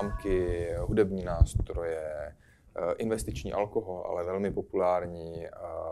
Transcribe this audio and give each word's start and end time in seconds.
známky, 0.00 0.68
hudební 0.78 1.24
nástroje, 1.24 2.02
eh, 2.02 2.92
investiční 2.98 3.52
alkohol, 3.52 4.04
ale 4.06 4.24
velmi 4.24 4.50
populární, 4.50 5.46
eh, 5.46 5.50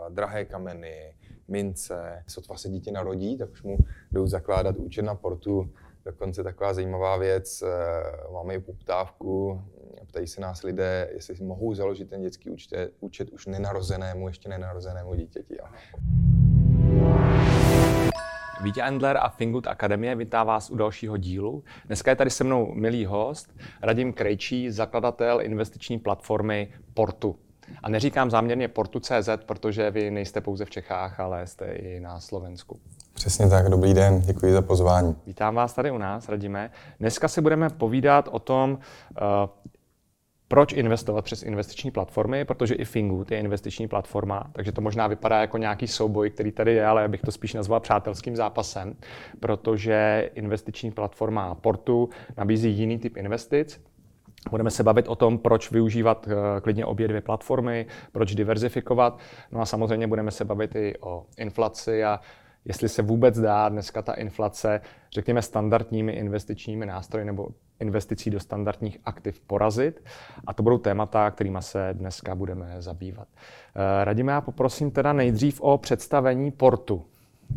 drahé 0.09 0.45
kameny, 0.45 1.15
mince. 1.47 2.23
Sotva 2.27 2.57
se 2.57 2.69
dítě 2.69 2.91
narodí, 2.91 3.37
tak 3.37 3.51
už 3.51 3.63
mu 3.63 3.77
jdou 4.11 4.27
zakládat 4.27 4.75
účet 4.77 5.01
na 5.01 5.15
portu. 5.15 5.69
Dokonce 6.05 6.43
taková 6.43 6.73
zajímavá 6.73 7.17
věc, 7.17 7.63
máme 8.33 8.55
i 8.55 8.59
poptávku, 8.59 9.61
ptají 10.07 10.27
se 10.27 10.41
nás 10.41 10.63
lidé, 10.63 11.09
jestli 11.13 11.45
mohou 11.45 11.73
založit 11.73 12.09
ten 12.09 12.21
dětský 12.21 12.49
účet, 12.49 12.91
účet 12.99 13.29
už 13.29 13.45
nenarozenému, 13.45 14.27
ještě 14.27 14.49
nenarozenému 14.49 15.15
dítěti. 15.15 15.57
Vítě 18.63 18.81
Endler 18.81 19.17
a 19.17 19.29
Fingood 19.29 19.67
Akademie 19.67 20.15
vítá 20.15 20.43
vás 20.43 20.69
u 20.69 20.75
dalšího 20.75 21.17
dílu. 21.17 21.63
Dneska 21.85 22.11
je 22.11 22.15
tady 22.15 22.29
se 22.29 22.43
mnou 22.43 22.71
milý 22.73 23.05
host, 23.05 23.55
Radim 23.81 24.13
Krejčí, 24.13 24.71
zakladatel 24.71 25.41
investiční 25.41 25.99
platformy 25.99 26.73
Portu. 26.93 27.35
A 27.83 27.89
neříkám 27.89 28.31
záměrně 28.31 28.67
Portu.cz, 28.67 29.29
protože 29.45 29.91
vy 29.91 30.11
nejste 30.11 30.41
pouze 30.41 30.65
v 30.65 30.69
Čechách, 30.69 31.19
ale 31.19 31.47
jste 31.47 31.65
i 31.65 31.99
na 31.99 32.19
Slovensku. 32.19 32.79
Přesně 33.13 33.49
tak, 33.49 33.69
dobrý 33.69 33.93
den, 33.93 34.19
děkuji 34.19 34.53
za 34.53 34.61
pozvání. 34.61 35.15
Vítám 35.25 35.55
vás 35.55 35.73
tady 35.73 35.91
u 35.91 35.97
nás, 35.97 36.29
Radíme. 36.29 36.71
Dneska 36.99 37.27
si 37.27 37.41
budeme 37.41 37.69
povídat 37.69 38.29
o 38.31 38.39
tom, 38.39 38.79
eh, 39.17 39.21
proč 40.49 40.73
investovat 40.73 41.25
přes 41.25 41.43
investiční 41.43 41.91
platformy? 41.91 42.45
Protože 42.45 42.75
i 42.75 42.85
Fingood 42.85 43.31
je 43.31 43.39
investiční 43.39 43.87
platforma, 43.87 44.49
takže 44.51 44.71
to 44.71 44.81
možná 44.81 45.07
vypadá 45.07 45.41
jako 45.41 45.57
nějaký 45.57 45.87
souboj, 45.87 46.29
který 46.29 46.51
tady 46.51 46.73
je, 46.73 46.85
ale 46.85 47.01
já 47.01 47.07
bych 47.07 47.21
to 47.21 47.31
spíš 47.31 47.53
nazval 47.53 47.79
přátelským 47.79 48.35
zápasem, 48.35 48.95
protože 49.39 50.29
investiční 50.35 50.91
platforma 50.91 51.55
Portu 51.55 52.09
nabízí 52.37 52.71
jiný 52.71 52.99
typ 52.99 53.17
investic, 53.17 53.81
Budeme 54.49 54.71
se 54.71 54.83
bavit 54.83 55.07
o 55.07 55.15
tom, 55.15 55.37
proč 55.37 55.71
využívat 55.71 56.27
eh, 56.27 56.61
klidně 56.61 56.85
obě 56.85 57.07
dvě 57.07 57.21
platformy, 57.21 57.85
proč 58.11 58.35
diverzifikovat. 58.35 59.19
No 59.51 59.61
a 59.61 59.65
samozřejmě 59.65 60.07
budeme 60.07 60.31
se 60.31 60.45
bavit 60.45 60.75
i 60.75 60.93
o 60.99 61.25
inflaci 61.37 62.03
a 62.03 62.19
jestli 62.65 62.89
se 62.89 63.01
vůbec 63.01 63.39
dá 63.39 63.69
dneska 63.69 64.01
ta 64.01 64.13
inflace, 64.13 64.81
řekněme, 65.11 65.41
standardními 65.41 66.11
investičními 66.11 66.85
nástroji 66.85 67.25
nebo 67.25 67.47
investicí 67.79 68.29
do 68.29 68.39
standardních 68.39 68.97
aktiv 69.05 69.41
porazit. 69.41 70.03
A 70.47 70.53
to 70.53 70.63
budou 70.63 70.77
témata, 70.77 71.31
kterými 71.31 71.57
se 71.61 71.89
dneska 71.93 72.35
budeme 72.35 72.75
zabývat. 72.79 73.27
Eh, 73.75 74.05
Radíme, 74.05 74.31
já 74.31 74.41
poprosím 74.41 74.91
teda 74.91 75.13
nejdřív 75.13 75.61
o 75.61 75.77
představení 75.77 76.51
portu 76.51 77.05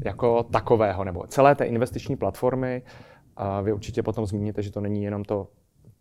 jako 0.04 0.42
takového, 0.42 1.04
nebo 1.04 1.26
celé 1.26 1.54
té 1.54 1.64
investiční 1.64 2.16
platformy. 2.16 2.82
A 3.36 3.60
vy 3.60 3.72
určitě 3.72 4.02
potom 4.02 4.26
zmíníte, 4.26 4.62
že 4.62 4.72
to 4.72 4.80
není 4.80 5.04
jenom 5.04 5.24
to 5.24 5.48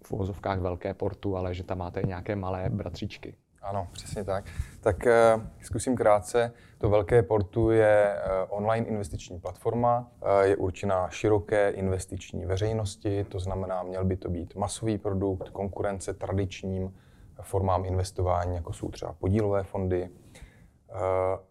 v 0.03 0.11
uvozovkách 0.11 0.59
velké 0.59 0.93
portu, 0.93 1.37
ale 1.37 1.53
že 1.53 1.63
tam 1.63 1.77
máte 1.77 2.01
nějaké 2.03 2.35
malé 2.35 2.69
bratříčky. 2.69 3.35
Ano, 3.61 3.87
přesně 3.91 4.23
tak. 4.23 4.45
Tak 4.81 4.95
uh, 5.05 5.43
zkusím 5.61 5.95
krátce. 5.95 6.53
To 6.77 6.89
velké 6.89 7.23
portu 7.23 7.71
je 7.71 8.15
uh, 8.15 8.57
online 8.57 8.87
investiční 8.87 9.39
platforma, 9.39 10.11
uh, 10.21 10.41
je 10.41 10.55
určená 10.55 11.09
široké 11.09 11.69
investiční 11.69 12.45
veřejnosti, 12.45 13.23
to 13.23 13.39
znamená, 13.39 13.83
měl 13.83 14.05
by 14.05 14.17
to 14.17 14.29
být 14.29 14.55
masový 14.55 14.97
produkt, 14.97 15.49
konkurence 15.49 16.13
tradičním 16.13 16.93
formám 17.41 17.85
investování, 17.85 18.55
jako 18.55 18.73
jsou 18.73 18.89
třeba 18.89 19.13
podílové 19.13 19.63
fondy. 19.63 20.09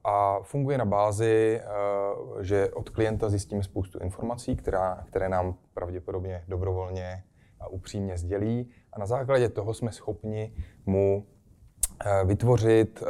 A 0.04 0.40
funguje 0.42 0.78
na 0.78 0.84
bázi, 0.84 1.60
že 2.40 2.70
od 2.70 2.90
klienta 2.90 3.28
zjistíme 3.28 3.62
spoustu 3.62 3.98
informací, 3.98 4.56
která, 4.56 5.04
které 5.06 5.28
nám 5.28 5.54
pravděpodobně 5.74 6.44
dobrovolně 6.48 7.24
a 7.60 7.68
upřímně 7.68 8.18
sdělí. 8.18 8.70
A 8.92 8.98
na 8.98 9.06
základě 9.06 9.48
toho 9.48 9.74
jsme 9.74 9.92
schopni 9.92 10.52
mu 10.86 11.26
Eh, 11.30 11.39
vytvořit, 12.24 13.02
eh, 13.02 13.06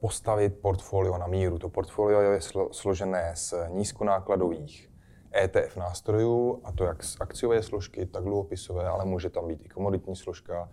postavit 0.00 0.58
portfolio 0.60 1.18
na 1.18 1.26
míru. 1.26 1.58
To 1.58 1.68
portfolio 1.68 2.20
je 2.20 2.40
složené 2.70 3.32
z 3.34 3.54
nízkonákladových 3.68 4.90
ETF 5.44 5.76
nástrojů, 5.76 6.60
a 6.64 6.72
to 6.72 6.84
jak 6.84 7.04
z 7.04 7.16
akciové 7.20 7.62
složky, 7.62 8.06
tak 8.06 8.24
dluhopisové, 8.24 8.88
ale 8.88 9.04
může 9.04 9.30
tam 9.30 9.48
být 9.48 9.64
i 9.64 9.68
komoditní 9.68 10.16
složka, 10.16 10.68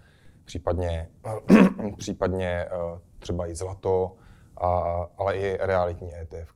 případně, 0.46 1.10
případně 1.98 2.48
eh, 2.48 2.70
třeba 3.20 3.48
i 3.48 3.56
zlato, 3.56 4.16
a, 4.58 4.68
ale 5.18 5.38
i 5.38 5.58
realitní 5.62 6.16
ETF. 6.16 6.54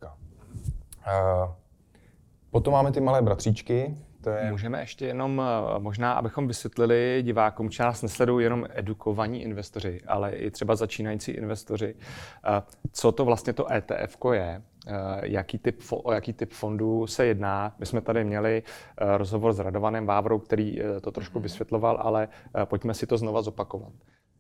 Potom 2.52 2.74
máme 2.74 2.92
ty 2.92 3.02
malé 3.02 3.22
bratříčky, 3.22 3.98
to 4.26 4.32
je... 4.32 4.52
Můžeme 4.52 4.80
ještě 4.80 5.06
jenom, 5.06 5.42
eh, 5.42 5.80
možná, 5.80 6.14
abychom 6.14 6.48
vysvětlili 6.48 7.20
divákům, 7.24 7.72
že 7.72 7.84
nás 7.84 8.02
nesledují 8.02 8.44
jenom 8.44 8.66
edukovaní 8.74 9.42
investoři, 9.42 10.02
ale 10.08 10.32
i 10.32 10.52
třeba 10.52 10.76
začínající 10.76 11.32
investoři, 11.32 11.96
eh, 11.96 12.62
co 12.92 13.12
to 13.12 13.26
vlastně 13.26 13.54
to 13.54 13.72
ETF 13.74 14.18
je, 14.34 14.62
eh, 14.88 14.92
jaký 15.24 15.58
typ, 15.58 15.82
o 15.92 16.12
jaký 16.12 16.34
typ 16.34 16.54
fondů 16.54 17.08
se 17.08 17.26
jedná. 17.26 17.76
My 17.80 17.86
jsme 17.86 18.02
tady 18.02 18.24
měli 18.24 18.64
rozhovor 18.98 19.54
s 19.54 19.60
Radovanem 19.60 20.06
Vávrou, 20.06 20.40
který 20.40 20.80
to 21.02 21.12
trošku 21.12 21.40
vysvětloval, 21.40 21.98
ale 22.02 22.28
pojďme 22.66 22.94
si 22.94 23.08
to 23.08 23.18
znova 23.18 23.42
zopakovat. 23.42 23.94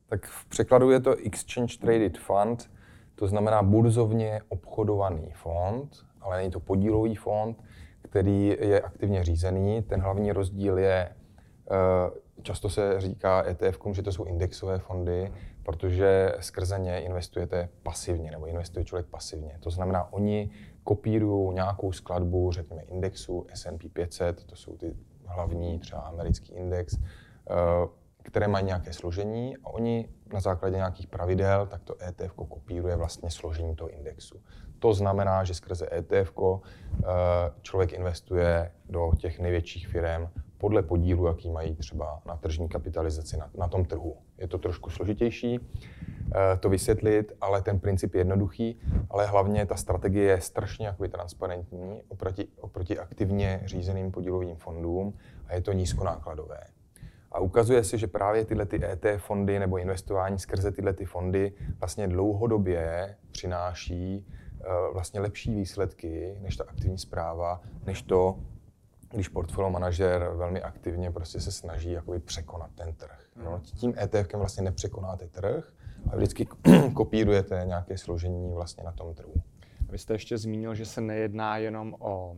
Tak 0.10 0.26
v 0.26 0.46
překladu 0.46 0.92
je 0.92 1.00
to 1.00 1.16
Exchange 1.26 1.78
Traded 1.78 2.18
Fund, 2.18 2.72
to 3.16 3.28
znamená 3.28 3.64
burzovně 3.64 4.42
obchodovaný 4.50 5.32
fond, 5.34 6.06
ale 6.22 6.38
není 6.38 6.52
to 6.52 6.60
podílový 6.60 7.16
fond 7.16 7.58
který 8.16 8.48
je 8.60 8.82
aktivně 8.82 9.24
řízený. 9.24 9.82
Ten 9.82 10.02
hlavní 10.02 10.32
rozdíl 10.32 10.78
je, 10.78 11.10
eh, 11.72 12.12
často 12.42 12.70
se 12.70 13.02
říká 13.02 13.44
ETF, 13.48 13.80
že 13.92 14.02
to 14.04 14.12
jsou 14.12 14.24
indexové 14.24 14.80
fondy, 14.80 15.34
protože 15.64 16.34
skrze 16.40 16.80
ně 16.80 17.00
investujete 17.00 17.70
pasivně, 17.84 18.32
nebo 18.32 18.46
investuje 18.46 18.86
člověk 18.86 19.06
pasivně. 19.06 19.58
To 19.60 19.70
znamená, 19.70 20.14
oni 20.14 20.50
kopírují 20.84 21.56
nějakou 21.56 21.92
skladbu, 21.92 22.52
řekněme, 22.52 22.82
indexu 22.82 23.48
S&P 23.54 23.90
500, 23.90 24.44
to 24.44 24.56
jsou 24.56 24.78
ty 24.78 24.96
hlavní, 25.26 25.80
třeba 25.80 26.02
americký 26.02 26.54
index, 26.54 26.98
eh, 26.98 27.54
které 28.24 28.48
mají 28.48 28.66
nějaké 28.66 28.94
složení 28.94 29.58
a 29.58 29.70
oni 29.70 30.10
na 30.34 30.40
základě 30.40 30.76
nějakých 30.76 31.08
pravidel, 31.08 31.68
tak 31.68 31.84
to 31.84 31.96
ETF 32.08 32.34
kopíruje 32.34 32.96
vlastně 32.96 33.32
složení 33.32 33.76
toho 33.76 33.90
indexu. 33.90 34.42
To 34.80 34.94
znamená, 34.94 35.44
že 35.44 35.54
skrze 35.54 35.88
ETF 35.92 36.34
eh, 36.40 37.06
člověk 37.62 37.94
investuje 37.94 38.72
do 38.90 39.12
těch 39.18 39.40
největších 39.40 39.88
firm 39.88 40.28
podle 40.58 40.82
podílu, 40.82 41.28
jaký 41.28 41.50
mají 41.50 41.76
třeba 41.76 42.22
na 42.26 42.38
tržní 42.38 42.70
kapitalizaci 42.70 43.38
na, 43.38 43.50
na 43.58 43.68
tom 43.68 43.86
trhu. 43.86 44.18
Je 44.38 44.48
to 44.48 44.58
trošku 44.58 44.90
složitější 44.90 45.60
eh, 46.36 46.58
to 46.58 46.70
vysvětlit, 46.70 47.34
ale 47.42 47.62
ten 47.62 47.80
princip 47.80 48.14
je 48.14 48.20
jednoduchý, 48.20 48.80
ale 49.10 49.26
hlavně 49.26 49.66
ta 49.66 49.76
strategie 49.76 50.26
je 50.26 50.42
strašně 50.42 50.88
jakoby 50.88 51.10
transparentní 51.10 52.02
oproti, 52.08 52.48
oproti 52.62 53.00
aktivně 53.00 53.62
řízeným 53.66 54.12
podílovým 54.12 54.56
fondům 54.56 55.14
a 55.48 55.56
je 55.56 55.62
to 55.62 55.72
nízkonákladové. 55.72 56.60
A 57.32 57.40
ukazuje 57.40 57.84
se, 57.84 57.98
že 57.98 58.08
právě 58.08 58.46
tyhle 58.46 58.66
ty 58.66 58.86
ETF 58.86 59.24
fondy 59.24 59.60
nebo 59.60 59.78
investování 59.78 60.40
skrze 60.40 60.72
tyhle 60.72 60.94
ty 60.94 61.06
fondy 61.06 61.54
vlastně 61.80 62.08
dlouhodobě 62.08 63.16
přináší 63.32 64.26
vlastně 64.94 65.20
lepší 65.20 65.56
výsledky 65.56 66.38
než 66.42 66.56
ta 66.56 66.64
aktivní 66.68 66.98
zpráva, 66.98 67.62
než 67.86 68.02
to, 68.02 68.40
když 69.12 69.28
portfolio 69.28 69.70
manažer 69.70 70.32
velmi 70.36 70.62
aktivně 70.62 71.12
prostě 71.12 71.40
se 71.40 71.52
snaží 71.52 71.92
jakoby 71.92 72.20
překonat 72.20 72.70
ten 72.76 72.94
trh. 72.94 73.26
No, 73.44 73.52
hmm. 73.52 73.62
tím 73.62 73.94
ETFkem 73.98 74.40
vlastně 74.40 74.64
nepřekonáte 74.64 75.28
trh, 75.28 75.74
ale 76.08 76.18
vždycky 76.18 76.48
kopírujete 76.94 77.64
nějaké 77.66 77.98
složení 77.98 78.54
vlastně 78.54 78.84
na 78.84 78.92
tom 78.92 79.14
trhu. 79.14 79.34
Vy 79.90 79.98
jste 79.98 80.14
ještě 80.14 80.38
zmínil, 80.38 80.76
že 80.76 80.86
se 80.86 81.02
nejedná 81.02 81.58
jenom 81.58 81.96
o 82.00 82.38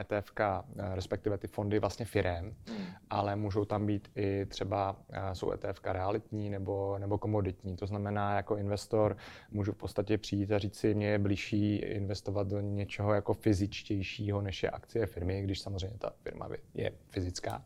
ETF, 0.00 0.32
eh, 0.40 0.44
e 0.44 0.62
eh, 0.78 0.94
respektive 0.94 1.38
ty 1.38 1.46
fondy 1.46 1.78
vlastně 1.78 2.04
firem, 2.06 2.54
hmm. 2.68 2.86
ale 3.10 3.36
můžou 3.36 3.64
tam 3.64 3.86
být 3.86 4.10
i 4.16 4.46
třeba, 4.46 4.96
eh, 5.10 5.34
jsou 5.34 5.52
ETF 5.52 5.80
realitní 5.84 6.50
nebo, 6.50 6.98
nebo 6.98 7.18
komoditní. 7.18 7.76
To 7.76 7.86
znamená, 7.86 8.36
jako 8.36 8.56
investor 8.56 9.16
můžu 9.50 9.72
v 9.72 9.76
podstatě 9.76 10.18
přijít 10.18 10.52
a 10.52 10.58
říct 10.58 10.76
si, 10.76 10.94
mně 10.94 11.06
je 11.06 11.18
blížší 11.18 11.76
investovat 11.76 12.48
do 12.48 12.60
něčeho 12.60 13.14
jako 13.14 13.34
fyzičtějšího, 13.34 14.40
než 14.40 14.62
je 14.62 14.70
akcie 14.70 15.06
firmy, 15.06 15.42
když 15.42 15.60
samozřejmě 15.60 15.98
ta 15.98 16.12
firma 16.22 16.48
je 16.74 16.92
fyzická, 17.08 17.64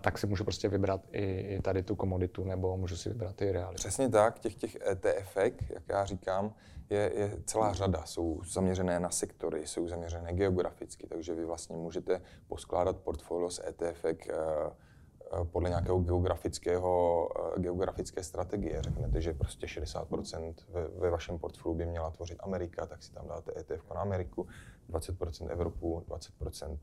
tak 0.00 0.18
si 0.18 0.26
můžu 0.26 0.44
prostě 0.44 0.68
vybrat 0.68 1.00
i, 1.12 1.58
tady 1.62 1.82
tu 1.82 1.96
komoditu 1.96 2.44
nebo 2.44 2.76
můžu 2.76 2.96
si 2.96 3.08
vybrat 3.08 3.42
i 3.42 3.52
realitu. 3.52 3.80
Přesně 3.80 4.08
tak, 4.08 4.38
těch, 4.38 4.54
těch 4.54 4.76
ETF, 4.86 5.36
jak 5.36 5.88
já 5.88 6.04
říkám, 6.04 6.54
je, 6.92 7.12
je 7.14 7.36
celá 7.46 7.72
řada. 7.72 8.04
Jsou 8.04 8.40
zaměřené 8.44 9.00
na 9.00 9.10
sektory, 9.10 9.66
jsou 9.66 9.88
zaměřené 9.88 10.32
geograficky, 10.32 11.06
takže 11.06 11.34
vy 11.34 11.44
vlastně 11.44 11.76
můžete 11.76 12.20
poskládat 12.46 12.96
portfolio 12.96 13.50
z 13.50 13.60
ETF 13.68 14.04
eh, 14.04 14.14
eh, 14.30 15.44
podle 15.44 15.68
nějakého 15.68 15.98
geografického, 15.98 17.28
eh, 17.56 17.60
geografické 17.60 18.22
strategie. 18.22 18.82
Řeknete, 18.82 19.20
že 19.20 19.34
prostě 19.34 19.66
60% 19.66 20.54
ve, 20.68 20.88
ve 20.88 21.10
vašem 21.10 21.38
portfoliu 21.38 21.78
by 21.78 21.86
měla 21.86 22.10
tvořit 22.10 22.38
Amerika, 22.42 22.86
tak 22.86 23.02
si 23.02 23.12
tam 23.12 23.28
dáte 23.28 23.52
ETF 23.60 23.90
na 23.94 24.00
Ameriku, 24.00 24.46
20% 24.90 25.50
Evropu, 25.50 26.04
20% 26.08 26.78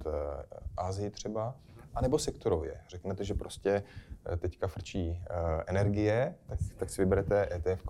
Asii 0.77 1.09
třeba. 1.09 1.55
Anebo 1.95 2.19
sektorově. 2.19 2.79
Řeknete, 2.89 3.23
že 3.23 3.33
prostě 3.33 3.83
eh, 4.33 4.37
teďka 4.37 4.67
frčí 4.67 5.09
uh, 5.09 5.61
energie, 5.67 6.35
tak, 6.47 6.59
tak 6.77 6.89
si 6.89 7.01
vyberete 7.01 7.49
ETF 7.55 7.83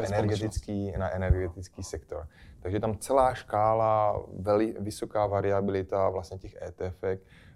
na 0.00 0.06
energetický, 0.06 0.92
na 0.98 1.10
energetický 1.10 1.82
sektor. 1.82 2.28
Takže 2.60 2.80
tam 2.80 2.98
celá 2.98 3.34
škála, 3.34 4.22
veli, 4.38 4.74
vysoká 4.80 5.26
variabilita 5.26 6.08
vlastně 6.08 6.38
těch 6.38 6.56
ETF 6.62 7.04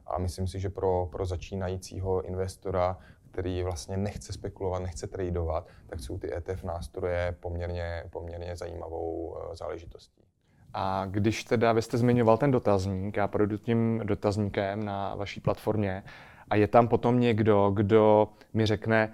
a 0.06 0.18
myslím 0.18 0.46
si, 0.46 0.60
že 0.60 0.70
pro, 0.70 1.08
pro 1.12 1.26
začínajícího 1.26 2.22
investora, 2.22 2.98
který 3.30 3.62
vlastně 3.62 3.96
nechce 3.96 4.32
spekulovat, 4.32 4.82
nechce 4.82 5.06
tradovat, 5.06 5.66
tak 5.86 6.00
jsou 6.00 6.18
ty 6.18 6.34
ETF 6.34 6.64
nástroje 6.64 7.36
poměrně, 7.40 8.04
poměrně 8.10 8.56
zajímavou 8.56 9.26
uh, 9.26 9.54
záležitostí. 9.54 10.29
A 10.74 11.06
když 11.10 11.44
teda 11.44 11.72
vy 11.72 11.82
jste 11.82 11.98
zmiňoval 11.98 12.38
ten 12.38 12.50
dotazník, 12.50 13.16
já 13.16 13.28
projdu 13.28 13.58
tím 13.58 14.00
dotazníkem 14.04 14.84
na 14.84 15.14
vaší 15.14 15.40
platformě 15.40 16.02
a 16.50 16.56
je 16.56 16.66
tam 16.66 16.88
potom 16.88 17.20
někdo, 17.20 17.70
kdo 17.74 18.28
mi 18.54 18.66
řekne, 18.66 19.12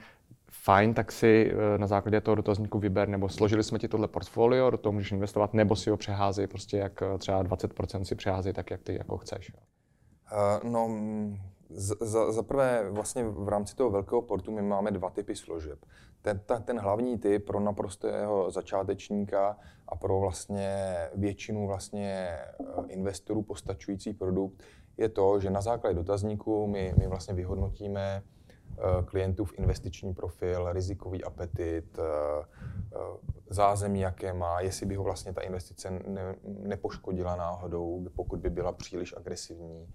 fajn, 0.51 0.95
tak 0.95 1.13
si 1.13 1.53
eh, 1.53 1.79
na 1.79 1.87
základě 1.87 2.21
toho 2.21 2.35
dotazníku 2.35 2.79
vyber, 2.79 3.09
nebo 3.09 3.29
složili 3.29 3.65
jsme 3.65 3.79
ti 3.79 3.89
tohle 3.89 4.09
portfolio, 4.09 4.71
do 4.71 4.77
toho 4.79 4.93
můžeš 4.93 5.13
investovat, 5.13 5.55
nebo 5.55 5.77
si 5.77 5.91
ho 5.91 5.97
přeházej, 5.97 6.47
prostě 6.47 6.77
jak 6.77 7.03
eh, 7.03 7.19
třeba 7.19 7.45
20% 7.45 8.03
si 8.03 8.15
přeházej 8.15 8.53
tak, 8.53 8.71
jak 8.71 8.83
ty 8.83 8.95
jako 8.95 9.19
chceš. 9.19 9.53
Uh, 10.33 10.71
no, 10.71 10.89
za, 11.71 12.33
za 12.33 12.43
prvé, 12.43 12.91
vlastně 12.91 13.25
v 13.25 13.49
rámci 13.49 13.77
toho 13.77 13.91
velkého 13.91 14.23
portu 14.23 14.53
my 14.53 14.63
máme 14.63 14.91
dva 14.91 15.11
typy 15.11 15.37
služeb. 15.37 15.79
Ten, 16.23 16.41
ta, 16.47 16.59
ten 16.59 16.79
hlavní 16.79 17.19
typ 17.19 17.47
pro 17.47 17.61
naprostého 17.61 18.51
začátečníka 18.51 19.57
a 19.89 19.97
pro 19.97 20.21
vlastně 20.21 20.97
většinu 21.15 21.67
vlastně 21.67 22.13
eh, 22.13 22.55
investorů 22.89 23.43
postačující 23.43 24.13
produkt 24.13 24.63
je 24.97 25.09
to, 25.09 25.41
že 25.41 25.51
na 25.51 25.61
základě 25.61 25.95
dotazníku 25.95 26.67
my, 26.67 26.95
my 26.99 27.07
vlastně 27.07 27.35
vyhodnotíme 27.35 28.23
eh, 28.23 29.03
klientův 29.05 29.59
investiční 29.59 30.15
profil, 30.15 30.73
rizikový 30.73 31.25
apetit, 31.25 31.99
eh, 31.99 32.47
zázemí, 33.51 34.01
jaké 34.01 34.33
má, 34.33 34.61
jestli 34.61 34.87
by 34.87 34.95
ho 34.95 35.05
vlastně 35.05 35.33
ta 35.33 35.41
investice 35.41 35.91
ne, 35.91 36.35
nepoškodila 36.45 37.37
náhodou, 37.37 38.07
pokud 38.17 38.41
by 38.41 38.51
byla 38.51 38.73
příliš 38.73 39.15
agresivní. 39.17 39.89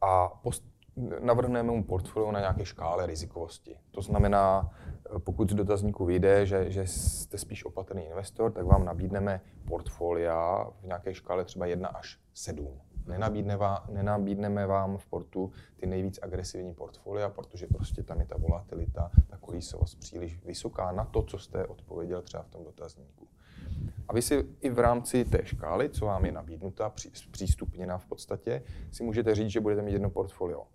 A 0.00 0.28
post, 0.28 0.64
navrhneme 0.96 1.72
mu 1.72 1.84
portfolio 1.84 2.32
na 2.32 2.40
nějaké 2.40 2.64
škále 2.64 3.06
rizikovosti. 3.06 3.76
To 3.90 4.02
znamená, 4.02 4.70
pokud 5.18 5.50
z 5.50 5.54
dotazníku 5.54 6.04
vyjde, 6.04 6.46
že, 6.46 6.70
že 6.70 6.86
jste 6.86 7.38
spíš 7.38 7.64
opatrný 7.64 8.04
investor, 8.06 8.52
tak 8.52 8.64
vám 8.64 8.84
nabídneme 8.84 9.40
portfolia 9.68 10.64
v 10.80 10.86
nějaké 10.86 11.14
škále 11.14 11.44
třeba 11.44 11.66
1 11.66 11.88
až 11.88 12.18
7. 12.34 12.80
Nenabídne 13.06 13.56
vám, 13.56 13.82
nenabídneme 13.92 14.66
vám 14.66 14.96
v 14.96 15.06
portu 15.06 15.52
ty 15.76 15.86
nejvíc 15.86 16.18
agresivní 16.22 16.74
portfolia, 16.74 17.28
protože 17.28 17.66
prostě 17.66 18.02
tam 18.02 18.20
je 18.20 18.26
ta 18.26 18.36
volatilita, 18.38 19.10
ta 19.26 19.36
kolísovost 19.36 19.98
příliš 19.98 20.44
vysoká 20.44 20.92
na 20.92 21.04
to, 21.04 21.22
co 21.22 21.38
jste 21.38 21.66
odpověděl 21.66 22.22
třeba 22.22 22.42
v 22.42 22.48
tom 22.48 22.64
dotazníku. 22.64 23.28
A 24.08 24.12
vy 24.12 24.22
si 24.22 24.46
i 24.60 24.70
v 24.70 24.78
rámci 24.78 25.24
té 25.24 25.44
škály, 25.44 25.90
co 25.90 26.06
vám 26.06 26.24
je 26.24 26.32
nabídnuta, 26.32 26.92
přístupněna 27.30 27.98
v 27.98 28.06
podstatě, 28.06 28.62
si 28.92 29.02
můžete 29.02 29.34
říct, 29.34 29.50
že 29.50 29.60
budete 29.60 29.82
mít 29.82 29.92
jedno 29.92 30.10
portfolio 30.10 30.66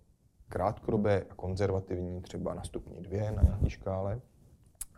krátkodobé 0.50 1.22
a 1.30 1.34
konzervativní, 1.34 2.22
třeba 2.22 2.54
na 2.54 2.62
stupni 2.62 3.00
2 3.00 3.30
na 3.30 3.42
nějaké 3.42 3.70
škále. 3.70 4.20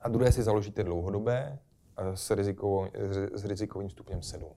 A 0.02 0.08
druhé 0.08 0.32
si 0.32 0.42
založíte 0.42 0.84
dlouhodobé 0.84 1.58
s, 2.14 2.30
rizikovou, 2.30 2.86
s 3.34 3.44
rizikovým 3.44 3.90
stupněm 3.90 4.22
7. 4.22 4.52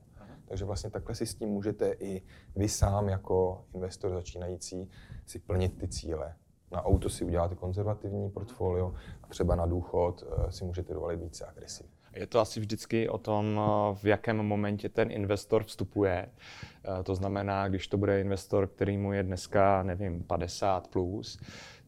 Takže 0.46 0.66
vlastně 0.66 0.90
takhle 0.90 1.16
si 1.16 1.26
s 1.26 1.36
tím 1.36 1.50
můžete 1.50 1.92
i 1.92 2.22
vy 2.56 2.70
sám 2.70 3.10
jako 3.10 3.66
investor 3.74 4.12
začínající 4.12 4.90
si 5.26 5.40
plnit 5.40 5.78
ty 5.78 5.88
cíle. 5.88 6.36
Na 6.72 6.86
auto 6.86 7.10
si 7.10 7.26
uděláte 7.26 7.56
konzervativní 7.56 8.30
portfolio 8.30 8.94
a 9.24 9.28
třeba 9.28 9.56
na 9.56 9.66
důchod 9.66 10.24
eh, 10.24 10.52
si 10.52 10.66
můžete 10.66 10.94
dovolit 10.94 11.20
více 11.20 11.46
agresivní. 11.46 11.95
Je 12.16 12.28
to 12.28 12.40
asi 12.40 12.60
vždycky 12.60 13.10
o 13.10 13.18
tom, 13.18 13.60
eh, 13.60 13.96
v 13.96 14.06
jakém 14.06 14.38
momentě 14.38 14.90
ten 14.90 15.12
investor 15.12 15.64
vstupuje. 15.64 16.26
Eh, 16.30 17.04
to 17.04 17.16
znamená, 17.16 17.68
když 17.68 17.88
to 17.88 17.98
bude 17.98 18.22
investor, 18.22 18.68
který 18.68 18.98
mu 18.98 19.14
je 19.14 19.24
dneska, 19.24 19.84
nevím, 19.84 20.24
50 20.24 20.88
plus, 20.88 21.40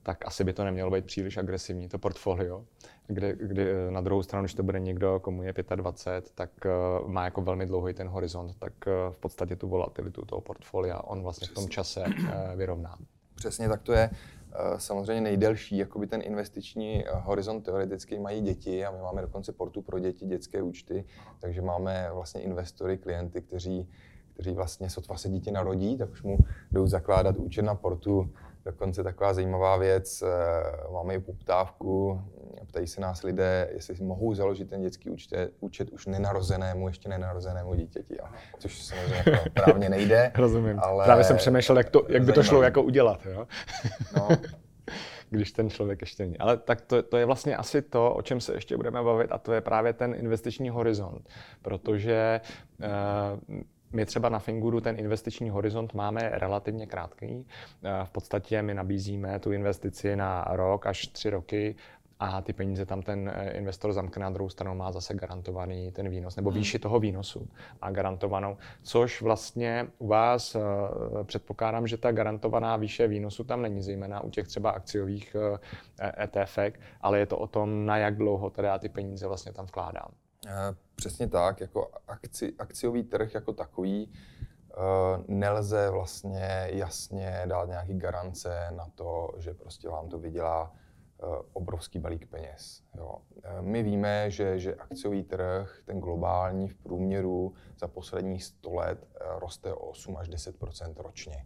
tak 0.03 0.27
asi 0.27 0.43
by 0.43 0.53
to 0.53 0.63
nemělo 0.63 0.91
být 0.91 1.05
příliš 1.05 1.37
agresivní, 1.37 1.89
to 1.89 1.99
portfolio. 1.99 2.65
Kdy, 3.07 3.35
kdy 3.41 3.71
eh, 3.71 3.91
na 3.91 4.01
druhou 4.01 4.23
stranu, 4.23 4.43
když 4.43 4.53
to 4.53 4.63
bude 4.63 4.79
někdo, 4.79 5.19
komu 5.19 5.43
je 5.43 5.53
25, 5.75 6.31
tak 6.35 6.49
má 7.05 7.25
jako 7.25 7.41
velmi 7.41 7.65
dlouhý 7.65 7.93
ten 7.93 8.07
horizont, 8.07 8.55
tak 8.59 8.73
v 9.09 9.17
podstatě 9.19 9.55
tu 9.55 9.67
volatilitu 9.67 10.25
toho 10.25 10.41
portfolia 10.41 10.99
on 10.99 11.21
vlastně 11.21 11.45
Přesně. 11.45 11.61
v 11.61 11.65
tom 11.65 11.69
čase 11.69 12.03
vyrovná. 12.55 12.97
Přesně 13.35 13.69
tak 13.69 13.81
to 13.81 13.93
je. 13.93 14.09
Eh, 14.59 14.79
samozřejmě 14.79 15.21
nejdelší 15.21 15.77
jakoby 15.77 16.07
ten 16.07 16.21
investiční 16.21 17.05
eh, 17.05 17.11
horizont 17.13 17.61
teoreticky 17.61 18.19
mají 18.19 18.41
děti 18.41 18.85
a 18.85 18.91
my 18.91 18.97
máme 19.01 19.21
dokonce 19.21 19.51
portu 19.51 19.81
pro 19.81 19.99
děti, 19.99 20.25
dětské 20.25 20.61
účty, 20.61 21.05
takže 21.39 21.61
máme 21.61 22.09
vlastně 22.13 22.41
investory, 22.41 22.97
klienty, 22.97 23.41
kteří, 23.41 23.89
kteří 24.33 24.51
vlastně 24.51 24.89
sotva 24.89 25.17
se 25.17 25.29
dítě 25.29 25.51
narodí, 25.51 25.97
tak 25.97 26.11
už 26.11 26.23
mu 26.23 26.37
jdou 26.71 26.87
zakládat 26.87 27.37
účet 27.37 27.61
na 27.61 27.75
portu. 27.75 28.29
Dokonce 28.67 29.03
taková 29.03 29.33
zajímavá 29.33 29.77
věc, 29.77 30.21
eh, 30.21 30.91
máme 30.91 31.15
i 31.15 31.19
poptávku, 31.19 32.21
ptají 32.67 32.87
se 32.87 33.01
nás 33.01 33.23
lidé, 33.23 33.69
jestli 33.71 33.95
mohou 34.01 34.33
založit 34.33 34.69
ten 34.69 34.81
dětský 34.81 35.09
účet, 35.09 35.51
účet 35.59 35.89
už 35.89 36.05
nenarozenému, 36.05 36.87
ještě 36.87 37.09
nenarozenému 37.09 37.75
dítěti, 37.75 38.19
a 38.19 38.31
což 38.59 38.83
samozřejmě 38.83 39.23
jako 39.25 39.49
právně 39.53 39.89
nejde. 39.89 40.31
Rozumím. 40.35 40.79
Ale 40.79 41.05
Právě 41.05 41.23
jsem 41.23 41.37
přemýšlel, 41.37 41.77
jak, 41.77 41.89
to, 41.89 42.03
jak 42.09 42.23
by 42.23 42.33
to 42.33 42.43
šlo 42.43 42.61
jako 42.61 42.83
udělat. 42.83 43.25
Jo? 43.25 43.47
No. 44.15 44.27
když 45.29 45.51
ten 45.51 45.69
člověk 45.69 46.01
ještě 46.01 46.23
není. 46.23 46.37
Ale 46.37 46.57
tak 46.57 46.81
to, 46.81 47.03
to 47.03 47.17
je 47.17 47.25
vlastně 47.25 47.57
asi 47.57 47.81
to, 47.81 48.13
o 48.13 48.21
čem 48.21 48.41
se 48.41 48.53
ještě 48.53 48.77
budeme 48.77 49.03
bavit, 49.03 49.31
a 49.31 49.37
to 49.37 49.53
je 49.53 49.61
právě 49.61 49.93
ten 49.93 50.15
investiční 50.17 50.69
horizont. 50.69 51.29
Protože 51.61 52.41
uh, 52.79 53.59
my 53.91 54.05
třeba 54.05 54.29
na 54.29 54.39
Finguru 54.39 54.81
ten 54.81 54.99
investiční 54.99 55.49
horizont 55.49 55.93
máme 55.93 56.29
relativně 56.33 56.87
krátký. 56.87 57.45
Eh, 57.83 58.05
v 58.05 58.09
podstatě 58.09 58.61
my 58.61 58.73
nabízíme 58.73 59.39
tu 59.39 59.51
investici 59.51 60.15
na 60.15 60.45
rok 60.49 60.85
až 60.85 61.07
tři 61.07 61.29
roky 61.29 61.75
a 62.19 62.41
ty 62.41 62.53
peníze 62.53 62.85
tam 62.85 63.01
ten 63.01 63.31
eh, 63.35 63.51
investor 63.51 63.93
zamkne 63.93 64.23
na 64.23 64.29
druhou 64.29 64.49
stranu 64.49 64.75
má 64.75 64.91
zase 64.91 65.13
garantovaný 65.13 65.91
ten 65.91 66.09
výnos, 66.09 66.35
nebo 66.35 66.49
hmm. 66.49 66.59
výši 66.59 66.79
toho 66.79 66.99
výnosu 66.99 67.47
a 67.81 67.91
garantovanou, 67.91 68.57
což 68.83 69.21
vlastně 69.21 69.87
u 69.97 70.07
vás 70.07 70.55
uh, 70.55 70.61
předpokládám, 71.23 71.87
že 71.87 71.97
ta 71.97 72.11
garantovaná 72.11 72.77
výše 72.77 73.07
výnosu 73.07 73.43
tam 73.43 73.61
není, 73.61 73.81
zejména 73.81 74.21
u 74.21 74.29
těch 74.29 74.47
třeba 74.47 74.71
akciových 74.71 75.35
eh, 75.99 76.23
ETF, 76.23 76.59
ale 77.01 77.19
je 77.19 77.25
to 77.25 77.37
o 77.37 77.47
tom, 77.47 77.85
na 77.85 77.97
jak 77.97 78.17
dlouho 78.17 78.49
teda 78.49 78.79
ty 78.79 78.89
peníze 78.89 79.27
vlastně 79.27 79.53
tam 79.53 79.65
vkládám. 79.65 80.09
Přesně 80.95 81.27
tak, 81.27 81.61
jako 81.61 81.91
akci, 82.07 82.53
akciový 82.59 83.03
trh 83.03 83.33
jako 83.33 83.53
takový 83.53 84.11
nelze 85.27 85.89
vlastně 85.89 86.67
jasně 86.71 87.43
dát 87.45 87.67
nějaký 87.67 87.93
garance 87.93 88.67
na 88.75 88.87
to, 88.95 89.33
že 89.37 89.53
prostě 89.53 89.89
vám 89.89 90.09
to 90.09 90.19
vydělá 90.19 90.73
Eh, 91.23 91.41
obrovský 91.53 91.99
balík 91.99 92.27
peněz. 92.27 92.83
Jo. 92.97 93.17
Eh, 93.43 93.61
my 93.61 93.83
víme, 93.83 94.31
že, 94.31 94.59
že 94.59 94.75
akciový 94.75 95.23
trh, 95.23 95.81
ten 95.85 95.99
globální 95.99 96.67
v 96.67 96.75
průměru 96.75 97.53
za 97.79 97.87
posledních 97.87 98.43
100 98.43 98.73
let 98.73 99.07
eh, 99.15 99.39
roste 99.39 99.73
o 99.73 99.79
8 99.79 100.17
až 100.17 100.29
10% 100.29 100.93
ročně. 100.97 101.45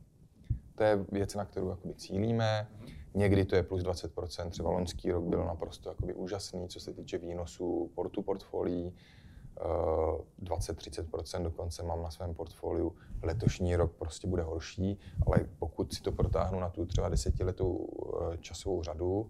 To 0.75 0.83
je 0.83 1.05
věc, 1.11 1.35
na 1.35 1.45
kterou 1.45 1.69
jakoby 1.69 1.93
cílíme. 1.93 2.67
Někdy 3.13 3.45
to 3.45 3.55
je 3.55 3.63
plus 3.63 3.83
20% 3.83 4.49
třeba 4.49 4.69
loňský 4.69 5.11
rok 5.11 5.23
byl 5.23 5.45
naprosto 5.45 5.89
jakoby 5.89 6.13
úžasný, 6.13 6.67
co 6.67 6.79
se 6.79 6.93
týče 6.93 7.17
výnosů 7.17 7.91
portu 7.95 8.21
portfolií. 8.21 8.93
20-30% 10.43 11.43
dokonce 11.43 11.83
mám 11.83 12.01
na 12.01 12.11
svém 12.11 12.33
portfoliu. 12.33 12.95
Letošní 13.23 13.75
rok 13.75 13.91
prostě 13.91 14.27
bude 14.27 14.43
horší, 14.43 14.99
ale 15.25 15.37
pokud 15.59 15.93
si 15.93 16.01
to 16.01 16.11
protáhnu 16.11 16.59
na 16.59 16.69
tu 16.69 16.85
třeba 16.85 17.09
desetiletou 17.09 17.87
časovou 18.39 18.83
řadu, 18.83 19.29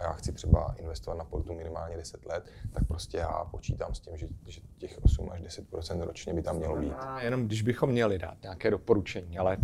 já 0.00 0.12
chci 0.12 0.32
třeba 0.32 0.74
investovat 0.78 1.16
na 1.16 1.24
portu 1.24 1.54
minimálně 1.54 1.96
10 1.96 2.26
let, 2.26 2.50
tak 2.72 2.86
prostě 2.86 3.18
já 3.18 3.44
počítám 3.44 3.94
s 3.94 4.00
tím, 4.00 4.16
že, 4.16 4.26
že 4.46 4.60
těch 4.78 4.98
8 5.02 5.30
až 5.30 5.42
10% 5.42 6.00
ročně 6.00 6.34
by 6.34 6.42
tam 6.42 6.56
mělo 6.56 6.76
být. 6.76 6.92
A 6.92 7.22
jenom 7.22 7.46
když 7.46 7.62
bychom 7.62 7.90
měli 7.90 8.18
dát 8.18 8.42
nějaké 8.42 8.70
doporučení, 8.70 9.38
ale 9.38 9.56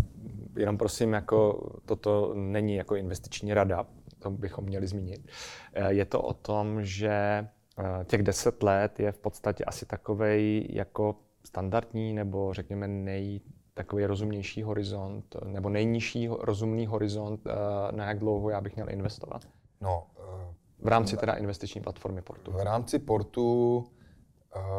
jenom 0.57 0.79
prosím, 0.79 1.13
jako 1.13 1.71
toto 1.87 2.35
není 2.35 2.75
jako 2.75 2.97
investiční 2.97 3.55
rada, 3.55 3.87
to 4.19 4.31
bychom 4.31 4.65
měli 4.65 4.87
zmínit. 4.87 5.29
Eh, 5.73 5.93
je 5.93 6.05
to 6.05 6.23
o 6.23 6.35
tom, 6.35 6.85
že 6.85 7.11
eh, 7.11 8.05
těch 8.05 8.23
10 8.23 8.63
let 8.63 9.01
je 9.01 9.13
v 9.13 9.19
podstatě 9.19 9.65
asi 9.65 9.87
takovej 9.87 10.69
jako 10.73 11.17
standardní 11.45 12.15
nebo 12.15 12.55
řekněme 12.55 12.89
nej, 12.89 13.41
takový 13.75 14.07
rozumnější 14.07 14.63
horizont 14.63 15.37
nebo 15.45 15.69
nejnižší 15.69 16.29
rozumný 16.41 16.87
horizont, 16.87 17.41
eh, 17.47 17.53
na 17.93 18.07
jak 18.07 18.19
dlouho 18.19 18.51
já 18.51 18.61
bych 18.61 18.77
měl 18.77 18.91
investovat? 18.91 19.49
No, 19.83 20.07
v 20.79 20.89
rámci 20.89 21.17
teda 21.17 21.35
investiční 21.35 21.81
platformy 21.81 22.23
Portu. 22.23 22.53
V 22.53 22.61
rámci 22.61 22.99
Portu 22.99 23.85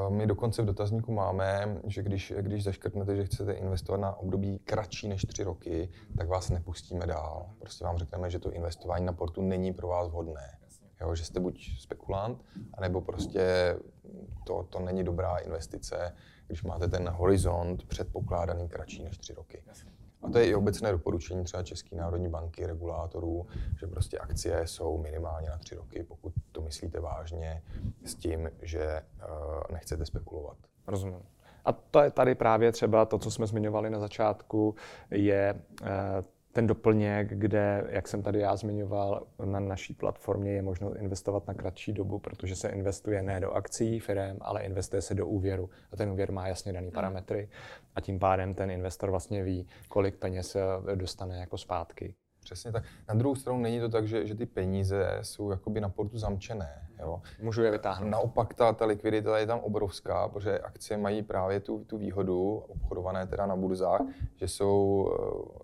My 0.10 0.28
dokonce 0.28 0.62
v 0.62 0.66
dotazníku 0.66 1.12
máme, 1.12 1.78
že 1.88 2.04
když, 2.04 2.34
když 2.42 2.64
zaškrtnete, 2.64 3.16
že 3.16 3.26
chcete 3.26 3.54
investovat 3.54 3.98
na 3.98 4.16
období 4.16 4.60
kratší 4.60 5.08
než 5.08 5.22
tři 5.22 5.44
roky, 5.44 5.90
tak 6.18 6.28
vás 6.28 6.50
nepustíme 6.50 7.08
dál. 7.08 7.50
Prostě 7.60 7.86
vám 7.86 7.98
řekneme, 7.98 8.30
že 8.30 8.40
to 8.40 8.52
investování 8.52 9.06
na 9.06 9.14
portu 9.14 9.42
není 9.42 9.74
pro 9.74 9.88
vás 9.88 10.08
vhodné. 10.08 10.58
Jo, 11.02 11.16
že 11.16 11.26
jste 11.26 11.40
buď 11.40 11.80
spekulant, 11.80 12.44
anebo 12.74 13.02
prostě 13.02 13.76
to, 14.46 14.64
to 14.64 14.80
není 14.80 15.04
dobrá 15.04 15.38
investice, 15.38 16.16
když 16.48 16.64
máte 16.64 16.88
ten 16.88 17.10
horizont 17.10 17.88
předpokládaný 17.88 18.70
kratší 18.70 19.04
než 19.04 19.18
tři 19.18 19.34
roky. 19.34 19.64
A 20.24 20.30
to 20.30 20.38
je 20.38 20.46
i 20.46 20.56
obecné 20.56 20.92
doporučení 20.92 21.44
třeba 21.44 21.64
České 21.64 21.96
národní 21.96 22.30
banky, 22.30 22.66
regulátorů, 22.66 23.48
že 23.80 23.88
prostě 23.88 24.20
akcie 24.20 24.68
jsou 24.68 24.98
minimálně 24.98 25.50
na 25.50 25.58
tři 25.58 25.76
roky, 25.76 26.04
pokud 26.04 26.34
to 26.52 26.62
myslíte 26.62 27.00
vážně 27.00 27.64
s 28.06 28.16
tím, 28.16 28.52
že 28.62 29.02
uh, 29.18 29.62
nechcete 29.72 30.06
spekulovat. 30.06 30.58
Rozumím. 30.88 31.24
A 31.66 31.72
to 31.72 32.02
je 32.02 32.12
tady 32.12 32.36
právě 32.36 32.72
třeba 32.72 33.06
to, 33.06 33.20
co 33.20 33.32
jsme 33.32 33.48
zmiňovali 33.48 33.90
na 33.90 34.00
začátku, 34.00 34.76
je 35.12 35.62
uh, 35.82 35.88
ten 36.54 36.68
doplněk, 36.68 37.34
kde, 37.34 37.84
jak 37.90 38.08
jsem 38.08 38.24
tady 38.24 38.40
já 38.40 38.56
zmiňoval, 38.56 39.28
na 39.46 39.60
naší 39.60 39.94
platformě 39.94 40.52
je 40.52 40.62
možno 40.62 40.96
investovat 40.96 41.48
na 41.48 41.54
kratší 41.54 41.94
dobu, 41.94 42.20
protože 42.20 42.56
se 42.56 42.70
investuje 42.70 43.24
ne 43.24 43.40
do 43.40 43.52
akcí 43.52 44.00
firm, 44.00 44.38
ale 44.42 44.62
investuje 44.62 45.02
se 45.02 45.14
do 45.14 45.28
úvěru. 45.28 45.70
A 45.92 45.96
ten 45.96 46.10
úvěr 46.10 46.32
má 46.32 46.48
jasně 46.48 46.74
daný 46.74 46.88
hmm. 46.88 46.94
parametry 46.94 47.50
a 47.96 48.02
tím 48.02 48.20
pádem 48.20 48.54
ten 48.54 48.72
investor 48.72 49.12
vlastně 49.12 49.44
ví, 49.44 49.68
kolik 49.88 50.16
peněz 50.16 50.56
eh, 50.56 50.96
dostane 50.96 51.40
jako 51.40 51.58
zpátky. 51.58 52.16
Přesně 52.44 52.72
tak. 52.72 52.84
Na 53.08 53.16
druhou 53.16 53.36
stranu 53.36 53.60
není 53.60 53.80
to 53.80 53.90
tak, 53.90 54.08
že, 54.08 54.28
že 54.28 54.36
ty 54.36 54.46
peníze 54.46 55.20
jsou 55.22 55.52
jakoby 55.52 55.82
na 55.82 55.90
portu 55.90 56.18
zamčené. 56.18 56.88
Jo? 57.00 57.22
Můžu 57.42 57.64
je 57.64 57.72
vytáhnout. 57.72 58.10
Naopak 58.10 58.54
ta, 58.54 58.74
ta 58.74 58.86
likvidita 58.86 59.38
je 59.38 59.48
tam 59.48 59.60
obrovská, 59.60 60.28
protože 60.28 60.60
akcie 60.60 60.98
mají 60.98 61.24
právě 61.24 61.60
tu, 61.60 61.84
tu 61.84 61.98
výhodu, 61.98 62.58
obchodované 62.68 63.28
teda 63.28 63.46
na 63.46 63.56
burzách, 63.56 64.02
že 64.36 64.48
jsou 64.48 65.12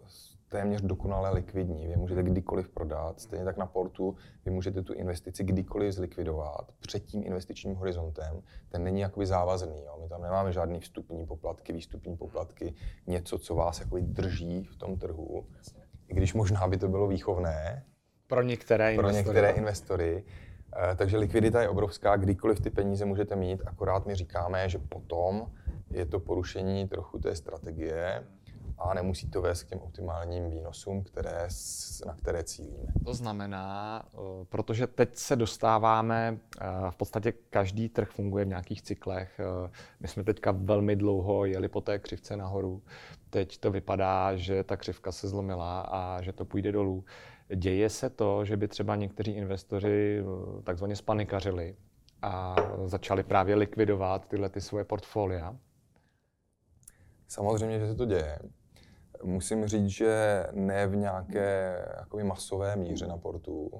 eh, 0.05 0.28
téměř 0.49 0.81
dokonale 0.81 1.29
likvidní. 1.29 1.87
Vy 1.87 1.95
můžete 1.95 2.23
kdykoliv 2.23 2.69
prodat, 2.69 3.19
stejně 3.19 3.45
tak 3.45 3.57
na 3.57 3.65
portu 3.65 4.15
vy 4.45 4.51
můžete 4.51 4.81
tu 4.81 4.93
investici 4.93 5.43
kdykoliv 5.43 5.93
zlikvidovat 5.93 6.71
před 6.79 6.99
tím 6.99 7.23
investičním 7.25 7.75
horizontem. 7.75 8.41
Ten 8.69 8.83
není 8.83 9.01
jakoby 9.01 9.25
závazný. 9.25 9.83
Jo. 9.85 9.99
My 10.01 10.09
tam 10.09 10.21
nemáme 10.21 10.53
žádný 10.53 10.79
vstupní 10.79 11.25
poplatky, 11.25 11.73
výstupní 11.73 12.17
poplatky, 12.17 12.73
něco, 13.07 13.39
co 13.39 13.55
vás 13.55 13.79
jakoby 13.79 14.01
drží 14.01 14.63
v 14.63 14.75
tom 14.75 14.97
trhu. 14.97 15.45
I 16.07 16.13
když 16.13 16.33
možná 16.33 16.67
by 16.67 16.77
to 16.77 16.87
bylo 16.87 17.07
výchovné. 17.07 17.85
Pro 18.27 18.41
některé 18.41 18.95
pro 18.95 19.07
investory. 19.07 19.35
některé 19.35 19.51
investory. 19.51 20.23
Eh, 20.77 20.95
takže 20.95 21.17
likvidita 21.17 21.61
je 21.61 21.69
obrovská, 21.69 22.15
kdykoliv 22.15 22.59
ty 22.59 22.69
peníze 22.69 23.05
můžete 23.05 23.35
mít, 23.35 23.61
akorát 23.65 24.05
my 24.05 24.15
říkáme, 24.15 24.69
že 24.69 24.77
potom 24.77 25.51
je 25.91 26.05
to 26.05 26.19
porušení 26.19 26.87
trochu 26.87 27.19
té 27.19 27.35
strategie, 27.35 28.23
a 28.79 28.93
nemusí 28.93 29.29
to 29.29 29.41
vést 29.41 29.63
k 29.63 29.69
těm 29.69 29.79
optimálním 29.79 30.49
výnosům, 30.49 31.03
které, 31.03 31.47
na 32.05 32.13
které 32.13 32.43
cílíme. 32.43 32.93
To 33.05 33.13
znamená, 33.13 34.03
eh, 34.13 34.17
protože 34.49 34.87
teď 34.87 35.15
se 35.15 35.35
dostáváme, 35.35 36.37
eh, 36.61 36.65
v 36.89 36.95
podstatě 36.95 37.31
každý 37.31 37.89
trh 37.89 38.09
funguje 38.09 38.45
v 38.45 38.47
nějakých 38.47 38.81
cyklech. 38.81 39.39
Eh, 39.39 39.71
my 39.99 40.07
jsme 40.07 40.23
teďka 40.23 40.51
velmi 40.51 40.95
dlouho 40.95 41.45
jeli 41.45 41.67
po 41.67 41.81
té 41.81 41.99
křivce 41.99 42.37
nahoru. 42.37 42.83
Teď 43.29 43.57
to 43.57 43.71
vypadá, 43.71 44.35
že 44.35 44.63
ta 44.63 44.77
křivka 44.77 45.11
se 45.11 45.27
zlomila 45.27 45.81
a 45.81 46.21
že 46.21 46.33
to 46.33 46.45
půjde 46.45 46.71
dolů. 46.71 47.05
Děje 47.55 47.89
se 47.89 48.09
to, 48.09 48.45
že 48.45 48.57
by 48.57 48.67
třeba 48.67 48.95
někteří 48.95 49.31
investoři 49.31 50.23
takzvaně 50.63 50.95
spanikařili 50.95 51.75
a 52.21 52.55
začali 52.85 53.23
právě 53.23 53.55
likvidovat 53.55 54.27
tyhle 54.27 54.49
ty 54.49 54.61
svoje 54.61 54.83
portfolia? 54.85 55.55
Samozřejmě, 57.27 57.79
že 57.79 57.87
se 57.87 57.95
to 57.95 58.05
děje. 58.05 58.39
Musím 59.23 59.67
říct, 59.67 59.89
že 59.89 60.45
ne 60.51 60.87
v 60.87 60.95
nějaké 60.95 61.79
jakoby, 61.97 62.23
masové 62.23 62.75
míře 62.75 63.07
na 63.07 63.17
portu. 63.17 63.71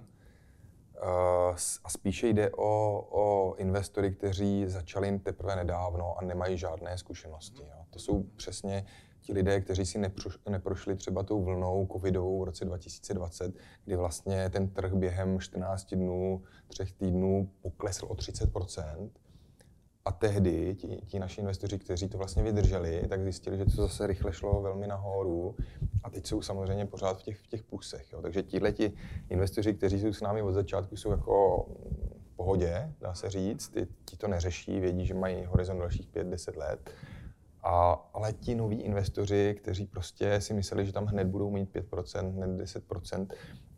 Eh, 1.01 1.55
a 1.83 1.89
spíše 1.89 2.27
jde 2.27 2.51
o, 2.51 3.01
o 3.11 3.55
investory, 3.55 4.11
kteří 4.11 4.67
začali 4.67 5.19
teprve 5.19 5.55
nedávno 5.55 6.17
a 6.17 6.25
nemají 6.25 6.57
žádné 6.57 6.97
zkušenosti. 6.97 7.63
Jo. 7.63 7.85
To 7.89 7.99
jsou 7.99 8.23
přesně 8.23 8.85
ti 9.21 9.33
lidé, 9.33 9.61
kteří 9.61 9.85
si 9.85 10.01
neprošli 10.49 10.95
třeba 10.95 11.23
tou 11.23 11.43
vlnou 11.43 11.87
covidovou 11.91 12.41
v 12.41 12.43
roce 12.43 12.65
2020, 12.65 13.55
kdy 13.85 13.95
vlastně 13.95 14.49
ten 14.49 14.69
trh 14.69 14.93
během 14.93 15.39
14 15.39 15.93
dnů, 15.93 16.41
třech 16.67 16.91
týdnů 16.91 17.49
poklesl 17.61 18.05
o 18.09 18.15
30 18.15 18.49
a 20.05 20.11
tehdy 20.11 20.75
ti, 20.75 21.01
ti 21.07 21.19
naši 21.19 21.41
investoři, 21.41 21.79
kteří 21.79 22.09
to 22.09 22.17
vlastně 22.17 22.43
vydrželi, 22.43 23.05
tak 23.09 23.23
zjistili, 23.23 23.57
že 23.57 23.65
to 23.65 23.71
zase 23.71 24.07
rychle 24.07 24.33
šlo 24.33 24.61
velmi 24.61 24.87
nahoru. 24.87 25.55
A 26.03 26.09
teď 26.09 26.27
jsou 26.27 26.41
samozřejmě 26.41 26.85
pořád 26.85 27.19
v 27.19 27.23
těch, 27.23 27.39
v 27.39 27.47
těch 27.47 27.63
plusech. 27.63 28.11
Jo. 28.13 28.21
Takže 28.21 28.43
tihle 28.43 28.71
ti 28.71 28.91
investoři, 29.29 29.73
kteří 29.73 29.99
jsou 29.99 30.13
s 30.13 30.21
námi 30.21 30.41
od 30.41 30.51
začátku, 30.51 30.97
jsou 30.97 31.11
jako 31.11 31.65
v 32.33 32.35
pohodě, 32.35 32.93
dá 33.01 33.13
se 33.13 33.29
říct. 33.29 33.69
Ty, 33.69 33.87
ti 34.05 34.17
to 34.17 34.27
neřeší, 34.27 34.79
vědí, 34.79 35.05
že 35.05 35.13
mají 35.13 35.45
horizont 35.45 35.79
dalších 35.79 36.09
5-10 36.09 36.57
let. 36.57 36.91
A, 37.63 38.09
ale 38.13 38.33
ti 38.33 38.55
noví 38.55 38.81
investoři, 38.81 39.55
kteří 39.61 39.85
prostě 39.85 40.41
si 40.41 40.53
mysleli, 40.53 40.85
že 40.85 40.93
tam 40.93 41.05
hned 41.05 41.27
budou 41.27 41.51
mít 41.51 41.75
5%, 41.75 42.31
hned 42.31 42.49
10%, 42.49 43.27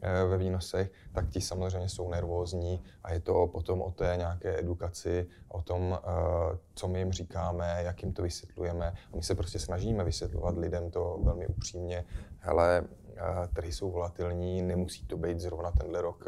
Eh, 0.03 0.25
ve 0.25 0.37
výnosech, 0.37 0.91
tak 1.11 1.29
ti 1.29 1.41
samozřejmě 1.41 1.89
jsou 1.89 2.09
nervózní 2.09 2.83
a 3.03 3.13
je 3.13 3.19
to 3.19 3.47
potom 3.47 3.81
o 3.81 3.91
té 3.91 4.13
nějaké 4.17 4.59
edukaci, 4.59 5.27
o 5.47 5.61
tom, 5.61 5.99
eh, 6.03 6.57
co 6.75 6.87
my 6.87 6.99
jim 6.99 7.11
říkáme, 7.11 7.81
jak 7.83 8.03
jim 8.03 8.13
to 8.13 8.21
vysvětlujeme. 8.21 8.93
A 9.13 9.15
my 9.15 9.23
se 9.23 9.35
prostě 9.35 9.59
snažíme 9.59 10.03
vysvětlovat 10.03 10.57
lidem 10.57 10.91
to 10.91 11.19
velmi 11.23 11.47
upřímně. 11.47 12.05
Hele, 12.39 12.83
eh, 13.15 13.47
trhy 13.53 13.71
jsou 13.71 13.91
volatilní, 13.91 14.61
nemusí 14.61 15.05
to 15.05 15.17
být 15.17 15.39
zrovna 15.39 15.71
tenhle 15.71 16.01
rok 16.01 16.25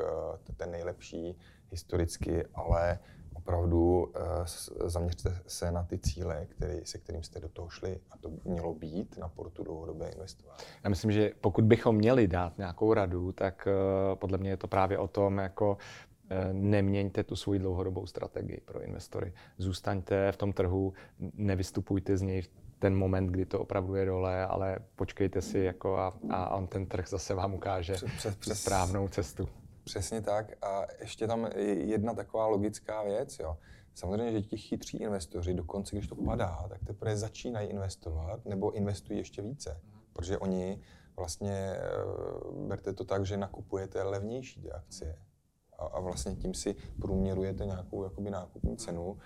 ten 0.57 0.72
nejlepší 0.72 1.38
historicky, 1.72 2.45
ale 2.53 3.00
opravdu 3.43 4.03
uh, 4.03 4.89
zaměřte 4.89 5.38
se 5.47 5.71
na 5.71 5.83
ty 5.83 5.97
cíle, 5.97 6.45
který, 6.50 6.85
se 6.85 6.97
kterým 6.97 7.23
jste 7.23 7.39
do 7.39 7.50
toho 7.50 7.69
šli 7.69 8.00
a 8.12 8.17
to 8.17 8.31
mělo 8.45 8.73
být 8.73 9.17
na 9.17 9.27
portu 9.27 9.63
dlouhodobé 9.63 10.09
investování. 10.09 10.59
Já 10.83 10.89
myslím, 10.89 11.12
že 11.12 11.31
pokud 11.41 11.65
bychom 11.65 11.95
měli 11.95 12.27
dát 12.27 12.57
nějakou 12.57 12.93
radu, 12.93 13.31
tak 13.31 13.67
uh, 13.67 14.15
podle 14.15 14.38
mě 14.38 14.50
je 14.50 14.57
to 14.57 14.67
právě 14.67 14.97
o 14.97 15.07
tom, 15.07 15.38
jako 15.38 15.77
eh, 16.29 16.53
neměňte 16.53 17.23
tu 17.23 17.35
svoji 17.35 17.59
dlouhodobou 17.59 18.05
strategii 18.05 18.62
pro 18.65 18.81
investory. 18.81 19.33
Zůstaňte 19.57 20.31
v 20.31 20.38
tom 20.38 20.53
trhu, 20.53 20.93
nevystupujte 21.33 22.17
z 22.17 22.21
něj 22.21 22.41
v 22.41 22.50
ten 22.79 22.95
moment, 22.95 23.27
kdy 23.27 23.45
to 23.45 23.59
opravdu 23.59 23.95
je 23.95 24.05
dole, 24.05 24.45
ale 24.45 24.79
počkejte 24.95 25.41
si 25.41 25.59
jako 25.59 25.97
a, 25.97 26.13
a 26.29 26.55
on 26.55 26.67
ten 26.67 26.85
trh 26.85 27.07
zase 27.07 27.33
vám 27.33 27.53
ukáže 27.53 27.93
přes, 28.17 28.35
přes, 28.35 28.62
správnou 28.62 29.07
cestu. 29.07 29.50
Přesně 29.83 30.21
tak. 30.21 30.65
A 30.65 30.87
ještě 30.99 31.27
tam 31.27 31.49
jedna 31.73 32.13
taková 32.13 32.47
logická 32.47 33.03
věc. 33.03 33.39
Jo. 33.39 33.57
Samozřejmě, 33.95 34.31
že 34.31 34.41
ti 34.41 34.57
chytří 34.57 34.97
investoři, 34.97 35.53
dokonce 35.53 35.95
když 35.95 36.07
to 36.07 36.15
padá, 36.15 36.65
tak 36.69 36.83
teprve 36.83 37.17
začínají 37.17 37.69
investovat 37.69 38.45
nebo 38.45 38.71
investují 38.71 39.19
ještě 39.19 39.41
více. 39.41 39.81
Protože 40.13 40.37
oni 40.37 40.81
vlastně, 41.17 41.51
eh, 41.51 41.81
berte 42.67 42.93
to 42.93 43.03
tak, 43.03 43.25
že 43.25 43.37
nakupujete 43.37 44.03
levnější 44.03 44.61
ty 44.61 44.71
akcie. 44.71 45.15
A, 45.77 45.85
a 45.85 45.99
vlastně 45.99 46.35
tím 46.35 46.53
si 46.53 46.75
průměrujete 47.01 47.65
nějakou 47.65 48.03
jakoby 48.03 48.29
nákupní 48.29 48.77
cenu 48.77 49.17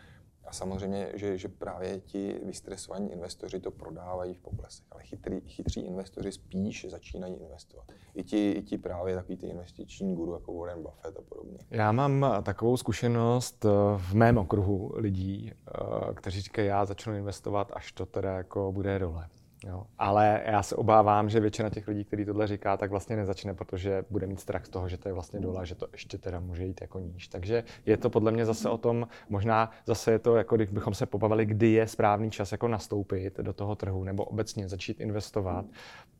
a 0.47 0.53
samozřejmě, 0.53 1.11
že, 1.13 1.37
že 1.37 1.47
právě 1.47 1.99
ti 1.99 2.39
vystresovaní 2.43 3.11
investoři 3.11 3.59
to 3.59 3.71
prodávají 3.71 4.33
v 4.33 4.39
poklesech, 4.39 4.85
ale 4.91 5.03
chytrý, 5.03 5.41
chytří 5.41 5.79
investoři 5.79 6.31
spíš 6.31 6.85
začínají 6.89 7.35
investovat. 7.35 7.85
I 8.13 8.23
ti, 8.23 8.51
i 8.51 8.61
ti 8.61 8.77
právě 8.77 9.15
takový 9.15 9.37
ty 9.37 9.47
investiční 9.47 10.15
guru 10.15 10.33
jako 10.33 10.53
Warren 10.53 10.83
Buffett 10.83 11.17
a 11.17 11.21
podobně. 11.21 11.57
Já 11.71 11.91
mám 11.91 12.25
takovou 12.43 12.77
zkušenost 12.77 13.65
eh, 13.65 13.69
v 13.97 14.13
mém 14.13 14.37
okruhu 14.37 14.91
lidí, 14.95 15.51
eh, 15.51 16.13
kteří 16.13 16.41
říkají, 16.41 16.67
já 16.67 16.85
začnu 16.85 17.15
investovat, 17.15 17.71
až 17.73 17.91
to 17.91 18.05
teda 18.05 18.37
jako 18.37 18.71
bude 18.71 18.99
dole. 18.99 19.27
Jo. 19.65 19.83
Ale 19.97 20.43
já 20.45 20.63
se 20.63 20.75
obávám, 20.75 21.29
že 21.29 21.39
většina 21.39 21.69
těch 21.69 21.87
lidí, 21.87 22.05
kteří 22.05 22.25
tohle 22.25 22.47
říká, 22.47 22.77
tak 22.77 22.89
vlastně 22.91 23.15
nezačne, 23.15 23.53
protože 23.53 24.03
bude 24.09 24.27
mít 24.27 24.39
strach 24.39 24.65
z 24.65 24.69
toho, 24.69 24.89
že 24.89 24.97
to 24.97 25.09
je 25.09 25.13
vlastně 25.13 25.39
dole, 25.39 25.65
že 25.65 25.75
to 25.75 25.87
ještě 25.91 26.17
teda 26.17 26.39
může 26.39 26.63
jít 26.63 26.81
jako 26.81 26.99
níž. 26.99 27.27
Takže 27.27 27.63
je 27.85 27.97
to 27.97 28.09
podle 28.09 28.31
mě 28.31 28.45
zase 28.45 28.69
o 28.69 28.77
tom, 28.77 29.07
možná 29.29 29.71
zase 29.85 30.11
je 30.11 30.19
to 30.19 30.35
jako 30.35 30.55
kdybychom 30.55 30.93
se 30.93 31.05
pobavili, 31.05 31.45
kdy 31.45 31.71
je 31.71 31.87
správný 31.87 32.31
čas 32.31 32.51
jako 32.51 32.67
nastoupit 32.67 33.37
do 33.37 33.53
toho 33.53 33.75
trhu 33.75 34.03
nebo 34.03 34.25
obecně 34.25 34.69
začít 34.69 34.99
investovat, 34.99 35.65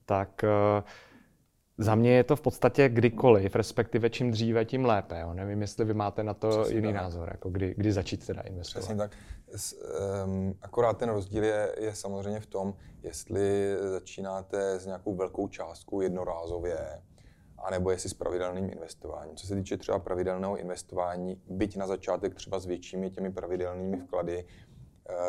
tak 0.05 0.43
uh, 0.43 0.83
za 1.77 1.95
mě 1.95 2.11
je 2.11 2.23
to 2.23 2.35
v 2.35 2.41
podstatě 2.41 2.89
kdykoliv, 2.89 3.55
respektive 3.55 4.09
čím 4.09 4.31
dříve, 4.31 4.65
tím 4.65 4.85
lépe. 4.85 5.19
Jo. 5.19 5.33
Nevím, 5.33 5.61
jestli 5.61 5.85
vy 5.85 5.93
máte 5.93 6.23
na 6.23 6.33
to 6.33 6.49
Přesně 6.49 6.75
jiný 6.75 6.93
tak. 6.93 6.95
názor, 6.95 7.29
jako 7.31 7.49
kdy, 7.49 7.73
kdy 7.77 7.91
začít 7.91 8.27
teda 8.27 8.41
investovat. 8.41 8.81
Přesně 8.81 8.95
tak. 8.95 9.11
S, 9.55 9.75
um, 10.25 10.55
akorát 10.61 10.97
ten 10.97 11.09
rozdíl 11.09 11.43
je, 11.43 11.75
je 11.79 11.95
samozřejmě 11.95 12.39
v 12.39 12.45
tom, 12.45 12.73
jestli 13.03 13.75
začínáte 13.91 14.79
s 14.79 14.85
nějakou 14.85 15.15
velkou 15.15 15.47
částkou 15.47 16.01
jednorázově, 16.01 16.79
anebo 17.57 17.91
jestli 17.91 18.09
s 18.09 18.13
pravidelným 18.13 18.69
investováním. 18.69 19.35
Co 19.35 19.47
se 19.47 19.55
týče 19.55 19.77
třeba 19.77 19.99
pravidelného 19.99 20.57
investování, 20.57 21.41
byť 21.49 21.77
na 21.77 21.87
začátek 21.87 22.35
třeba 22.35 22.59
s 22.59 22.65
většími 22.65 23.09
těmi 23.09 23.31
pravidelnými 23.31 23.97
vklady, 23.97 24.45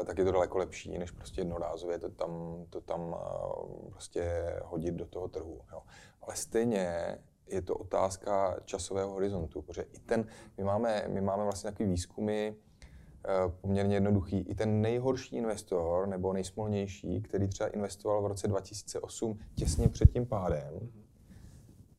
tak 0.06 0.18
je 0.18 0.24
to 0.24 0.32
daleko 0.32 0.58
lepší, 0.58 0.98
než 0.98 1.10
prostě 1.10 1.40
jednorázově 1.40 1.98
to 1.98 2.08
tam, 2.08 2.64
to 2.70 2.80
tam 2.80 3.16
eh, 3.18 3.90
prostě 3.90 4.54
hodit 4.64 4.94
do 4.94 5.06
toho 5.06 5.28
trhu. 5.28 5.60
Jo. 5.72 5.82
Ale 6.22 6.36
stejně 6.36 7.18
je 7.46 7.62
to 7.62 7.74
otázka 7.74 8.56
časového 8.64 9.10
horizontu, 9.10 9.62
protože 9.62 9.82
i 9.82 9.98
ten, 9.98 10.26
my 10.56 10.64
máme, 10.64 11.04
my 11.08 11.20
máme 11.20 11.44
vlastně 11.44 11.70
takový 11.70 11.88
výzkumy, 11.88 12.54
Eh, 13.28 13.52
poměrně 13.60 13.96
jednoduchý. 13.96 14.38
I 14.38 14.54
ten 14.54 14.80
nejhorší 14.80 15.36
investor 15.36 16.08
nebo 16.08 16.32
nejsmolnější, 16.32 17.22
který 17.22 17.48
třeba 17.48 17.68
investoval 17.68 18.22
v 18.22 18.26
roce 18.26 18.48
2008 18.48 19.38
těsně 19.54 19.88
před 19.88 20.12
tím 20.12 20.26
pádem, 20.26 20.88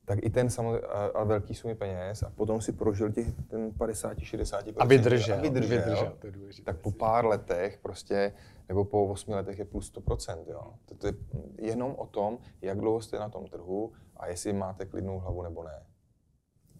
tak 0.09 0.19
i 0.21 0.29
ten 0.29 0.49
samozřejmě, 0.49 0.87
a 1.13 1.23
velký 1.23 1.55
sumy 1.55 1.75
peněz 1.75 2.23
a 2.23 2.29
potom 2.29 2.61
si 2.61 2.71
prožil 2.71 3.11
těch 3.11 3.27
ten 3.47 3.69
50-60%. 3.69 4.73
A 4.77 4.85
vydržel. 4.85 5.37
A 5.37 5.41
vydržel, 5.41 5.77
vydržel 5.77 6.13
to 6.19 6.27
je 6.27 6.31
důležité. 6.31 6.73
tak 6.73 6.81
po 6.81 6.91
pár 6.91 7.25
letech 7.25 7.79
prostě, 7.81 8.33
nebo 8.69 8.85
po 8.85 9.05
8 9.05 9.33
letech 9.33 9.59
je 9.59 9.65
plus 9.65 9.93
100%. 9.93 10.37
Jo. 10.47 10.73
To, 10.85 10.95
to 10.95 11.07
je 11.07 11.13
jenom 11.57 11.95
o 11.97 12.05
tom, 12.05 12.37
jak 12.61 12.79
dlouho 12.79 13.01
jste 13.01 13.19
na 13.19 13.29
tom 13.29 13.45
trhu 13.45 13.91
a 14.17 14.27
jestli 14.27 14.53
máte 14.53 14.85
klidnou 14.85 15.19
hlavu 15.19 15.43
nebo 15.43 15.63
ne. 15.63 15.83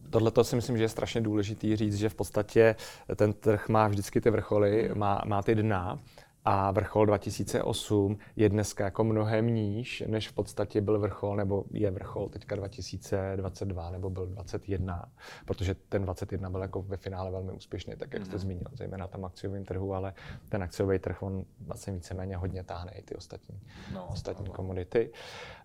Tohle 0.09 0.31
to 0.31 0.43
si 0.43 0.55
myslím, 0.55 0.77
že 0.77 0.83
je 0.83 0.89
strašně 0.89 1.21
důležitý 1.21 1.75
říct, 1.75 1.95
že 1.95 2.09
v 2.09 2.15
podstatě 2.15 2.75
ten 3.15 3.33
trh 3.33 3.69
má 3.69 3.87
vždycky 3.87 4.21
ty 4.21 4.29
vrcholy, 4.29 4.91
má, 4.93 5.21
má 5.25 5.43
ty 5.43 5.55
dna 5.55 5.99
a 6.45 6.71
vrchol 6.71 7.05
2008 7.05 8.17
je 8.35 8.49
dneska 8.49 8.83
jako 8.83 9.03
mnohem 9.03 9.47
níž, 9.47 10.03
než 10.07 10.29
v 10.29 10.33
podstatě 10.33 10.81
byl 10.81 10.99
vrchol, 10.99 11.35
nebo 11.35 11.63
je 11.71 11.91
vrchol 11.91 12.29
teďka 12.29 12.55
2022, 12.55 13.89
nebo 13.89 14.09
byl 14.09 14.27
21, 14.27 15.05
protože 15.45 15.75
ten 15.75 16.03
21 16.03 16.49
byl 16.49 16.61
jako 16.61 16.81
ve 16.81 16.97
finále 16.97 17.31
velmi 17.31 17.51
úspěšný, 17.51 17.95
tak 17.95 18.13
jak 18.13 18.25
jste 18.25 18.35
mm. 18.35 18.39
zmínil, 18.39 18.67
zejména 18.73 19.07
tam 19.07 19.25
akciovým 19.25 19.65
trhu, 19.65 19.93
ale 19.93 20.13
ten 20.49 20.63
akciový 20.63 20.99
trh, 20.99 21.23
on 21.23 21.45
vlastně 21.59 21.93
víceméně 21.93 22.37
hodně 22.37 22.63
táhne 22.63 22.91
i 22.91 23.01
ty 23.01 23.15
ostatní, 23.15 23.61
no, 23.93 24.07
ostatní 24.07 24.47
no. 24.47 24.53
komodity. 24.53 25.11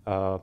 Uh, 0.07 0.41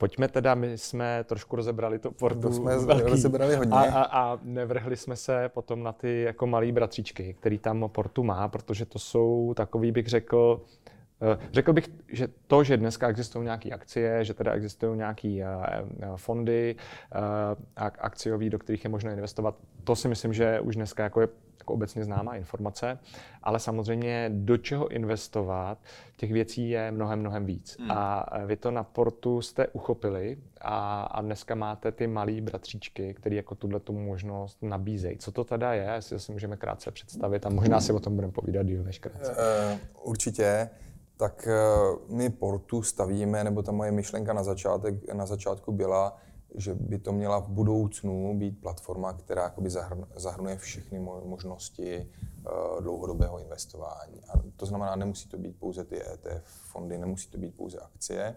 Pojďme 0.00 0.28
teda, 0.28 0.54
my 0.54 0.78
jsme 0.78 1.24
trošku 1.24 1.56
rozebrali 1.56 1.98
to 1.98 2.10
Portu. 2.10 2.40
To 2.40 2.52
jsme 2.52 2.78
velký, 2.78 3.10
rozebrali 3.10 3.56
hodně. 3.56 3.72
A, 3.72 3.82
a, 3.82 4.02
a 4.02 4.38
nevrhli 4.42 4.96
jsme 4.96 5.16
se 5.16 5.48
potom 5.48 5.82
na 5.82 5.92
ty 5.92 6.22
jako 6.22 6.46
malý 6.46 6.72
bratříčky, 6.72 7.36
který 7.40 7.58
tam 7.58 7.88
Portu 7.92 8.22
má, 8.22 8.48
protože 8.48 8.86
to 8.86 8.98
jsou 8.98 9.54
takový, 9.56 9.92
bych 9.92 10.06
řekl, 10.06 10.60
eh, 11.22 11.38
Řekl 11.52 11.72
bych, 11.72 11.88
že 12.08 12.28
to, 12.46 12.64
že 12.64 12.76
dneska 12.76 13.08
existují 13.08 13.44
nějaké 13.44 13.70
akcie, 13.70 14.24
že 14.24 14.34
teda 14.34 14.52
existují 14.52 14.98
nějaké 14.98 15.28
eh, 15.28 15.46
eh, 16.00 16.06
fondy 16.16 16.76
akciový, 17.76 18.50
do 18.50 18.58
kterých 18.58 18.84
je 18.84 18.90
možno 18.90 19.10
investovat, 19.10 19.54
to 19.84 19.96
si 19.96 20.08
myslím, 20.08 20.32
že 20.32 20.60
už 20.60 20.76
dneska 20.76 21.02
jako 21.02 21.20
je 21.20 21.28
jako 21.60 21.72
obecně 21.72 22.04
známá 22.04 22.36
informace, 22.36 22.98
ale 23.42 23.58
samozřejmě 23.58 24.30
do 24.34 24.56
čeho 24.56 24.88
investovat, 24.88 25.78
těch 26.16 26.32
věcí 26.32 26.70
je 26.70 26.90
mnohem, 26.90 27.20
mnohem 27.20 27.46
víc. 27.46 27.76
Hmm. 27.80 27.90
A 27.90 28.26
vy 28.46 28.56
to 28.56 28.70
na 28.70 28.84
portu 28.84 29.42
jste 29.42 29.68
uchopili 29.68 30.38
a, 30.60 31.02
a 31.02 31.20
dneska 31.20 31.54
máte 31.54 31.92
ty 31.92 32.06
malý 32.06 32.40
bratříčky, 32.40 33.14
který 33.14 33.36
jako 33.36 33.54
tuhle 33.54 33.80
tu 33.80 33.92
možnost 33.92 34.58
nabízejí. 34.62 35.18
Co 35.18 35.32
to 35.32 35.44
teda 35.44 35.74
je, 35.74 35.90
jestli 35.94 36.20
si 36.20 36.32
můžeme 36.32 36.56
krátce 36.56 36.90
představit 36.90 37.46
a 37.46 37.48
možná 37.48 37.80
si 37.80 37.92
o 37.92 38.00
tom 38.00 38.14
budeme 38.14 38.32
povídat 38.32 38.66
díl 38.66 38.82
než 38.82 38.98
krátce. 38.98 39.32
Uh, 39.32 39.78
určitě. 40.10 40.70
Tak 41.16 41.48
uh, 41.48 42.16
my 42.16 42.30
portu 42.30 42.82
stavíme, 42.82 43.44
nebo 43.44 43.62
ta 43.62 43.72
moje 43.72 43.92
myšlenka 43.92 44.32
na, 44.32 44.42
začátek, 44.42 45.12
na 45.12 45.26
začátku 45.26 45.72
byla, 45.72 46.16
že 46.54 46.74
by 46.74 46.98
to 46.98 47.12
měla 47.12 47.38
v 47.38 47.48
budoucnu 47.48 48.38
být 48.38 48.60
platforma, 48.60 49.12
která 49.12 49.42
jakoby 49.42 49.70
zahrnuje 50.16 50.56
všechny 50.56 50.98
možnosti 51.24 52.08
uh, 52.46 52.82
dlouhodobého 52.82 53.40
investování. 53.40 54.20
A 54.28 54.42
to 54.56 54.66
znamená, 54.66 54.96
nemusí 54.96 55.28
to 55.28 55.38
být 55.38 55.58
pouze 55.58 55.84
ty 55.84 56.02
ETF 56.02 56.44
fondy, 56.44 56.98
nemusí 56.98 57.30
to 57.30 57.38
být 57.38 57.56
pouze 57.56 57.78
akcie. 57.78 58.36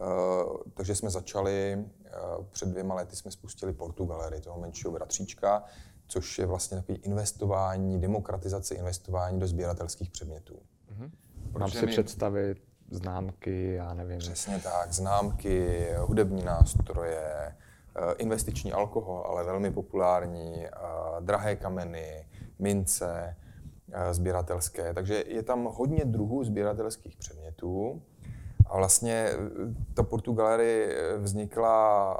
Uh, 0.00 0.56
takže 0.74 0.94
jsme 0.94 1.10
začali, 1.10 1.84
uh, 2.38 2.44
před 2.44 2.68
dvěma 2.68 2.94
lety 2.94 3.16
jsme 3.16 3.30
spustili 3.30 3.72
Portugalery, 3.72 4.40
toho 4.40 4.60
menšího 4.60 4.92
bratříčka, 4.92 5.64
což 6.06 6.38
je 6.38 6.46
vlastně 6.46 6.76
takový 6.76 6.98
investování, 6.98 8.00
demokratizace 8.00 8.74
investování 8.74 9.40
do 9.40 9.46
sběratelských 9.46 10.10
předmětů. 10.10 10.54
Mm-hmm. 10.92 11.10
Mám 11.58 11.70
si 11.70 11.86
my... 11.86 11.92
představit 11.92 12.69
známky, 12.90 13.72
já 13.74 13.94
nevím. 13.94 14.18
Přesně 14.18 14.58
tak, 14.58 14.92
známky, 14.92 15.88
hudební 15.98 16.44
nástroje, 16.44 17.22
eh, 17.22 18.12
investiční 18.18 18.72
alkohol, 18.72 19.24
ale 19.26 19.44
velmi 19.44 19.70
populární, 19.70 20.66
eh, 20.66 20.70
drahé 21.20 21.56
kameny, 21.56 22.26
mince, 22.58 23.36
eh, 23.92 24.14
sběratelské. 24.14 24.94
Takže 24.94 25.24
je 25.26 25.42
tam 25.42 25.64
hodně 25.64 26.04
druhů 26.04 26.44
sběratelských 26.44 27.16
předmětů. 27.16 28.02
A 28.66 28.76
vlastně 28.76 29.30
ta 29.94 30.02
Portugalery 30.02 30.96
vznikla 31.18 32.16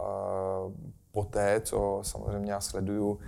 poté, 1.13 1.61
co 1.61 2.01
samozřejmě 2.03 2.53
já 2.53 2.61
sleduju 2.61 3.19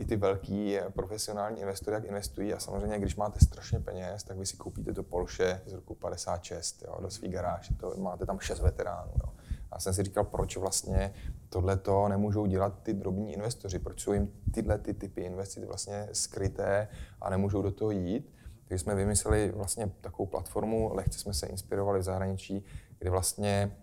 i 0.00 0.04
ty 0.04 0.16
velký 0.16 0.78
profesionální 0.90 1.60
investory, 1.60 1.94
jak 1.94 2.04
investují. 2.04 2.54
A 2.54 2.58
samozřejmě, 2.58 2.98
když 2.98 3.16
máte 3.16 3.40
strašně 3.40 3.80
peněz, 3.80 4.22
tak 4.22 4.36
vy 4.36 4.46
si 4.46 4.56
koupíte 4.56 4.92
to 4.92 5.02
Porsche 5.02 5.60
z 5.66 5.72
roku 5.72 5.94
56 5.94 6.82
jo, 6.82 6.98
do 7.00 7.10
svý 7.10 7.28
garáže. 7.28 7.74
To, 7.74 7.94
máte 7.96 8.26
tam 8.26 8.38
šest 8.38 8.60
veteránů. 8.60 9.12
Jo. 9.24 9.32
A 9.70 9.80
jsem 9.80 9.94
si 9.94 10.02
říkal, 10.02 10.24
proč 10.24 10.56
vlastně 10.56 11.14
tohle 11.48 11.76
to 11.76 12.08
nemůžou 12.08 12.46
dělat 12.46 12.82
ty 12.82 12.94
drobní 12.94 13.32
investoři, 13.32 13.78
proč 13.78 14.00
jsou 14.00 14.12
jim 14.12 14.32
tyhle 14.54 14.78
ty 14.78 14.94
typy 14.94 15.20
investic 15.20 15.64
vlastně 15.64 16.08
skryté 16.12 16.88
a 17.20 17.30
nemůžou 17.30 17.62
do 17.62 17.70
toho 17.70 17.90
jít. 17.90 18.34
Takže 18.68 18.84
jsme 18.84 18.94
vymysleli 18.94 19.52
vlastně 19.56 19.90
takovou 20.00 20.26
platformu, 20.26 20.90
lehce 20.94 21.18
jsme 21.18 21.34
se 21.34 21.46
inspirovali 21.46 21.98
v 22.00 22.02
zahraničí, 22.02 22.64
kdy 22.98 23.10
vlastně 23.10 23.76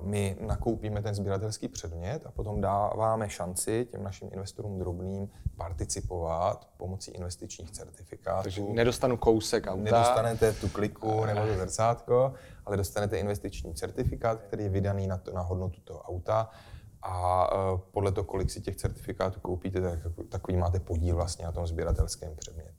my 0.00 0.36
nakoupíme 0.40 1.02
ten 1.02 1.14
sběratelský 1.14 1.68
předmět 1.68 2.26
a 2.26 2.30
potom 2.30 2.60
dáváme 2.60 3.28
šanci 3.28 3.86
těm 3.90 4.02
našim 4.02 4.28
investorům 4.32 4.78
drobným 4.78 5.28
participovat 5.56 6.68
pomocí 6.76 7.10
investičních 7.10 7.70
certifikátů. 7.70 8.42
Takže 8.42 8.62
nedostanu 8.62 9.16
kousek 9.16 9.66
auta. 9.66 9.82
Nedostanete 9.82 10.52
tu 10.52 10.68
kliku 10.68 11.24
nebo 11.24 11.40
to 11.46 11.54
zrcátko, 11.54 12.32
ale 12.64 12.76
dostanete 12.76 13.18
investiční 13.18 13.74
certifikát, 13.74 14.40
který 14.40 14.62
je 14.64 14.70
vydaný 14.70 15.06
na, 15.06 15.18
to, 15.18 15.32
na 15.32 15.40
hodnotu 15.40 15.80
toho 15.80 16.00
auta 16.02 16.50
a 17.02 17.46
e, 17.52 17.78
podle 17.90 18.12
toho, 18.12 18.24
kolik 18.24 18.50
si 18.50 18.60
těch 18.60 18.76
certifikátů 18.76 19.40
koupíte, 19.40 19.80
tak 19.80 19.98
takový 20.28 20.56
máte 20.56 20.80
podíl 20.80 21.16
vlastně 21.16 21.44
na 21.44 21.52
tom 21.52 21.66
sběratelském 21.66 22.36
předmětu 22.36 22.75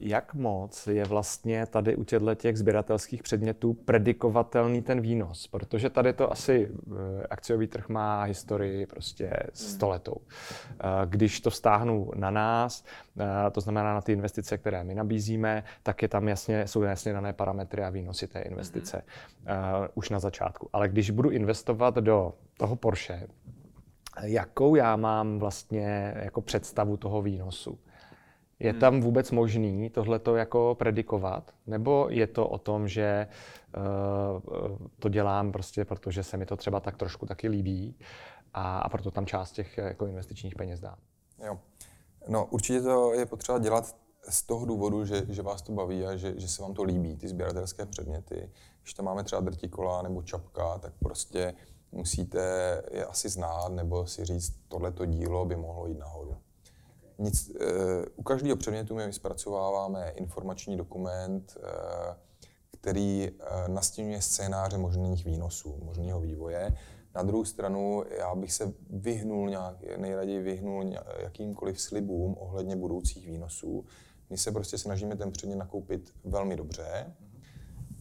jak 0.00 0.34
moc 0.34 0.86
je 0.86 1.04
vlastně 1.04 1.66
tady 1.66 1.96
u 1.96 2.04
těchto 2.04 2.34
těch 2.34 2.58
sběratelských 2.58 3.22
předmětů 3.22 3.74
predikovatelný 3.74 4.82
ten 4.82 5.00
výnos, 5.00 5.46
protože 5.46 5.90
tady 5.90 6.12
to 6.12 6.32
asi 6.32 6.70
eh, 6.70 7.26
akciový 7.30 7.66
trh 7.66 7.88
má 7.88 8.22
historii 8.22 8.86
prostě 8.86 9.32
stoletou. 9.52 10.16
Eh, 10.20 10.84
když 11.06 11.40
to 11.40 11.50
stáhnu 11.50 12.10
na 12.14 12.30
nás, 12.30 12.84
eh, 13.20 13.50
to 13.50 13.60
znamená 13.60 13.94
na 13.94 14.00
ty 14.00 14.12
investice, 14.12 14.58
které 14.58 14.84
my 14.84 14.94
nabízíme, 14.94 15.64
tak 15.82 16.02
je 16.02 16.08
tam 16.08 16.28
jasně, 16.28 16.66
jsou 16.66 16.82
jasně 16.82 17.12
dané 17.12 17.32
parametry 17.32 17.84
a 17.84 17.90
výnosy 17.90 18.26
té 18.26 18.40
investice 18.40 19.02
už 19.94 20.10
na 20.10 20.18
začátku. 20.18 20.68
Ale 20.72 20.88
když 20.88 21.10
budu 21.10 21.30
investovat 21.30 21.94
do 21.94 22.34
toho 22.56 22.76
Porsche, 22.76 23.26
jakou 24.22 24.74
já 24.74 24.96
mám 24.96 25.38
vlastně 25.38 26.14
jako 26.16 26.40
představu 26.40 26.96
toho 26.96 27.22
výnosu? 27.22 27.78
Je 28.60 28.70
hmm. 28.70 28.80
tam 28.80 29.00
vůbec 29.00 29.30
možný 29.30 29.90
tohleto 29.90 30.36
jako 30.36 30.76
predikovat? 30.78 31.54
Nebo 31.66 32.06
je 32.10 32.26
to 32.26 32.48
o 32.48 32.58
tom, 32.58 32.88
že 32.88 33.26
uh, 33.76 34.78
to 34.98 35.08
dělám 35.08 35.52
prostě, 35.52 35.84
protože 35.84 36.22
se 36.22 36.36
mi 36.36 36.46
to 36.46 36.56
třeba 36.56 36.80
tak 36.80 36.96
trošku 36.96 37.26
taky 37.26 37.48
líbí 37.48 37.98
a, 38.54 38.78
a 38.78 38.88
proto 38.88 39.10
tam 39.10 39.26
část 39.26 39.52
těch 39.52 39.78
jako 39.78 40.06
investičních 40.06 40.54
peněz 40.54 40.80
dám? 40.80 40.96
Jo. 41.44 41.58
No 42.28 42.46
určitě 42.46 42.80
to 42.80 43.12
je 43.12 43.26
potřeba 43.26 43.58
dělat 43.58 43.96
z 44.28 44.42
toho 44.42 44.66
důvodu, 44.66 45.04
že, 45.04 45.26
že 45.28 45.42
vás 45.42 45.62
to 45.62 45.72
baví 45.72 46.04
a 46.06 46.16
že, 46.16 46.40
že 46.40 46.48
se 46.48 46.62
vám 46.62 46.74
to 46.74 46.82
líbí, 46.82 47.16
ty 47.16 47.28
sběratelské 47.28 47.86
předměty. 47.86 48.50
Když 48.82 48.94
tam 48.94 49.06
máme 49.06 49.24
třeba 49.24 49.40
drtikola 49.40 50.02
nebo 50.02 50.22
čapka, 50.22 50.78
tak 50.78 50.92
prostě 50.98 51.54
musíte 51.92 52.40
je 52.90 53.04
asi 53.04 53.28
znát 53.28 53.72
nebo 53.72 54.06
si 54.06 54.24
říct, 54.24 54.54
tohleto 54.68 55.04
dílo 55.04 55.44
by 55.44 55.56
mohlo 55.56 55.86
jít 55.86 55.98
nahoru. 55.98 56.36
Nic, 57.18 57.48
uh, 57.50 57.56
u 58.16 58.22
každého 58.22 58.56
předmětu 58.56 58.94
my 58.94 59.12
zpracováváme 59.12 60.10
informační 60.10 60.76
dokument, 60.76 61.56
uh, 61.56 62.16
který 62.80 63.30
uh, 63.30 63.74
nastínuje 63.74 64.20
scénáře 64.20 64.78
možných 64.78 65.24
výnosů, 65.24 65.80
možného 65.84 66.20
vývoje. 66.20 66.76
Na 67.14 67.22
druhou 67.22 67.44
stranu 67.44 68.04
já 68.18 68.34
bych 68.34 68.52
se 68.52 68.72
vyhnul 68.90 69.50
nějak, 69.50 69.96
nejraději 69.96 70.40
vyhnul 70.40 70.84
jakýmkoliv 71.18 71.80
slibům 71.80 72.36
ohledně 72.38 72.76
budoucích 72.76 73.26
výnosů. 73.26 73.84
My 74.30 74.38
se 74.38 74.52
prostě 74.52 74.78
snažíme 74.78 75.16
ten 75.16 75.32
předmět 75.32 75.56
nakoupit 75.56 76.14
velmi 76.24 76.56
dobře 76.56 77.14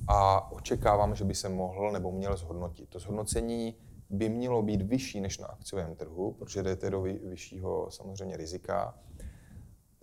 a 0.07 0.51
očekáváme, 0.51 1.15
že 1.15 1.23
by 1.25 1.35
se 1.35 1.49
mohl 1.49 1.91
nebo 1.91 2.11
měl 2.11 2.37
zhodnotit. 2.37 2.89
To 2.89 2.99
zhodnocení 2.99 3.75
by 4.09 4.29
mělo 4.29 4.61
být 4.61 4.81
vyšší 4.81 5.21
než 5.21 5.37
na 5.37 5.47
akciovém 5.47 5.95
trhu, 5.95 6.31
protože 6.31 6.63
jdete 6.63 6.89
do 6.89 7.01
vyššího 7.01 7.91
samozřejmě 7.91 8.37
rizika. 8.37 8.99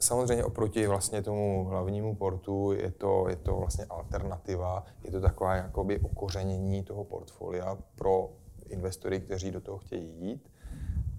Samozřejmě 0.04 0.44
oproti 0.44 0.86
vlastně 0.86 1.22
tomu 1.22 1.64
hlavnímu 1.64 2.14
portu 2.14 2.72
je 2.72 2.90
to, 2.90 3.28
je 3.28 3.36
to 3.36 3.56
vlastně 3.56 3.84
alternativa, 3.84 4.84
je 5.04 5.10
to 5.10 5.20
taková 5.20 5.54
jakoby 5.54 5.98
okořenění 5.98 6.82
toho 6.82 7.04
portfolia 7.04 7.78
pro 7.94 8.30
investory, 8.68 9.20
kteří 9.20 9.50
do 9.50 9.60
toho 9.60 9.78
chtějí 9.78 10.20
jít. 10.20 10.50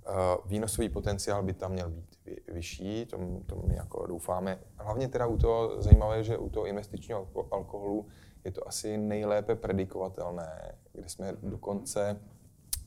Eh, 0.08 0.12
výnosový 0.46 0.90
potenciál 0.90 1.44
by 1.44 1.54
tam 1.54 1.72
měl 1.72 1.90
být 1.90 2.18
vyšší, 2.48 3.06
to, 3.06 3.18
to 3.46 3.56
my 3.68 3.76
jako 3.76 4.08
doufáme. 4.08 4.60
Hlavně 4.78 5.08
teda 5.08 5.28
u 5.28 5.38
toho 5.38 5.82
zajímavé, 5.82 6.24
že 6.24 6.38
u 6.38 6.50
toho 6.50 6.66
investičního 6.66 7.28
alkoholu 7.52 8.06
je 8.44 8.52
to 8.52 8.68
asi 8.68 8.98
nejlépe 8.98 9.56
predikovatelné, 9.56 10.76
kde 10.94 11.10
jsme 11.10 11.34
dokonce 11.44 12.20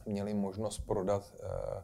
měli 0.07 0.35
možnost 0.35 0.79
prodat, 0.79 1.35
uh, 1.43 1.83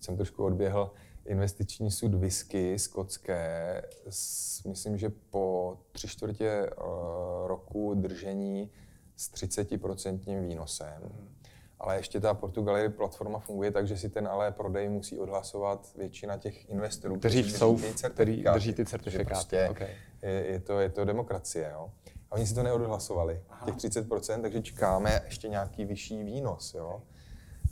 jsem 0.00 0.16
trošku 0.16 0.44
odběhl, 0.44 0.90
investiční 1.26 1.90
sud 1.90 2.14
whisky 2.14 2.78
skotské, 2.78 3.82
s, 4.10 4.64
myslím, 4.64 4.98
že 4.98 5.12
po 5.30 5.76
tři 5.92 6.08
čtvrtě 6.08 6.70
uh, 6.70 7.46
roku 7.46 7.94
držení 7.94 8.70
s 9.16 9.32
30% 9.32 10.46
výnosem. 10.46 11.02
Hmm 11.02 11.40
ale 11.80 11.96
ještě 11.96 12.20
ta 12.20 12.34
Portugalie 12.34 12.88
platforma 12.88 13.38
funguje 13.38 13.70
tak, 13.70 13.86
že 13.86 13.96
si 13.96 14.08
ten 14.08 14.28
ale 14.28 14.52
prodej 14.52 14.88
musí 14.88 15.18
odhlasovat 15.18 15.92
většina 15.96 16.36
těch 16.36 16.70
investorů, 16.70 17.18
kteří, 17.18 17.42
kteří 17.42 17.56
jsou, 17.56 17.78
kteří 18.08 18.42
drží 18.42 18.72
ty 18.72 18.84
certifikáty. 18.86 19.26
Prostě 19.26 19.68
okay. 19.70 19.88
je, 20.22 20.46
je, 20.46 20.60
to, 20.60 20.80
je 20.80 20.88
to 20.88 21.04
demokracie. 21.04 21.70
Jo? 21.72 21.90
A 22.30 22.34
oni 22.34 22.46
si 22.46 22.54
to 22.54 22.62
neodhlasovali, 22.62 23.42
Aha. 23.50 23.66
těch 23.66 23.74
30%, 23.74 24.42
takže 24.42 24.62
čekáme 24.62 25.22
ještě 25.24 25.48
nějaký 25.48 25.84
vyšší 25.84 26.22
výnos. 26.22 26.74
Jo? 26.74 27.02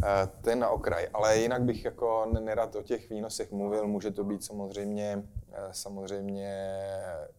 E, 0.04 0.26
ten 0.40 0.58
na 0.58 0.68
okraj. 0.68 1.08
Ale 1.14 1.38
jinak 1.38 1.62
bych 1.62 1.84
jako 1.84 2.32
nerad 2.40 2.76
o 2.76 2.82
těch 2.82 3.10
výnosech 3.10 3.52
mluvil, 3.52 3.86
může 3.86 4.10
to 4.10 4.24
být 4.24 4.44
samozřejmě, 4.44 5.24
e, 5.52 5.68
samozřejmě 5.72 6.78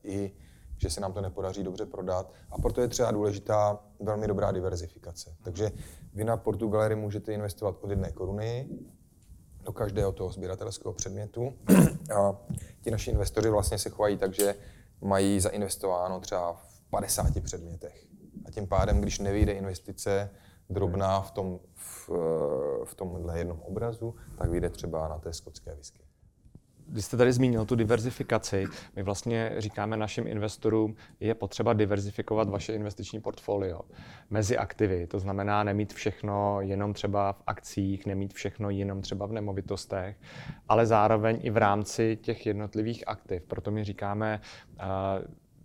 i 0.04 0.32
že 0.82 0.89
se 0.89 1.02
nám 1.02 1.13
to 1.13 1.22
nepodaří 1.22 1.63
dobře 1.63 1.86
prodat. 1.86 2.34
A 2.52 2.58
proto 2.58 2.82
je 2.82 2.88
třeba 2.88 3.12
důležitá 3.12 3.80
velmi 4.00 4.28
dobrá 4.28 4.52
diverzifikace. 4.52 5.36
Takže 5.43 5.72
vy 6.13 6.24
na 6.24 6.38
Portugalery 6.38 6.95
můžete 6.95 7.34
investovat 7.34 7.76
od 7.82 7.89
jedné 7.89 8.12
koruny 8.12 8.69
do 9.63 9.72
každého 9.72 10.12
toho 10.12 10.30
sběratelského 10.30 10.93
předmětu. 10.93 11.54
A 12.15 12.36
ti 12.82 12.91
naši 12.91 13.12
investoři 13.12 13.50
vlastně 13.50 13.78
se 13.78 13.89
chovají 13.89 14.17
tak, 14.17 14.34
že 14.34 14.56
mají 15.02 15.39
zainvestováno 15.39 16.19
třeba 16.19 16.54
v 16.54 16.82
50 16.89 17.43
předmětech. 17.43 18.06
A 18.45 18.52
tím 18.52 18.67
pádem, 18.67 19.02
když 19.02 19.19
nevyjde 19.19 19.54
investice 19.54 20.30
drobná 20.69 21.21
v, 21.21 21.32
tom, 21.32 21.60
v, 21.75 22.10
v 22.84 22.95
tomhle 22.95 23.39
jednom 23.39 23.60
obrazu, 23.60 24.15
tak 24.38 24.49
vyjde 24.49 24.69
třeba 24.69 25.08
na 25.08 25.17
té 25.17 25.34
skotské 25.34 25.75
whisky. 25.75 26.03
Když 26.91 27.05
jste 27.05 27.17
tady 27.17 27.34
zmínil 27.34 27.65
tu 27.65 27.75
diverzifikaci, 27.75 28.65
my 28.95 29.03
vlastně 29.03 29.55
říkáme 29.58 29.97
našim 29.97 30.27
investorům, 30.27 30.95
je 31.19 31.36
potřeba 31.36 31.73
diverzifikovat 31.73 32.49
vaše 32.49 32.73
investiční 32.73 33.21
portfolio 33.21 33.82
mezi 34.29 34.58
aktivy. 34.58 35.08
To 35.08 35.19
znamená 35.19 35.63
nemít 35.63 35.93
všechno 35.93 36.62
jenom 36.62 36.93
třeba 36.93 37.34
v 37.34 37.43
akcích, 37.47 38.05
nemít 38.05 38.34
všechno 38.34 38.69
jenom 38.69 39.01
třeba 39.01 39.25
v 39.25 39.32
nemovitostech, 39.32 40.17
ale 40.69 40.86
zároveň 40.86 41.39
i 41.41 41.49
v 41.49 41.58
rámci 41.58 42.17
těch 42.21 42.45
jednotlivých 42.45 43.08
aktiv. 43.08 43.43
Proto 43.47 43.71
my 43.71 43.84
říkáme, 43.84 44.41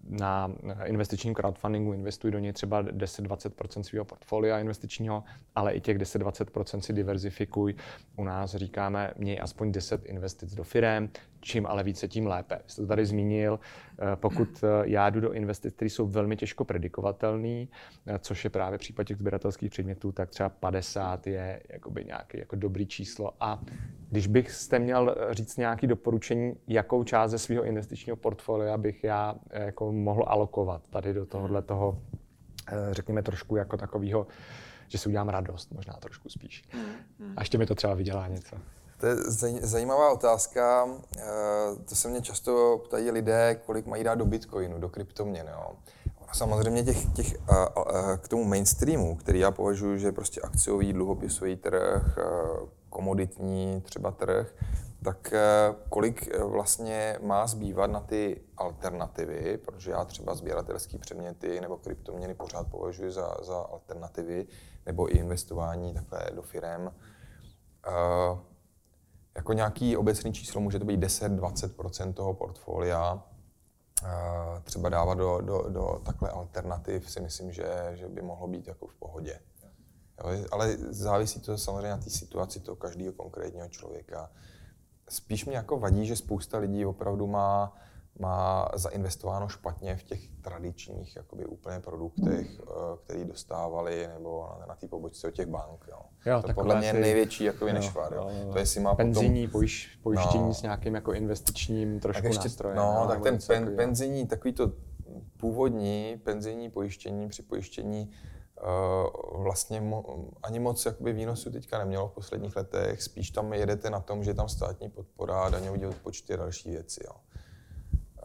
na 0.09 0.53
investičním 0.85 1.35
crowdfundingu 1.35 1.93
investují 1.93 2.33
do 2.33 2.39
něj 2.39 2.53
třeba 2.53 2.83
10-20% 2.83 3.83
svého 3.83 4.05
portfolia 4.05 4.59
investičního, 4.59 5.25
ale 5.55 5.73
i 5.73 5.81
těch 5.81 5.99
10-20% 5.99 6.79
si 6.79 6.93
diverzifikuj. 6.93 7.75
U 8.17 8.25
nás 8.25 8.55
říkáme, 8.55 9.13
měj 9.17 9.39
aspoň 9.43 9.73
10 9.73 10.05
investic 10.05 10.55
do 10.55 10.65
firem, 10.65 11.09
čím 11.45 11.67
ale 11.67 11.83
více, 11.83 12.09
tím 12.09 12.27
lépe. 12.27 12.59
Jste 12.67 12.83
to 12.83 12.89
tady 12.89 13.07
zmínil, 13.07 13.61
eh, 13.99 14.17
pokud 14.17 14.65
eh, 14.65 14.67
já 14.85 15.11
jdu 15.11 15.21
do 15.21 15.33
investic, 15.33 15.75
které 15.75 15.91
jsou 15.91 16.07
velmi 16.07 16.37
těžko 16.37 16.65
predikovatelné, 16.65 17.67
eh, 18.07 18.19
což 18.19 18.45
je 18.45 18.51
právě 18.51 18.79
případ 18.79 19.05
těch 19.05 19.17
sběratelských 19.17 19.71
předmětů, 19.71 20.13
tak 20.13 20.31
třeba 20.31 20.49
50 20.49 21.27
je 21.27 21.63
jakoby 21.69 22.05
nějaký 22.05 22.39
jako 22.39 22.57
dobrý 22.57 22.87
číslo. 22.87 23.33
A 23.41 23.61
když 24.11 24.27
bych 24.27 24.51
jste 24.51 24.79
měl 24.79 25.17
říct 25.31 25.57
nějaké 25.57 25.87
doporučení, 25.87 26.55
jakou 26.69 27.05
část 27.05 27.31
ze 27.31 27.39
svého 27.39 27.65
investičního 27.65 28.17
portfolia 28.17 28.79
bych 28.79 29.05
já 29.05 29.35
jako 29.51 29.93
mohl 29.93 30.25
alokovat 30.27 30.89
tady 30.89 31.15
do 31.15 31.27
tohohle 31.27 31.63
toho, 31.63 32.03
řekněme 32.91 33.23
trošku 33.23 33.57
jako 33.57 33.77
takového, 33.77 34.27
že 34.89 34.99
si 34.99 35.09
udělám 35.09 35.29
radost, 35.29 35.73
možná 35.73 35.93
trošku 35.93 36.29
spíš. 36.29 36.63
Hmm, 36.71 36.85
hmm. 37.21 37.35
A 37.37 37.41
ještě 37.41 37.59
mi 37.59 37.67
to 37.67 37.75
třeba 37.75 37.95
vydělá 37.95 38.29
něco. 38.29 38.57
To 39.05 39.09
je 39.09 39.17
zajímavá 39.63 40.13
otázka. 40.13 40.89
Eh, 41.19 41.23
to 41.89 41.95
se 41.95 42.09
mě 42.09 42.23
často 42.23 42.83
ptají 42.85 43.11
lidé, 43.11 43.61
kolik 43.67 43.87
mají 43.87 44.05
dát 44.05 44.15
do 44.15 44.25
Bitcoinu, 44.25 44.79
do 44.79 44.89
kryptoměn. 44.89 45.49
Jo. 45.53 45.71
Samozřejmě 46.33 46.83
těch, 46.83 47.13
těch, 47.13 47.35
k 48.21 48.29
tomu 48.29 48.45
mainstreamu, 48.45 49.17
který 49.17 49.39
já 49.39 49.51
považuji, 49.51 49.99
že 49.99 50.09
je 50.09 50.13
prostě 50.13 50.41
akciový, 50.41 50.93
dluhopisový 50.93 51.57
trh, 51.57 52.19
komoditní 52.89 53.81
třeba 53.81 54.11
trh, 54.11 54.55
tak 55.05 55.33
eh, 55.33 55.75
kolik 55.89 56.29
eh, 56.29 56.45
vlastně 56.45 57.19
má 57.23 57.47
zbývat 57.47 57.91
na 57.91 58.01
ty 58.01 58.41
alternativy, 58.57 59.59
protože 59.65 59.91
já 59.91 60.05
třeba 60.05 60.35
sběratelské 60.35 60.99
předměty 60.99 61.61
nebo 61.61 61.77
kryptoměny 61.77 62.35
pořád 62.35 62.67
považuji 62.71 63.11
za, 63.13 63.37
za 63.43 63.57
alternativy, 63.57 64.47
nebo 64.87 65.15
i 65.15 65.19
investování 65.19 65.95
takhle 65.95 66.31
do 66.35 66.43
firem 66.43 66.91
jako 69.37 69.53
nějaký 69.53 69.97
obecný 69.97 70.33
číslo 70.33 70.61
může 70.61 70.79
to 70.79 70.85
být 70.85 71.01
10-20 71.01 72.13
toho 72.13 72.35
portfolia. 72.35 73.23
Třeba 74.65 74.89
dávat 74.89 75.15
do, 75.15 75.41
do, 75.41 75.65
do 75.69 76.01
takhle 76.05 76.31
alternativ 76.31 77.11
si 77.11 77.21
myslím, 77.21 77.53
že, 77.53 77.91
že 77.95 78.09
by 78.09 78.23
mohlo 78.23 78.49
být 78.49 78.67
jako 78.67 78.87
v 78.87 78.95
pohodě. 78.95 79.41
Jo, 80.19 80.47
ale 80.51 80.77
závisí 80.77 81.41
to 81.41 81.59
samozřejmě 81.59 81.91
na 81.91 81.97
té 81.97 82.11
situaci 82.11 82.61
toho 82.61 82.77
každého 82.77 83.13
konkrétního 83.13 83.69
člověka. 83.69 84.31
Spíš 85.09 85.47
mi 85.47 85.55
jako 85.55 85.79
vadí, 85.79 86.07
že 86.07 86.17
spousta 86.17 86.59
lidí 86.59 86.87
opravdu 86.87 87.27
má 87.27 87.77
má 88.19 88.69
zainvestováno 88.75 89.49
špatně 89.49 89.97
v 89.97 90.03
těch 90.03 90.21
tradičních 90.43 91.17
jakoby 91.17 91.47
úplně 91.47 91.81
produktech, 91.81 92.51
hmm. 92.51 92.69
Eh, 92.69 92.97
které 93.05 93.25
dostávali 93.25 94.09
nebo 94.15 94.49
na, 94.61 94.67
na 94.67 94.75
té 94.75 94.89
pobočce 94.89 95.29
od 95.29 95.31
těch 95.31 95.47
bank. 95.47 95.85
Jo. 95.91 96.01
Jo, 96.27 96.43
to 96.43 96.55
podle 96.55 96.77
mě 96.77 96.87
je 96.87 96.93
největší 96.93 97.45
jakoby 97.45 97.71
jo, 97.71 97.75
nešvar. 97.75 98.15
Jo. 98.15 98.31
Jo, 98.31 98.53
to 98.53 98.59
jestli 98.59 98.81
má 98.81 98.95
penzijní 98.95 99.47
potom, 99.47 99.53
pojiš, 99.53 99.99
pojištění 100.03 100.49
no, 100.49 100.55
s 100.55 100.63
nějakým 100.63 100.95
jako 100.95 101.13
investičním 101.13 102.01
trošku 102.01 102.23
tak 102.23 102.25
ještě, 102.25 102.49
nástrojem. 102.49 102.77
No, 102.77 102.95
no 103.01 103.09
tak 103.09 103.23
ten 103.23 103.39
pen, 103.47 103.77
penzijní, 103.77 104.27
takový 104.27 104.55
to 104.55 104.73
původní 105.37 106.21
penzijní 106.25 106.71
pojištění, 106.71 107.29
připojištění 107.29 108.11
Uh, 108.63 109.43
vlastně 109.43 109.81
mo, 109.81 110.05
ani 110.43 110.59
moc 110.59 110.87
jakoby 110.87 111.13
výnosu 111.13 111.51
teďka 111.51 111.79
nemělo 111.79 112.09
v 112.09 112.13
posledních 112.13 112.57
letech, 112.57 113.03
spíš 113.03 113.31
tam 113.31 113.53
jedete 113.53 113.91
na 113.91 114.01
tom, 114.01 114.25
že 114.25 114.31
je 114.31 114.35
tam 114.35 114.49
státní 114.49 114.91
podpora, 114.91 115.49
daňový 115.49 115.87
odpočty 115.87 116.35
a 116.35 116.37
další 116.37 116.71
věci. 116.71 117.01
Jo. 117.05 117.13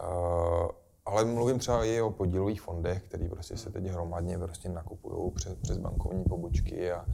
Uh, 0.04 0.70
ale 1.06 1.26
mluvím 1.26 1.60
třeba 1.60 1.86
i 1.86 2.02
o 2.02 2.12
podílových 2.12 2.62
fondech, 2.62 3.04
které 3.04 3.30
prostě 3.30 3.58
se 3.58 3.72
teď 3.72 3.86
hromadně 3.86 4.38
prostě 4.38 4.70
nakupují 4.70 5.32
přes, 5.32 5.56
přes 5.56 5.78
bankovní 5.78 6.24
pobočky 6.24 6.92
a, 6.92 7.06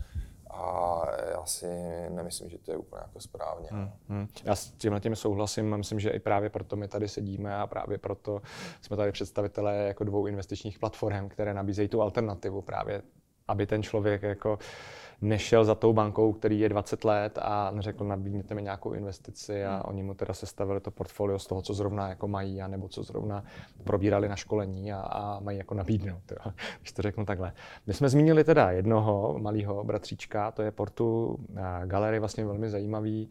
a 0.50 1.02
já 1.32 1.46
si 1.46 1.68
nemyslím, 2.10 2.50
že 2.50 2.58
to 2.58 2.72
je 2.72 2.78
úplně 2.78 3.02
jako 3.02 3.20
správně. 3.20 3.70
Hmm, 3.72 3.90
hmm. 4.10 4.28
Já 4.44 4.56
s 4.56 4.72
tímhle 4.72 5.00
tím 5.00 5.16
souhlasím 5.16 5.74
a 5.74 5.78
myslím, 5.78 6.00
že 6.00 6.10
i 6.10 6.20
právě 6.20 6.50
proto 6.50 6.76
my 6.76 6.88
tady 6.88 7.08
sedíme 7.08 7.56
a 7.56 7.68
právě 7.68 7.98
proto 7.98 8.42
jsme 8.82 8.98
tady 8.98 9.12
představitelé 9.12 9.76
jako 9.76 10.04
dvou 10.04 10.28
investičních 10.28 10.80
platform, 10.80 11.30
které 11.30 11.54
nabízejí 11.54 11.88
tu 11.88 12.02
alternativu 12.02 12.62
právě, 12.62 13.02
aby 13.48 13.66
ten 13.66 13.84
člověk 13.84 14.22
jako 14.22 14.60
nešel 15.22 15.66
za 15.66 15.76
tou 15.76 15.94
bankou, 15.94 16.34
který 16.34 16.60
je 16.60 16.70
20 16.70 17.04
let 17.04 17.40
a 17.42 17.72
neřekl, 17.72 18.04
nabídněte 18.04 18.56
mi 18.56 18.62
nějakou 18.62 18.94
investici 18.94 19.66
a 19.66 19.74
hmm. 19.74 19.82
oni 19.86 20.04
mu 20.04 20.14
teda 20.14 20.34
sestavili 20.34 20.82
to 20.82 20.92
portfolio 20.92 21.40
z 21.40 21.48
toho, 21.48 21.62
co 21.62 21.74
zrovna 21.74 22.10
jako 22.10 22.28
mají, 22.28 22.62
a 22.62 22.68
nebo 22.68 22.88
co 22.88 23.04
zrovna 23.04 23.44
probírali 23.84 24.30
na 24.30 24.36
školení 24.36 24.94
a, 24.94 25.00
a 25.00 25.40
mají 25.40 25.58
jako 25.58 25.74
nabídnout, 25.74 26.32
jo, 26.32 26.52
když 26.80 26.92
to 26.92 27.02
řeknu 27.02 27.26
takhle. 27.26 27.54
My 27.88 27.94
jsme 27.94 28.10
zmínili 28.10 28.44
teda 28.44 28.72
jednoho 28.72 29.36
malého 29.42 29.84
bratříčka, 29.84 30.52
to 30.52 30.62
je 30.62 30.72
Portu 30.72 31.38
Galerie, 31.86 32.20
vlastně 32.20 32.46
velmi 32.46 32.70
zajímavý 32.70 33.30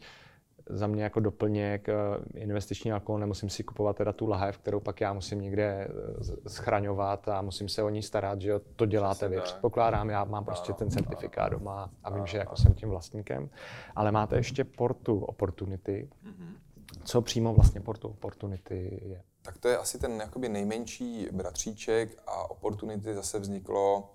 za 0.66 0.86
mě 0.86 1.02
jako 1.02 1.20
doplněk 1.20 1.88
eh, 1.88 1.94
investiční 2.34 2.92
alkohol, 2.92 3.20
nemusím 3.20 3.50
si 3.50 3.64
kupovat 3.64 3.96
teda 3.96 4.12
tu 4.12 4.26
lahev, 4.26 4.58
kterou 4.58 4.80
pak 4.80 5.00
já 5.00 5.12
musím 5.12 5.40
někde 5.40 5.64
eh, 5.64 6.48
schraňovat 6.48 7.28
a 7.28 7.42
musím 7.42 7.68
se 7.68 7.82
o 7.82 7.88
ní 7.88 8.02
starat, 8.02 8.40
že 8.40 8.50
jo, 8.50 8.60
to 8.76 8.86
děláte 8.86 9.28
vy. 9.28 9.40
Předpokládám, 9.40 10.10
já 10.10 10.24
mám 10.24 10.44
prostě 10.44 10.72
ten 10.72 10.90
certifikát 10.90 11.52
doma 11.52 11.90
a 12.04 12.10
vím, 12.10 12.26
že 12.26 12.38
jako 12.38 12.56
jsem 12.56 12.74
tím 12.74 12.88
vlastníkem. 12.88 13.50
Ale 13.96 14.12
máte 14.12 14.36
ještě 14.36 14.64
portu 14.64 15.18
Opportunity. 15.18 16.08
Co 17.04 17.22
přímo 17.22 17.54
vlastně 17.54 17.80
portu 17.80 18.08
Opportunity 18.08 19.00
je? 19.04 19.22
Tak 19.42 19.58
to 19.58 19.68
je 19.68 19.78
asi 19.78 19.98
ten 19.98 20.20
jakoby 20.20 20.48
nejmenší 20.48 21.28
bratříček 21.32 22.22
a 22.26 22.50
Opportunity 22.50 23.14
zase 23.14 23.38
vzniklo 23.38 24.10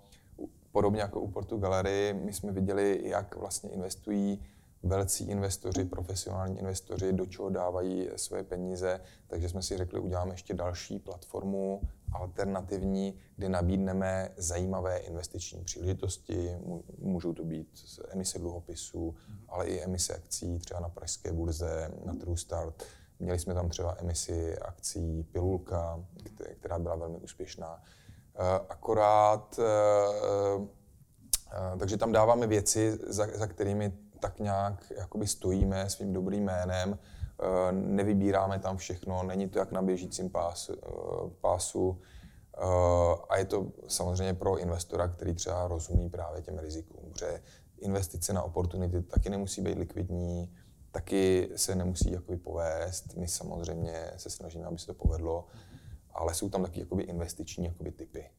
podobně 0.72 1.00
jako 1.00 1.20
u 1.20 1.30
Portu 1.30 1.58
Gallery, 1.58 2.14
my 2.24 2.32
jsme 2.32 2.52
viděli, 2.52 3.00
jak 3.04 3.36
vlastně 3.36 3.70
investují 3.70 4.42
velcí 4.82 5.24
investoři, 5.24 5.84
profesionální 5.84 6.58
investoři, 6.58 7.12
do 7.12 7.26
čeho 7.26 7.50
dávají 7.50 8.08
své 8.16 8.42
peníze, 8.42 9.00
takže 9.26 9.48
jsme 9.48 9.62
si 9.62 9.76
řekli, 9.76 10.00
uděláme 10.00 10.34
ještě 10.34 10.54
další 10.54 10.98
platformu 10.98 11.80
alternativní, 12.12 13.18
kde 13.36 13.48
nabídneme 13.48 14.32
zajímavé 14.36 14.98
investiční 14.98 15.64
příležitosti. 15.64 16.56
Můžou 16.98 17.32
to 17.32 17.44
být 17.44 17.68
emise 18.08 18.38
dluhopisů, 18.38 19.14
ale 19.48 19.66
i 19.66 19.80
emise 19.80 20.14
akcí, 20.14 20.58
třeba 20.58 20.80
na 20.80 20.88
pražské 20.88 21.32
burze, 21.32 21.90
na 22.04 22.14
True 22.14 22.36
Start. 22.36 22.84
Měli 23.18 23.38
jsme 23.38 23.54
tam 23.54 23.68
třeba 23.68 23.96
emisi 23.98 24.58
akcí 24.58 25.22
Pilulka, 25.22 26.04
která 26.58 26.78
byla 26.78 26.96
velmi 26.96 27.16
úspěšná. 27.16 27.82
Eh, 28.34 28.60
akorát, 28.68 29.58
eh, 29.58 30.66
eh, 31.52 31.78
takže 31.78 31.96
tam 31.96 32.12
dáváme 32.12 32.46
věci, 32.46 32.98
za, 33.06 33.26
za 33.34 33.46
kterými 33.46 33.92
tak 34.20 34.40
nějak 34.40 34.92
jakoby 34.96 35.26
stojíme 35.26 35.90
svým 35.90 36.12
dobrým 36.12 36.44
jménem, 36.44 36.98
eh, 36.98 37.72
nevybíráme 37.72 38.58
tam 38.58 38.76
všechno, 38.76 39.22
není 39.22 39.48
to 39.48 39.58
jak 39.58 39.72
na 39.72 39.82
běžícím 39.82 40.30
pásu, 40.30 40.72
eh, 40.72 41.30
pásu 41.40 42.00
eh, 42.56 43.16
a 43.28 43.36
je 43.36 43.44
to 43.44 43.66
samozřejmě 43.88 44.34
pro 44.34 44.58
investora, 44.58 45.08
který 45.08 45.34
třeba 45.34 45.68
rozumí 45.68 46.10
právě 46.10 46.42
těm 46.42 46.58
rizikům, 46.58 47.10
protože 47.12 47.42
investice 47.80 48.32
na 48.32 48.42
oportunity 48.42 49.02
taky 49.02 49.30
nemusí 49.30 49.62
být 49.62 49.78
likvidní, 49.78 50.56
taky 50.92 51.50
se 51.56 51.74
nemusí 51.74 52.12
jakoby 52.12 52.38
povést. 52.38 53.16
My 53.16 53.28
samozřejmě 53.28 54.10
se 54.16 54.30
snažíme, 54.30 54.64
aby 54.64 54.78
se 54.78 54.86
to 54.86 54.94
povedlo, 54.94 55.46
ale 56.14 56.34
jsou 56.34 56.48
tam 56.48 56.62
taky 56.62 56.80
jakoby 56.80 57.02
investiční 57.02 57.66
jakoby 57.66 57.90
typy. 57.90 58.30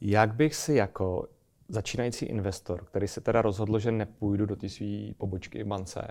Jak 0.00 0.34
bych 0.34 0.54
si 0.54 0.74
jako 0.74 1.28
začínající 1.72 2.26
investor, 2.26 2.84
který 2.84 3.08
se 3.08 3.20
teda 3.20 3.42
rozhodl, 3.42 3.78
že 3.78 3.92
nepůjdu 3.92 4.46
do 4.46 4.56
té 4.56 4.68
své 4.68 4.86
pobočky 5.18 5.64
bance, 5.64 6.06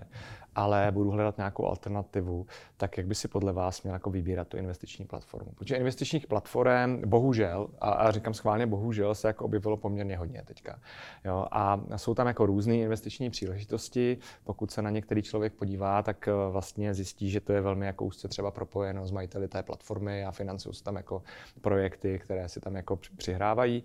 ale 0.55 0.91
budu 0.91 1.11
hledat 1.11 1.37
nějakou 1.37 1.65
alternativu, 1.65 2.45
tak 2.77 2.97
jak 2.97 3.07
by 3.07 3.15
si 3.15 3.27
podle 3.27 3.53
vás 3.53 3.83
měl 3.83 3.95
jako 3.95 4.09
vybírat 4.09 4.47
tu 4.47 4.57
investiční 4.57 5.05
platformu? 5.05 5.51
Protože 5.55 5.75
investičních 5.75 6.27
platform, 6.27 7.01
bohužel, 7.05 7.67
a, 7.81 7.91
a 7.91 8.11
říkám 8.11 8.33
schválně 8.33 8.67
bohužel, 8.67 9.15
se 9.15 9.27
jako 9.27 9.45
objevilo 9.45 9.77
poměrně 9.77 10.17
hodně 10.17 10.43
teďka. 10.45 10.79
Jo, 11.25 11.47
a 11.51 11.81
jsou 11.95 12.13
tam 12.13 12.27
jako 12.27 12.45
různé 12.45 12.75
investiční 12.75 13.29
příležitosti. 13.29 14.17
Pokud 14.43 14.71
se 14.71 14.81
na 14.81 14.89
některý 14.89 15.21
člověk 15.21 15.53
podívá, 15.53 16.03
tak 16.03 16.27
eh, 16.27 16.31
vlastně 16.51 16.93
zjistí, 16.93 17.29
že 17.29 17.39
to 17.39 17.53
je 17.53 17.61
velmi 17.61 17.85
jako 17.85 18.05
úzce 18.05 18.27
třeba 18.27 18.51
propojeno 18.51 19.07
s 19.07 19.11
majiteli 19.11 19.47
té 19.47 19.63
platformy 19.63 20.25
a 20.25 20.31
financují 20.31 20.75
se 20.75 20.83
tam 20.83 20.95
jako 20.95 21.23
projekty, 21.61 22.19
které 22.19 22.49
si 22.49 22.59
tam 22.59 22.75
jako 22.75 22.99
přihrávají. 23.17 23.83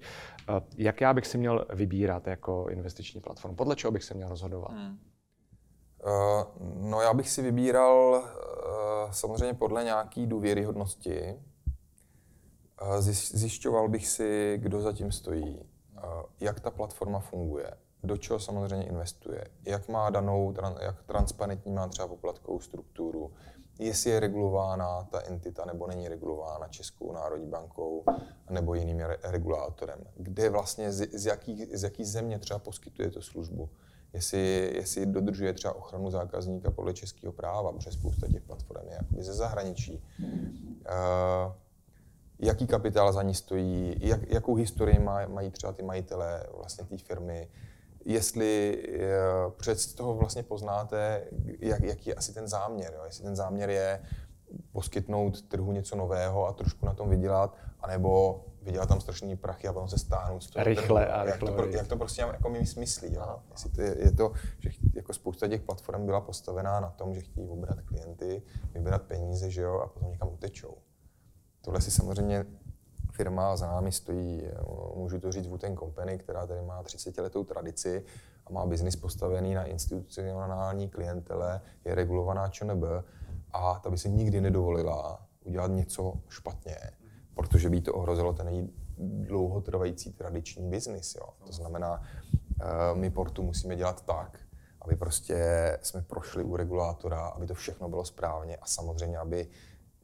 Eh, 0.48 0.60
jak 0.76 1.00
já 1.00 1.14
bych 1.14 1.26
si 1.26 1.38
měl 1.38 1.66
vybírat 1.74 2.26
jako 2.26 2.66
investiční 2.70 3.20
platformu? 3.20 3.56
Podle 3.56 3.76
čeho 3.76 3.92
bych 3.92 4.04
se 4.04 4.14
měl 4.14 4.28
rozhodovat? 4.28 4.72
Hmm. 4.72 4.98
Uh, 6.06 6.44
no 6.76 7.00
já 7.00 7.14
bych 7.14 7.30
si 7.30 7.42
vybíral 7.42 8.22
uh, 8.24 9.10
samozřejmě 9.10 9.54
podle 9.54 9.84
nějaký 9.84 10.26
důvěryhodnosti. 10.26 11.42
Uh, 12.82 12.98
zjišťoval 13.32 13.88
bych 13.88 14.06
si, 14.08 14.58
kdo 14.62 14.80
zatím 14.80 15.12
stojí, 15.12 15.62
jak 16.40 16.60
ta 16.60 16.70
platforma 16.70 17.18
funguje, 17.18 17.70
do 18.02 18.16
čeho 18.16 18.38
samozřejmě 18.40 18.86
investuje, 18.86 19.44
jak 19.64 19.88
má 19.88 20.10
danou, 20.10 20.54
jak 20.80 21.02
transparentní 21.02 21.72
má 21.72 21.88
třeba 21.88 22.08
poplatkovou 22.08 22.60
strukturu, 22.60 23.32
jestli 23.78 24.10
je 24.10 24.20
regulována 24.20 25.02
ta 25.02 25.22
entita 25.26 25.64
nebo 25.64 25.86
není 25.86 26.08
regulována 26.08 26.68
Českou 26.68 27.12
národní 27.12 27.48
bankou 27.48 28.04
nebo 28.50 28.74
jiným 28.74 29.00
regulátorem, 29.22 29.98
kde 30.16 30.50
vlastně 30.50 30.92
z, 30.92 31.08
z, 31.12 31.26
jaký, 31.26 31.76
z 31.76 31.82
jaký 31.82 32.04
země 32.04 32.38
třeba 32.38 32.58
poskytuje 32.58 33.10
tu 33.10 33.22
službu 33.22 33.70
jestli, 34.16 34.72
jestli 34.74 35.06
dodržuje 35.06 35.52
třeba 35.52 35.76
ochranu 35.76 36.10
zákazníka 36.10 36.70
podle 36.70 36.94
českého 36.94 37.32
práva, 37.32 37.72
protože 37.72 37.92
spousta 37.92 38.28
těch 38.28 38.42
platform 38.42 38.88
je 38.88 38.94
jakoby 38.94 39.22
ze 39.22 39.34
zahraničí. 39.34 40.02
Uh, 40.18 41.52
jaký 42.38 42.66
kapitál 42.66 43.12
za 43.12 43.22
ní 43.22 43.34
stojí, 43.34 43.96
jak, 44.00 44.30
jakou 44.30 44.54
historii 44.54 44.98
má, 44.98 45.26
mají 45.26 45.50
třeba 45.50 45.72
ty 45.72 45.82
majitelé 45.82 46.46
vlastně 46.56 46.84
té 46.84 46.98
firmy, 46.98 47.48
jestli 48.04 48.82
uh, 48.88 49.52
před 49.52 49.80
z 49.80 49.94
toho 49.94 50.14
vlastně 50.14 50.42
poznáte, 50.42 51.24
jak, 51.60 51.80
jaký 51.80 52.10
je 52.10 52.14
asi 52.14 52.34
ten 52.34 52.48
záměr. 52.48 52.92
Jo? 52.94 53.02
Jestli 53.04 53.24
ten 53.24 53.36
záměr 53.36 53.70
je 53.70 54.02
poskytnout 54.72 55.42
trhu 55.42 55.72
něco 55.72 55.96
nového 55.96 56.46
a 56.46 56.52
trošku 56.52 56.86
na 56.86 56.94
tom 56.94 57.08
vydělat, 57.10 57.56
anebo 57.80 58.44
vydělat 58.66 58.88
tam 58.88 59.00
strašný 59.00 59.36
prachy 59.36 59.68
a 59.68 59.72
potom 59.72 59.88
se 59.88 59.98
stáhnout 59.98 60.42
z 60.42 60.50
toho 60.50 60.64
Rychle 60.64 61.04
trhu. 61.04 61.14
a 61.14 61.24
rychle. 61.24 61.50
Jak 61.50 61.56
to, 61.56 61.76
jak 61.76 61.86
to 61.86 61.96
prostě 61.96 62.22
jako 62.22 62.48
mi 62.48 62.66
smyslí. 62.66 63.14
Jo? 63.14 63.40
Jestli 63.50 63.70
to 63.70 63.82
je, 63.82 63.96
je, 63.98 64.12
to, 64.12 64.32
že 64.58 64.70
jako 64.94 65.12
spousta 65.12 65.48
těch 65.48 65.62
platform 65.62 66.06
byla 66.06 66.20
postavená 66.20 66.80
na 66.80 66.90
tom, 66.90 67.14
že 67.14 67.20
chtějí 67.20 67.46
vybrat 67.46 67.80
klienty, 67.80 68.42
vybrat 68.74 69.02
peníze, 69.02 69.50
že 69.50 69.62
jo, 69.62 69.78
a 69.78 69.88
potom 69.88 70.10
někam 70.10 70.28
utečou. 70.32 70.76
Tohle 71.60 71.80
si 71.80 71.90
samozřejmě 71.90 72.46
firma 73.12 73.56
za 73.56 73.66
námi 73.66 73.92
stojí, 73.92 74.42
můžu 74.94 75.20
to 75.20 75.32
říct 75.32 75.46
Wooten 75.46 75.76
Company, 75.76 76.18
která 76.18 76.46
tady 76.46 76.62
má 76.62 76.82
30 76.82 77.18
letou 77.18 77.44
tradici 77.44 78.04
a 78.46 78.52
má 78.52 78.66
biznis 78.66 78.96
postavený 78.96 79.54
na 79.54 79.64
institucionální 79.64 80.88
klientele, 80.88 81.60
je 81.84 81.94
regulovaná 81.94 82.48
ČNB 82.48 82.84
a 83.52 83.80
ta 83.84 83.90
by 83.90 83.98
si 83.98 84.10
nikdy 84.10 84.40
nedovolila 84.40 85.26
udělat 85.44 85.70
něco 85.70 86.12
špatně 86.28 86.76
protože 87.46 87.70
by 87.70 87.80
to 87.80 87.94
ohrozilo 87.94 88.32
ten 88.32 88.48
její 88.48 88.70
dlouhotrvající 88.98 90.12
tradiční 90.12 90.70
biznis. 90.70 91.14
Jo. 91.14 91.28
To 91.46 91.52
znamená, 91.52 92.02
eh, 92.60 92.64
my 92.94 93.10
portu 93.10 93.42
musíme 93.42 93.76
dělat 93.76 94.04
tak, 94.04 94.38
aby 94.80 94.96
prostě 94.96 95.38
jsme 95.82 96.02
prošli 96.02 96.44
u 96.44 96.56
regulátora, 96.56 97.26
aby 97.26 97.46
to 97.46 97.54
všechno 97.54 97.88
bylo 97.88 98.04
správně 98.04 98.56
a 98.56 98.66
samozřejmě, 98.66 99.18
aby, 99.18 99.48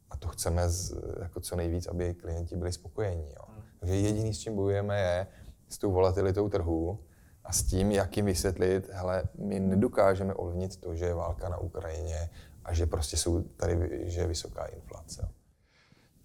a 0.09 0.17
to 0.17 0.27
chceme 0.27 0.69
z, 0.69 0.95
jako 1.21 1.39
co 1.39 1.55
nejvíc, 1.55 1.87
aby 1.87 2.13
klienti 2.13 2.55
byli 2.55 2.71
spokojení. 2.71 3.29
Jo. 3.29 3.45
Hmm. 3.47 3.63
Takže 3.79 3.95
jediný, 3.95 4.33
s 4.33 4.39
čím 4.39 4.55
bojujeme, 4.55 4.99
je 4.99 5.27
s 5.69 5.77
tou 5.77 5.91
volatilitou 5.91 6.49
trhu 6.49 6.99
a 7.43 7.53
s 7.53 7.63
tím, 7.63 7.91
jak 7.91 8.17
jim 8.17 8.25
vysvětlit, 8.25 8.89
hele, 8.91 9.23
my 9.35 9.59
nedokážeme 9.59 10.33
ovlivnit 10.33 10.77
to, 10.77 10.95
že 10.95 11.05
je 11.05 11.13
válka 11.13 11.49
na 11.49 11.57
Ukrajině 11.57 12.29
a 12.63 12.73
že 12.73 12.85
prostě 12.85 13.17
jsou 13.17 13.41
tady, 13.41 14.01
že 14.03 14.21
je 14.21 14.27
vysoká 14.27 14.65
inflace. 14.65 15.29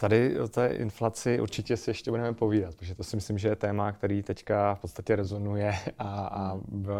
Tady 0.01 0.41
o 0.41 0.49
té 0.49 0.67
inflaci 0.67 1.41
určitě 1.41 1.77
si 1.77 1.91
ještě 1.91 2.11
budeme 2.11 2.33
povídat, 2.35 2.75
protože 2.75 2.95
to 2.95 3.05
si 3.05 3.17
myslím, 3.17 3.39
že 3.39 3.49
je 3.49 3.57
téma, 3.57 3.93
který 3.93 4.23
teďka 4.23 4.75
v 4.75 4.81
podstatě 4.81 5.17
rezonuje 5.17 5.75
a, 5.99 6.27
a 6.27 6.59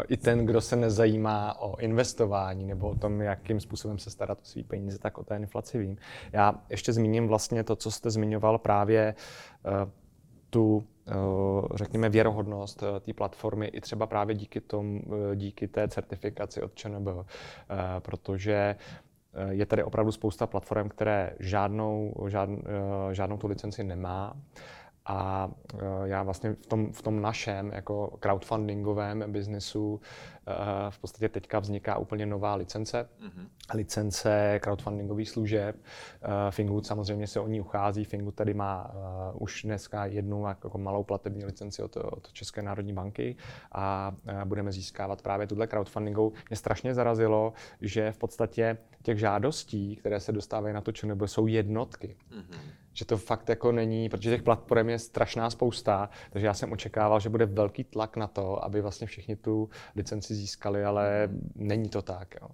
i 0.09 0.17
ten, 0.17 0.47
kdo 0.47 0.61
se 0.61 0.77
nezajímá 0.77 1.61
o 1.61 1.77
investování 1.77 2.67
nebo 2.67 2.89
o 2.89 2.95
tom, 2.95 3.21
jakým 3.21 3.61
způsobem 3.61 3.99
se 3.99 4.11
starat 4.11 4.39
o 4.43 4.45
svý 4.45 4.65
peníze, 4.65 4.99
tak 4.99 5.19
o 5.19 5.25
té 5.25 5.37
inflaci 5.37 5.79
vím. 5.79 5.97
Já 6.33 6.55
ještě 6.71 6.93
zmíním 6.93 7.29
vlastně 7.29 7.65
to, 7.65 7.77
co 7.77 7.91
jste 7.91 8.11
zmiňoval 8.11 8.59
právě 8.59 9.15
uh, 9.65 9.91
tu 10.51 10.85
eh, 11.09 11.13
řekněme, 11.75 12.09
věrohodnost 12.09 12.83
eh, 12.83 13.01
té 13.01 13.13
platformy 13.13 13.67
i 13.67 13.81
třeba 13.81 14.07
právě 14.07 14.35
díky, 14.35 14.61
tom, 14.61 15.01
díky 15.35 15.69
té 15.69 15.89
certifikaci 15.89 16.63
od 16.63 16.75
ČNB, 16.75 17.09
protože 17.99 18.77
je 19.51 19.67
tady 19.67 19.83
opravdu 19.83 20.13
spousta 20.13 20.47
platform, 20.47 20.89
které 20.89 21.31
žádnou, 21.39 22.15
žád, 22.29 22.49
eh, 22.51 23.15
žádnou 23.15 23.37
tu 23.37 23.47
licenci 23.47 23.85
nemá. 23.85 24.37
A 25.09 25.51
eh, 25.75 25.79
já 26.05 26.23
vlastně 26.23 26.53
v 26.53 26.67
tom, 26.67 26.93
v 26.93 27.03
tom 27.03 27.23
našem 27.23 27.73
jako 27.75 28.17
crowdfundingovém 28.21 29.25
biznesu 29.33 30.01
eh, 30.47 30.53
v 30.91 30.99
podstatě 30.99 31.29
teďka 31.29 31.59
vzniká 31.59 31.99
úplně 31.99 32.27
nová 32.27 32.55
licence. 32.55 33.09
Mm-hmm. 33.21 33.47
Licence 33.75 34.61
crowdfundingových 34.63 35.31
služeb. 35.31 35.77
Fingood 36.51 36.87
samozřejmě 36.87 37.27
se 37.27 37.41
o 37.41 37.49
ní 37.49 37.61
uchází. 37.61 38.05
Fingood 38.05 38.35
tady 38.35 38.55
má 38.55 38.95
už 39.35 39.63
dneska 39.63 40.07
jednu 40.07 40.47
jako 40.47 40.79
malou 40.79 41.05
platební 41.05 41.45
licenci 41.45 41.83
od, 41.83 41.97
od 41.97 42.33
České 42.33 42.63
národní 42.63 42.93
banky 42.93 43.37
a 43.73 44.15
budeme 44.45 44.73
získávat 44.73 45.23
právě 45.23 45.47
tuhle 45.47 45.67
crowdfundingovou. 45.67 46.33
Mě 46.51 46.57
strašně 46.57 46.95
zarazilo, 46.95 47.53
že 47.81 48.13
v 48.13 48.19
podstatě 48.19 48.79
těch 49.03 49.19
žádostí, 49.19 49.97
které 49.97 50.21
se 50.21 50.33
dostávají 50.33 50.75
na 50.75 50.81
to 50.81 50.93
ČNB, 50.93 51.23
jsou 51.27 51.47
jednotky. 51.47 52.17
Mm-hmm. 52.31 52.59
Že 52.99 53.05
to 53.05 53.17
fakt 53.17 53.49
jako 53.49 53.73
není, 53.73 54.09
protože 54.09 54.31
těch 54.31 54.43
platform 54.43 54.89
je 54.89 54.99
strašná 54.99 55.51
spousta, 55.51 56.11
takže 56.31 56.47
já 56.47 56.55
jsem 56.55 56.73
očekával, 56.73 57.21
že 57.21 57.29
bude 57.29 57.47
velký 57.47 57.85
tlak 57.85 58.17
na 58.17 58.27
to, 58.27 58.65
aby 58.65 58.81
vlastně 58.81 59.07
všichni 59.07 59.37
tu 59.37 59.71
licenci 59.97 60.35
získali, 60.35 60.85
ale 60.85 61.29
není 61.55 61.89
to 61.89 62.03
tak. 62.03 62.35
Jo. 62.43 62.49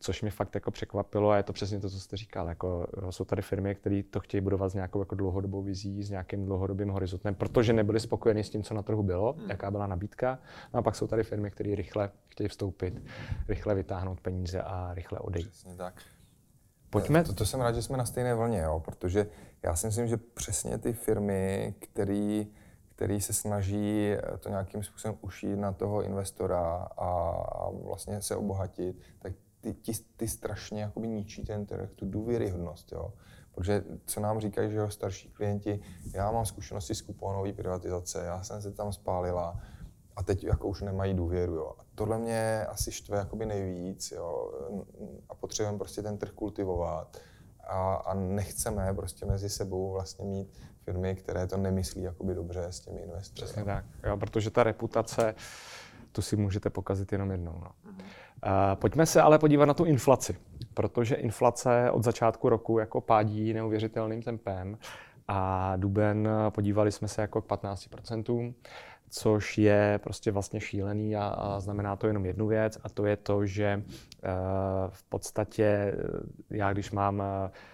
Což 0.00 0.22
mě 0.22 0.30
fakt 0.30 0.54
jako 0.54 0.70
překvapilo 0.70 1.30
a 1.30 1.36
je 1.36 1.42
to 1.42 1.52
přesně 1.52 1.80
to, 1.80 1.90
co 1.90 2.00
jste 2.00 2.16
říkal. 2.16 2.48
Jako, 2.48 2.86
jsou 3.10 3.24
tady 3.24 3.42
firmy, 3.42 3.74
které 3.74 4.02
to 4.10 4.20
chtějí 4.20 4.40
budovat 4.40 4.68
s 4.68 4.74
nějakou 4.74 4.98
jako 4.98 5.14
dlouhodobou 5.14 5.62
vizí, 5.62 6.02
s 6.02 6.10
nějakým 6.10 6.44
dlouhodobým 6.44 6.88
horizontem, 6.88 7.34
protože 7.34 7.72
nebyli 7.72 8.00
spokojeni 8.00 8.44
s 8.44 8.50
tím, 8.50 8.62
co 8.62 8.74
na 8.74 8.82
trhu 8.82 9.02
bylo, 9.02 9.34
mm. 9.38 9.50
jaká 9.50 9.70
byla 9.70 9.86
nabídka. 9.86 10.38
No 10.74 10.80
a 10.80 10.82
pak 10.82 10.94
jsou 10.94 11.06
tady 11.06 11.22
firmy, 11.22 11.50
které 11.50 11.74
rychle 11.74 12.10
chtějí 12.28 12.48
vstoupit, 12.48 13.02
rychle 13.48 13.74
vytáhnout 13.74 14.20
peníze 14.20 14.62
a 14.62 14.94
rychle 14.94 15.18
odejít. 15.18 15.50
Přesně 15.50 15.76
tak. 15.76 16.02
Pojďme. 16.90 17.24
To, 17.24 17.32
to 17.32 17.46
jsem 17.46 17.60
rád, 17.60 17.74
že 17.74 17.82
jsme 17.82 17.96
na 17.96 18.04
stejné 18.04 18.34
vlně, 18.34 18.58
jo, 18.58 18.80
protože 18.84 19.26
já 19.62 19.76
si 19.76 19.86
myslím, 19.86 20.06
že 20.06 20.16
přesně 20.16 20.78
ty 20.78 20.92
firmy, 20.92 21.74
který, 21.78 22.46
který 22.94 23.20
se 23.20 23.32
snaží 23.32 24.12
to 24.40 24.48
nějakým 24.48 24.82
způsobem 24.82 25.18
ušít 25.20 25.56
na 25.56 25.72
toho 25.72 26.02
investora 26.02 26.88
a, 26.96 27.08
a 27.52 27.70
vlastně 27.70 28.22
se 28.22 28.36
obohatit, 28.36 28.96
tak 29.18 29.32
ty, 29.60 29.72
ty, 29.74 29.92
ty 30.16 30.28
strašně 30.28 30.82
jakoby 30.82 31.08
ničí 31.08 31.44
ten 31.44 31.66
trh, 31.66 31.90
tu 31.94 32.10
důvěryhodnost. 32.10 32.92
Jo. 32.92 33.12
Protože 33.54 33.84
co 34.06 34.20
nám 34.20 34.40
říkají, 34.40 34.70
že 34.70 34.78
jo, 34.78 34.90
starší 34.90 35.28
klienti, 35.28 35.80
já 36.14 36.30
mám 36.32 36.46
zkušenosti 36.46 36.94
s 36.94 37.02
kuponové 37.02 37.52
privatizace, 37.52 38.24
já 38.24 38.42
jsem 38.42 38.62
se 38.62 38.72
tam 38.72 38.92
spálila 38.92 39.60
a 40.16 40.22
teď 40.22 40.44
jako 40.44 40.68
už 40.68 40.82
nemají 40.82 41.14
důvěru. 41.14 41.54
Jo. 41.54 41.72
A 41.78 41.82
tohle 41.94 42.18
mě 42.18 42.66
asi 42.66 42.92
štve 42.92 43.18
jakoby 43.18 43.46
nejvíc 43.46 44.12
jo. 44.12 44.52
a 45.28 45.34
potřebujeme 45.34 45.78
prostě 45.78 46.02
ten 46.02 46.18
trh 46.18 46.30
kultivovat 46.30 47.16
a, 47.64 47.94
a 47.94 48.14
nechceme 48.14 48.94
prostě 48.94 49.26
mezi 49.26 49.48
sebou 49.50 49.92
vlastně 49.92 50.24
mít 50.24 50.48
firmy, 50.84 51.14
které 51.14 51.46
to 51.46 51.56
nemyslí 51.56 52.02
jakoby 52.02 52.34
dobře 52.34 52.64
s 52.64 52.80
těmi 52.80 53.00
investory. 53.00 53.44
Přesně 53.44 53.64
tak, 53.64 53.84
jo, 54.06 54.16
protože 54.16 54.50
ta 54.50 54.62
reputace, 54.62 55.34
tu 56.12 56.22
si 56.22 56.36
můžete 56.36 56.70
pokazit 56.70 57.12
jenom 57.12 57.30
jednou. 57.30 57.52
No. 57.60 57.70
Uh, 57.84 57.92
pojďme 58.74 59.06
se 59.06 59.22
ale 59.22 59.38
podívat 59.38 59.64
na 59.64 59.74
tu 59.74 59.84
inflaci, 59.84 60.36
protože 60.74 61.14
inflace 61.14 61.90
od 61.90 62.04
začátku 62.04 62.48
roku 62.48 62.78
jako 62.78 63.00
pádí 63.00 63.52
neuvěřitelným 63.52 64.22
tempem 64.22 64.78
a 65.28 65.76
duben 65.76 66.28
podívali 66.50 66.92
jsme 66.92 67.08
se 67.08 67.22
jako 67.22 67.42
k 67.42 67.46
15%, 67.46 68.54
což 69.10 69.58
je 69.58 70.00
prostě 70.02 70.30
vlastně 70.30 70.60
šílený 70.60 71.16
a, 71.16 71.28
a 71.28 71.60
znamená 71.60 71.96
to 71.96 72.06
jenom 72.06 72.26
jednu 72.26 72.46
věc 72.46 72.78
a 72.82 72.88
to 72.88 73.06
je 73.06 73.16
to, 73.16 73.46
že 73.46 73.82
uh, 73.84 74.30
v 74.88 75.02
podstatě 75.02 75.94
já 76.50 76.72
když 76.72 76.90
mám 76.90 77.22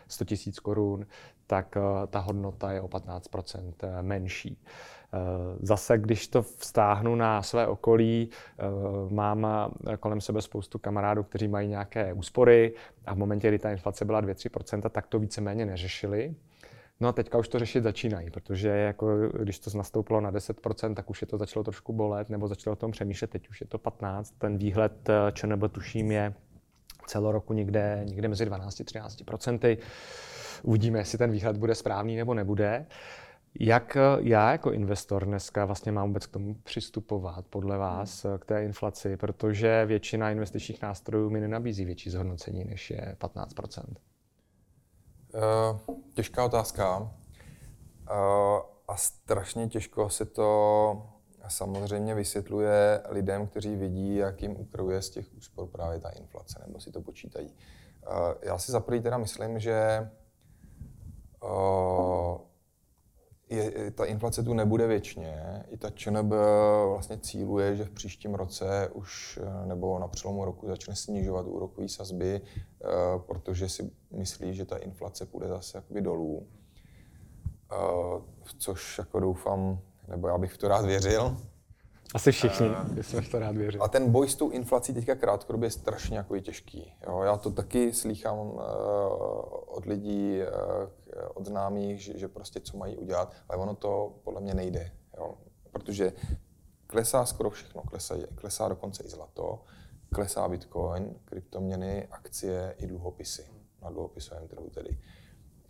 100 0.09 0.25
000 0.31 0.39
korun, 0.63 1.07
tak 1.47 1.77
ta 2.11 2.19
hodnota 2.19 2.73
je 2.73 2.81
o 2.81 2.89
15% 2.89 4.03
menší. 4.03 4.59
Eh, 5.13 5.57
zase, 5.61 5.99
když 5.99 6.29
to 6.29 6.43
vztáhnu 6.43 7.15
na 7.15 7.43
své 7.43 7.67
okolí, 7.67 8.31
eh, 8.31 8.65
mám 9.15 9.47
kolem 10.01 10.21
sebe 10.21 10.43
spoustu 10.43 10.79
kamarádů, 10.79 11.23
kteří 11.23 11.49
mají 11.49 11.69
nějaké 11.69 12.13
úspory 12.13 12.75
a 13.07 13.15
v 13.15 13.19
momentě, 13.19 13.49
kdy 13.49 13.59
ta 13.59 13.71
inflace 13.71 14.05
byla 14.05 14.21
2-3%, 14.21 14.91
tak 14.91 15.07
to 15.07 15.19
víceméně 15.19 15.67
neřešili. 15.67 16.35
No 17.01 17.09
a 17.09 17.13
teďka 17.13 17.39
už 17.39 17.49
to 17.49 17.59
řešit 17.59 17.83
začínají, 17.83 18.31
protože 18.31 18.69
jako, 18.69 19.29
když 19.29 19.59
to 19.59 19.79
nastoupilo 19.79 20.21
na 20.21 20.33
10%, 20.33 20.95
tak 20.95 21.11
už 21.11 21.21
je 21.21 21.27
to 21.27 21.39
začalo 21.39 21.65
trošku 21.65 21.93
bolet, 21.93 22.31
nebo 22.31 22.49
začalo 22.49 22.73
o 22.73 22.77
tom 22.77 22.91
přemýšlet, 22.91 23.31
teď 23.31 23.49
už 23.49 23.61
je 23.61 23.67
to 23.67 23.79
15%. 23.79 24.25
Ten 24.39 24.59
výhled 24.59 25.09
eh, 25.09 25.33
ČNB 25.33 25.73
tuším 25.73 26.11
je 26.11 26.35
celo 27.07 27.33
roku 27.33 27.53
někde, 27.53 28.03
někde 28.05 28.29
mezi 28.29 28.47
12-13%. 28.47 29.79
Uvidíme, 30.63 30.99
jestli 30.99 31.19
ten 31.19 31.31
výhled 31.31 31.57
bude 31.57 31.75
správný 31.75 32.17
nebo 32.17 32.35
nebude. 32.35 32.87
Jak 33.61 33.97
eh, 33.97 34.01
já 34.21 34.53
jako 34.53 34.73
investor 34.73 35.25
dneska 35.25 35.65
vlastně 35.65 35.93
mám 35.93 36.09
vůbec 36.09 36.27
k 36.27 36.33
tomu 36.33 36.55
přistupovat 36.55 37.47
podle 37.51 37.79
vás 37.79 38.25
hmm. 38.25 38.39
k 38.39 38.45
té 38.45 38.65
inflaci, 38.65 39.17
protože 39.17 39.87
většina 39.87 40.31
investičních 40.31 40.83
nástrojů 40.83 41.31
mi 41.31 41.41
nenabízí 41.41 41.85
větší 41.85 42.11
zhodnocení, 42.11 42.65
než 42.65 42.91
je 42.91 43.17
15 43.19 43.59
uh, 43.59 43.65
eh, 43.79 44.16
Těžká 46.15 46.45
otázka. 46.45 46.99
Uh, 46.99 47.09
a 48.89 48.97
strašně 48.97 49.69
těžko 49.69 50.11
se 50.11 50.25
to 50.25 51.03
samozřejmě 51.49 52.15
vysvětluje 52.15 53.03
lidem, 53.09 53.47
kteří 53.47 53.77
vidí, 53.77 54.17
jak 54.17 54.43
jim 54.43 54.57
ukruje 54.57 55.03
z 55.03 55.11
těch 55.11 55.35
úspor 55.37 55.69
právě 55.69 56.01
ta 56.01 56.11
inflace, 56.11 56.63
nebo 56.67 56.81
si 56.81 56.93
to 56.93 57.01
počítají. 57.01 57.47
Uh, 57.47 58.13
já 58.43 58.59
si 58.59 58.73
za 58.73 58.81
teda 58.81 59.19
myslím, 59.19 59.59
že 59.59 60.11
je, 63.49 63.91
ta 63.91 64.05
inflace 64.05 64.43
tu 64.43 64.55
nebude 64.55 64.87
věčně. 64.87 65.65
I 65.69 65.77
ta 65.77 65.91
ČNB 65.91 66.33
vlastně 66.89 67.19
cíluje, 67.19 67.77
že 67.77 67.85
v 67.85 67.91
příštím 67.91 68.35
roce 68.35 68.89
už 68.93 69.39
nebo 69.65 69.99
na 69.99 70.09
přelomu 70.09 70.45
roku 70.45 70.67
začne 70.67 70.97
snižovat 70.97 71.47
úrokové 71.47 71.89
sazby, 71.89 72.41
eh, 72.41 72.89
protože 73.27 73.69
si 73.69 73.91
myslí, 74.11 74.55
že 74.55 74.65
ta 74.65 74.77
inflace 74.77 75.27
půjde 75.27 75.49
zase 75.49 75.79
jakoby 75.79 76.01
dolů. 76.01 76.47
Eh, 77.73 78.23
což 78.59 78.99
jako 78.99 79.21
doufám, 79.21 79.81
nebo 80.09 80.29
já 80.29 80.39
bych 80.39 80.53
v 80.53 80.59
to 80.59 80.69
rád 80.69 80.85
věřil. 80.85 81.37
Asi 82.15 82.33
všichni, 82.33 82.69
uh, 82.69 83.01
jsme 83.01 83.21
v 83.21 83.31
to 83.31 83.39
rád 83.39 83.57
věřili. 83.57 83.85
A 83.85 83.89
ten 83.89 84.11
boj 84.11 84.29
s 84.29 84.35
tou 84.35 84.51
inflací 84.51 84.95
teďka 84.95 85.15
krátkodobě 85.15 85.67
je 85.67 85.71
strašně 85.71 86.17
jako 86.17 86.39
těžký. 86.39 86.93
Jo, 87.07 87.23
já 87.23 87.37
to 87.37 87.51
taky 87.51 87.93
slýchám 87.93 88.39
uh, 88.39 88.61
od 89.67 89.87
lidí, 89.87 90.39
uh, 90.41 90.89
od 91.35 91.47
známých, 91.47 92.03
že, 92.03 92.19
že 92.19 92.29
prostě 92.29 92.61
co 92.61 92.77
mají 92.77 92.97
udělat, 92.97 93.33
ale 93.49 93.59
ono 93.59 93.75
to 93.75 94.21
podle 94.25 94.41
mě 94.41 94.55
nejde. 94.55 94.93
Jo, 95.17 95.35
protože 95.73 96.13
klesá 96.87 97.27
skoro 97.27 97.51
všechno, 97.51 97.83
klesá, 97.83 98.15
klesá 98.35 98.69
dokonce 98.69 99.03
i 99.05 99.09
zlato, 99.09 99.65
klesá 100.15 100.49
bitcoin, 100.49 101.15
kryptoměny, 101.25 102.09
akcie 102.11 102.75
i 102.79 102.87
dluhopisy 102.87 103.47
na 103.83 103.91
dluhopisovém 103.91 104.49
trhu 104.49 104.71
tedy. 104.71 104.99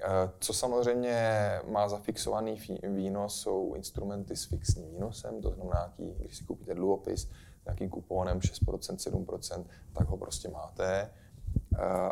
Eh, 0.00 0.30
co 0.38 0.52
samozřejmě 0.52 1.50
má 1.68 1.88
zafixovaný 1.88 2.60
výnos, 2.82 3.40
jsou 3.40 3.74
instrumenty 3.74 4.36
s 4.36 4.44
fixním 4.44 4.90
výnosem, 4.90 5.40
to 5.40 5.50
znamená, 5.50 5.94
když 6.18 6.36
si 6.36 6.44
koupíte 6.44 6.74
dluhopis 6.74 7.30
nějakým 7.64 7.90
kuponem 7.90 8.40
6%, 8.40 8.96
7%, 8.96 9.64
tak 9.92 10.08
ho 10.08 10.16
prostě 10.16 10.48
máte, 10.48 10.86
eh, 11.02 11.10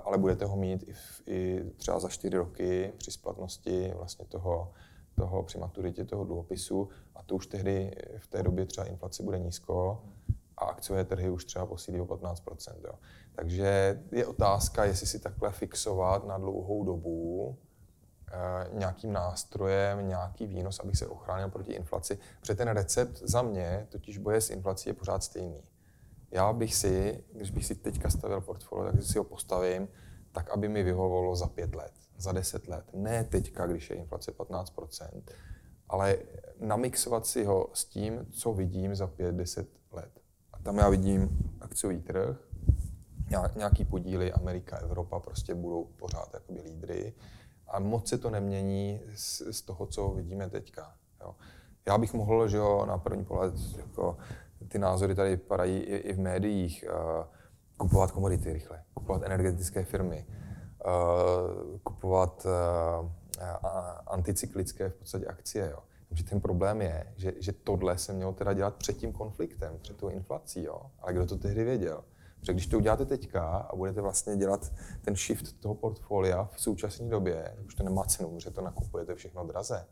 ale 0.05 0.19
budete 0.19 0.45
ho 0.45 0.57
mít 0.57 0.89
i, 0.89 0.93
v, 0.93 1.23
i 1.27 1.65
třeba 1.77 2.01
za 2.01 2.09
4 2.09 2.37
roky 2.37 2.93
při 2.99 3.11
splatnosti 3.11 3.93
vlastně 3.97 4.25
toho, 4.25 4.73
toho 5.15 5.43
při 5.43 5.59
maturitě 5.59 6.05
toho 6.05 6.25
dluhopisu 6.25 6.89
a 7.15 7.23
to 7.23 7.35
už 7.35 7.47
tehdy 7.47 7.97
v 8.19 8.27
té 8.27 8.43
době 8.43 8.67
třeba 8.67 8.87
inflace 8.87 9.23
bude 9.23 9.39
nízko 9.39 10.03
a 10.57 10.65
akciové 10.65 11.05
trhy 11.05 11.31
už 11.31 11.45
třeba 11.45 11.67
posílí 11.67 12.01
o 12.01 12.05
15%. 12.05 12.75
Jo. 12.85 12.95
Takže 13.35 14.01
je 14.13 14.27
otázka, 14.27 14.85
jestli 14.85 15.07
si 15.07 15.19
takhle 15.19 15.51
fixovat 15.51 16.27
na 16.27 16.39
dlouhou 16.39 16.85
dobu, 16.85 17.57
Eh, 18.35 18.69
nějakým 18.73 19.13
nástrojem, 19.13 20.09
nějaký 20.09 20.47
výnos, 20.47 20.81
abych 20.81 20.97
se 20.97 21.07
ochránil 21.07 21.51
proti 21.51 21.73
inflaci. 21.73 22.19
Protože 22.41 22.55
ten 22.55 22.69
recept 22.69 23.19
za 23.19 23.43
mě, 23.43 23.87
totiž 23.89 24.19
boje 24.19 24.41
s 24.41 24.51
inflací, 24.51 24.89
je 24.89 24.95
pořád 24.95 25.25
stejný. 25.25 25.63
Já 26.35 26.53
bych 26.53 26.75
si, 26.75 27.25
když 27.33 27.51
bych 27.51 27.67
si 27.67 27.75
teďka 27.75 28.11
stavil 28.11 28.41
portfolio, 28.41 28.93
tak 28.93 29.03
si 29.03 29.19
ho 29.19 29.25
postavím 29.25 29.89
tak, 30.33 30.51
aby 30.51 30.69
mi 30.69 30.83
vyhovovalo 30.83 31.37
za 31.37 31.47
pět 31.47 31.75
let, 31.75 31.93
za 32.17 32.33
deset 32.33 32.69
let. 32.69 32.85
Ne 32.95 33.25
teďka, 33.25 33.67
když 33.67 33.91
je 33.91 33.97
inflace 33.97 34.33
15%, 34.33 35.23
ale 35.89 36.17
namixovat 36.61 37.27
si 37.27 37.45
ho 37.45 37.71
s 37.73 37.85
tím, 37.85 38.27
co 38.31 38.53
vidím 38.53 38.95
za 38.95 39.07
pět, 39.07 39.35
deset 39.35 39.69
let. 39.93 40.21
A 40.53 40.59
tam 40.59 40.79
já 40.79 40.89
vidím 40.89 41.39
akciový 41.61 42.01
trh, 42.01 42.37
nějaký 43.57 43.85
podíly 43.85 44.33
Amerika, 44.33 44.77
Evropa 44.77 45.21
prostě 45.21 45.55
budou 45.55 45.85
pořád 45.85 46.35
jakoby 46.35 46.61
lídry 46.61 47.15
a 47.69 47.79
moc 47.79 48.09
se 48.09 48.19
to 48.19 48.31
nemění 48.31 49.01
z, 49.15 49.43
z 49.51 49.63
toho, 49.63 49.87
co 49.87 50.09
vidíme 50.09 50.51
teďka. 50.51 50.95
Jo. 51.21 51.35
Já 51.87 51.99
bych 51.99 52.15
mohl, 52.15 52.49
že 52.49 52.57
jo, 52.57 52.87
na 52.87 52.99
první 52.99 53.25
pohled, 53.25 53.55
jako 53.77 54.17
ty 54.69 54.79
názory 54.79 55.15
tady 55.15 55.37
padají 55.37 55.79
i, 55.79 55.97
i 55.97 56.13
v 56.13 56.19
médiích, 56.19 56.85
uh, 56.89 57.25
kupovat 57.77 58.11
komodity 58.11 58.53
rychle, 58.53 58.83
kupovat 58.95 59.23
energetické 59.23 59.85
firmy, 59.85 60.27
uh, 60.87 61.79
kupovat 61.79 62.47
uh, 62.47 63.11
anticyklické 64.07 64.89
v 64.89 64.95
podstatě 64.95 65.27
akcie. 65.27 65.71
Jo. 65.71 65.79
Takže 66.09 66.25
ten 66.25 66.41
problém 66.41 66.83
je, 66.83 67.13
že, 67.17 67.33
že 67.41 67.53
tohle 67.53 67.99
se 67.99 68.13
mělo 68.13 68.33
teda 68.33 68.53
dělat 68.53 68.75
před 68.75 68.97
tím 68.97 69.13
konfliktem, 69.13 69.79
před 69.79 69.97
tou 69.97 70.09
inflací. 70.09 70.63
Jo. 70.65 70.81
Ale 70.99 71.13
kdo 71.13 71.27
to 71.27 71.39
tehdy 71.39 71.65
věděl? 71.65 72.05
Protože 72.41 72.53
když 72.53 72.67
to 72.67 72.77
uděláte 72.77 73.05
teďka 73.05 73.43
a 73.43 73.77
budete 73.77 74.01
vlastně 74.01 74.37
dělat 74.37 74.73
ten 75.03 75.17
shift 75.17 75.61
toho 75.61 75.75
portfolia 75.75 76.49
v 76.53 76.61
současné 76.61 77.09
době, 77.09 77.57
už 77.67 77.75
to 77.75 77.83
nemá 77.83 78.05
cenu, 78.05 78.41
že 78.41 78.51
to 78.51 78.61
nakupujete 78.61 79.15
všechno 79.15 79.47
draze. 79.47 79.87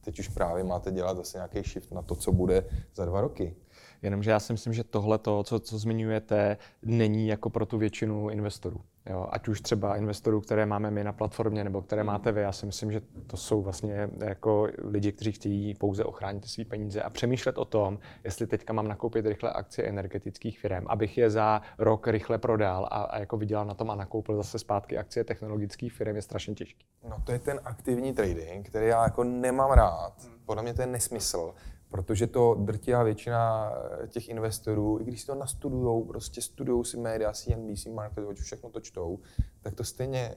Teď 0.00 0.18
už 0.18 0.28
právě 0.28 0.64
máte 0.64 0.90
dělat 0.90 1.16
zase 1.16 1.38
nějaký 1.38 1.62
shift 1.62 1.92
na 1.92 2.02
to, 2.02 2.14
co 2.14 2.32
bude 2.32 2.64
za 2.94 3.04
dva 3.04 3.20
roky. 3.20 3.56
Jenomže 4.02 4.30
já 4.30 4.40
si 4.40 4.52
myslím, 4.52 4.72
že 4.72 4.84
tohle, 4.84 5.18
co, 5.44 5.60
co 5.60 5.78
zmiňujete, 5.78 6.56
není 6.82 7.28
jako 7.28 7.50
pro 7.50 7.66
tu 7.66 7.78
většinu 7.78 8.28
investorů. 8.28 8.80
Jo, 9.10 9.26
ať 9.30 9.48
už 9.48 9.60
třeba 9.60 9.96
investorů, 9.96 10.40
které 10.40 10.66
máme 10.66 10.90
my 10.90 11.04
na 11.04 11.12
platformě, 11.12 11.64
nebo 11.64 11.82
které 11.82 12.04
máte 12.04 12.32
vy, 12.32 12.40
já 12.40 12.52
si 12.52 12.66
myslím, 12.66 12.92
že 12.92 13.00
to 13.26 13.36
jsou 13.36 13.62
vlastně 13.62 14.10
jako 14.18 14.68
lidi, 14.78 15.12
kteří 15.12 15.32
chtějí 15.32 15.74
pouze 15.74 16.04
ochránit 16.04 16.44
své 16.44 16.64
peníze 16.64 17.02
a 17.02 17.10
přemýšlet 17.10 17.58
o 17.58 17.64
tom, 17.64 17.98
jestli 18.24 18.46
teďka 18.46 18.72
mám 18.72 18.88
nakoupit 18.88 19.26
rychle 19.26 19.52
akcie 19.52 19.88
energetických 19.88 20.60
firm, 20.60 20.84
abych 20.86 21.18
je 21.18 21.30
za 21.30 21.62
rok 21.78 22.08
rychle 22.08 22.38
prodal 22.38 22.88
a, 22.90 23.02
a 23.02 23.18
jako 23.18 23.36
vydělal 23.36 23.64
na 23.64 23.74
tom 23.74 23.90
a 23.90 23.94
nakoupil 23.94 24.36
zase 24.36 24.58
zpátky 24.58 24.98
akcie 24.98 25.24
technologických 25.24 25.92
firm, 25.92 26.16
je 26.16 26.22
strašně 26.22 26.54
těžký. 26.54 26.86
No 27.08 27.16
to 27.24 27.32
je 27.32 27.38
ten 27.38 27.60
aktivní 27.64 28.14
trading, 28.14 28.68
který 28.68 28.86
já 28.86 29.04
jako 29.04 29.24
nemám 29.24 29.70
rád. 29.70 30.12
Podle 30.46 30.62
mě 30.62 30.74
to 30.74 30.80
je 30.80 30.86
nesmysl 30.86 31.54
protože 31.94 32.26
to 32.26 32.54
drtivá 32.54 33.02
většina 33.02 33.72
eh, 34.02 34.08
těch 34.08 34.28
investorů, 34.28 35.00
i 35.00 35.04
když 35.04 35.20
si 35.20 35.26
to 35.26 35.34
nastudujou, 35.34 36.04
prostě 36.04 36.42
studují 36.42 36.84
si 36.84 36.96
média, 36.96 37.32
CNBC, 37.32 37.86
Market 37.86 38.24
Watch, 38.24 38.40
všechno 38.40 38.70
to 38.70 38.80
čtou, 38.80 39.18
tak 39.62 39.74
to 39.74 39.84
stejně 39.84 40.34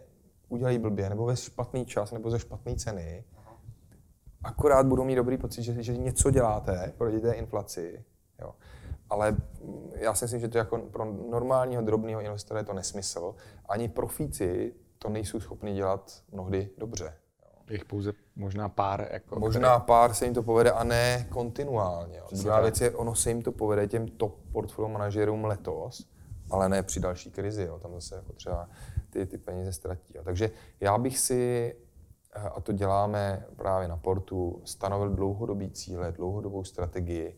udělají 0.50 0.80
blbě, 0.80 1.10
nebo 1.10 1.26
ve 1.26 1.36
špatný 1.36 1.86
čas, 1.86 2.12
nebo 2.12 2.32
ze 2.32 2.40
špatné 2.40 2.76
ceny. 2.76 3.24
akorát 4.44 4.86
budou 4.86 5.04
mít 5.04 5.16
dobrý 5.16 5.38
pocit, 5.38 5.64
že, 5.64 5.84
že 5.84 5.98
něco 5.98 6.32
děláte 6.32 6.94
proti 6.98 7.20
té 7.20 7.32
inflaci. 7.32 8.06
Jo. 8.42 8.56
Ale 9.10 9.32
mm, 9.32 9.92
já 9.96 10.14
si 10.14 10.26
myslím, 10.26 10.40
že 10.40 10.48
to 10.48 10.58
jako 10.58 10.78
pro 10.78 11.06
normálního 11.06 11.82
drobného 11.82 12.22
investora 12.22 12.60
je 12.60 12.66
to 12.66 12.74
nesmysl. 12.74 13.36
Ani 13.70 13.90
profíci 13.90 14.74
to 15.00 15.10
nejsou 15.10 15.40
schopni 15.40 15.74
dělat 15.74 16.24
mnohdy 16.32 16.70
dobře. 16.78 17.14
Jich 17.70 17.86
pouze 17.86 18.14
možná 18.36 18.70
pár. 18.70 19.08
Jako 19.12 19.40
možná 19.40 19.80
pár 19.80 20.14
se 20.14 20.26
jim 20.26 20.34
to 20.34 20.44
povede 20.44 20.72
a 20.72 20.84
ne 20.84 21.28
kontinuálně. 21.30 22.22
Druhá 22.32 22.62
věc 22.62 22.82
je, 22.82 22.92
ono 22.92 23.16
se 23.16 23.30
jim 23.30 23.42
to 23.42 23.52
povede 23.52 23.88
těm 23.88 24.08
top 24.08 24.40
portfolio 24.52 24.90
manažerům 24.90 25.46
letos, 25.46 26.10
ale 26.50 26.70
ne 26.70 26.84
při 26.84 27.00
další 27.00 27.32
krizi. 27.32 27.64
Jo. 27.64 27.80
Tam 27.80 27.94
zase 27.94 28.16
jako 28.16 28.34
třeba 28.34 28.70
ty, 29.10 29.26
ty 29.26 29.38
peníze 29.38 29.74
ztratí. 29.74 30.14
Jo. 30.16 30.24
Takže 30.24 30.52
já 30.80 30.98
bych 30.98 31.20
si, 31.20 31.76
eh, 32.36 32.40
a 32.40 32.62
to 32.62 32.72
děláme 32.72 33.46
právě 33.56 33.88
na 33.88 33.98
portu, 33.98 34.62
stanovil 34.66 35.10
dlouhodobý 35.10 35.72
cíle, 35.72 36.12
dlouhodobou 36.12 36.64
strategii 36.64 37.38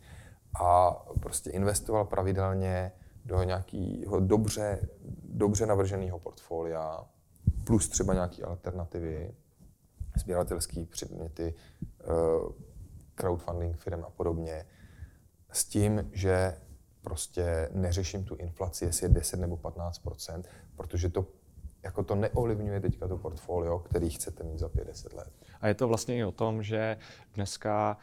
a 0.61 0.91
prostě 1.19 1.49
investoval 1.49 2.05
pravidelně 2.05 2.91
do 3.25 3.43
nějakého 3.43 4.19
dobře, 4.19 4.79
dobře 5.23 5.65
navrženého 5.65 6.19
portfolia, 6.19 7.05
plus 7.63 7.89
třeba 7.89 8.13
nějaké 8.13 8.43
alternativy, 8.43 9.33
sběratelské 10.19 10.85
předměty, 10.85 11.53
eh, 12.01 12.05
crowdfunding 13.15 13.77
firm 13.77 14.03
a 14.03 14.09
podobně, 14.09 14.65
s 15.51 15.65
tím, 15.65 16.09
že 16.11 16.57
prostě 17.01 17.69
neřeším 17.73 18.23
tu 18.23 18.35
inflaci, 18.35 18.85
jestli 18.85 19.05
je 19.05 19.09
10 19.09 19.39
nebo 19.39 19.57
15 19.57 20.01
protože 20.75 21.09
to 21.09 21.25
jako 21.83 22.03
to 22.03 22.15
neovlivňuje 22.15 22.79
teďka 22.79 23.07
to 23.07 23.17
portfolio, 23.17 23.79
který 23.79 24.09
chcete 24.09 24.43
mít 24.43 24.59
za 24.59 24.67
5-10 24.69 25.13
let. 25.13 25.31
A 25.61 25.67
je 25.67 25.73
to 25.73 25.87
vlastně 25.87 26.17
i 26.17 26.23
o 26.23 26.31
tom, 26.31 26.63
že 26.63 26.97
dneska 27.33 27.97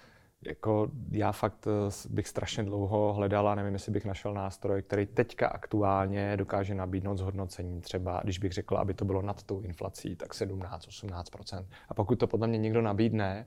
jako 0.47 0.91
já 1.11 1.33
fakt 1.33 1.67
eh, 1.67 1.91
bych 2.11 2.29
strašně 2.29 2.63
dlouho 2.63 3.13
hledala, 3.13 3.55
nevím, 3.55 3.73
jestli 3.73 3.93
bych 3.93 4.05
našel 4.05 4.35
nástroj, 4.35 4.83
který 4.83 5.07
teďka 5.07 5.49
aktuálně 5.49 6.37
dokáže 6.37 6.75
nabídnout 6.75 7.17
zhodnocení. 7.17 7.81
Třeba, 7.81 8.21
když 8.25 8.39
bych 8.39 8.53
řekl, 8.53 8.77
aby 8.77 8.95
to 8.95 9.05
bylo 9.05 9.23
nad 9.23 9.43
tou 9.43 9.61
inflací, 9.61 10.17
tak 10.17 10.33
17-18%. 10.33 11.67
A 11.89 11.95
pokud 11.95 12.19
to 12.19 12.27
podle 12.27 12.47
mě 12.47 12.59
někdo 12.59 12.83
nabídne, 12.83 13.47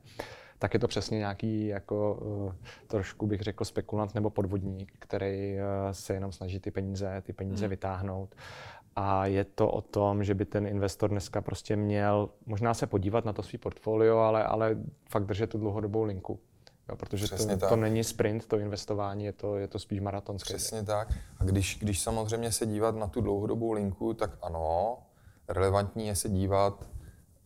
tak 0.60 0.74
je 0.74 0.80
to 0.80 0.88
přesně 0.88 1.18
nějaký 1.18 1.68
jako 1.68 2.14
uh, 2.14 2.54
trošku 2.88 3.28
bych 3.28 3.42
řekl 3.42 3.66
spekulant 3.66 4.16
nebo 4.16 4.30
podvodník, 4.30 4.92
který 5.00 5.56
uh, 5.56 5.62
se 5.92 6.14
jenom 6.14 6.32
snaží 6.32 6.60
ty 6.60 6.72
peníze, 6.72 7.22
ty 7.26 7.34
peníze 7.34 7.66
hmm. 7.66 7.70
vytáhnout. 7.70 8.36
A 8.96 9.26
je 9.26 9.44
to 9.44 9.72
o 9.72 9.82
tom, 9.82 10.24
že 10.24 10.36
by 10.36 10.46
ten 10.46 10.68
investor 10.68 11.10
dneska 11.10 11.42
prostě 11.42 11.76
měl 11.76 12.30
možná 12.46 12.74
se 12.74 12.88
podívat 12.88 13.26
na 13.26 13.34
to 13.34 13.44
svý 13.44 13.58
portfolio, 13.58 14.18
ale, 14.18 14.44
ale 14.44 14.78
fakt 15.10 15.26
držet 15.26 15.50
tu 15.50 15.58
dlouhodobou 15.58 16.04
linku. 16.04 16.40
Jo, 16.90 16.96
protože 16.96 17.28
to, 17.28 17.68
to 17.70 17.76
není 17.76 18.04
sprint, 18.04 18.46
to 18.46 18.60
investování, 18.60 19.26
je 19.26 19.34
to, 19.34 19.58
je 19.58 19.68
to 19.68 19.80
spíš 19.80 20.00
maratonské. 20.00 20.54
Přesně 20.54 20.84
tak. 20.84 21.14
A 21.38 21.44
když, 21.44 21.80
když 21.82 22.02
samozřejmě 22.02 22.52
se 22.52 22.66
dívat 22.66 22.96
na 22.96 23.08
tu 23.08 23.22
dlouhodobou 23.22 23.72
linku, 23.72 24.14
tak 24.14 24.38
ano, 24.42 24.98
relevantní 25.48 26.08
je 26.08 26.16
se 26.16 26.30
dívat, 26.30 26.84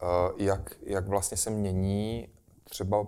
uh, 0.02 0.42
jak, 0.42 0.76
jak 0.86 1.08
vlastně 1.08 1.38
se 1.38 1.50
mění 1.50 2.28
třeba 2.64 3.08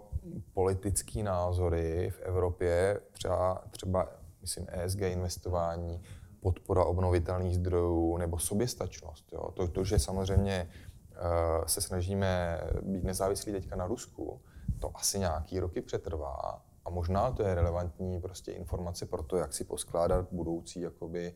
politické 0.54 1.24
názory 1.24 2.10
v 2.10 2.20
Evropě, 2.20 3.00
třeba, 3.12 3.64
třeba 3.72 4.08
myslím 4.42 4.68
ESG 4.70 5.02
investování, 5.02 6.02
podpora 6.40 6.86
obnovitelných 6.86 7.56
zdrojů 7.56 8.18
nebo 8.18 8.40
soběstačnost. 8.40 9.34
Jo. 9.34 9.52
To, 9.54 9.68
to, 9.68 9.84
že 9.84 10.00
samozřejmě 10.00 10.70
uh, 11.12 11.66
se 11.66 11.82
snažíme 11.82 12.62
být 12.82 13.04
nezávislí 13.04 13.52
teďka 13.52 13.76
na 13.76 13.88
Rusku, 13.88 14.42
to 14.86 14.98
asi 14.98 15.20
nějaký 15.20 15.60
roky 15.60 15.82
přetrvá 15.82 16.62
a 16.86 16.90
možná 16.90 17.32
to 17.32 17.44
je 17.44 17.56
relevantní 17.56 18.22
prostě 18.22 18.52
informace 18.52 19.06
pro 19.06 19.24
to, 19.24 19.38
jak 19.38 19.54
si 19.54 19.64
poskládat 19.64 20.28
budoucí 20.32 20.82
jakoby 20.82 21.34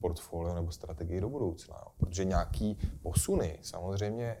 portfolio 0.00 0.54
nebo 0.54 0.72
strategii 0.72 1.20
do 1.20 1.28
budoucna. 1.28 1.76
Jo. 1.80 1.92
Protože 1.96 2.24
nějaký 2.24 2.78
posuny, 3.02 3.58
samozřejmě 3.62 4.36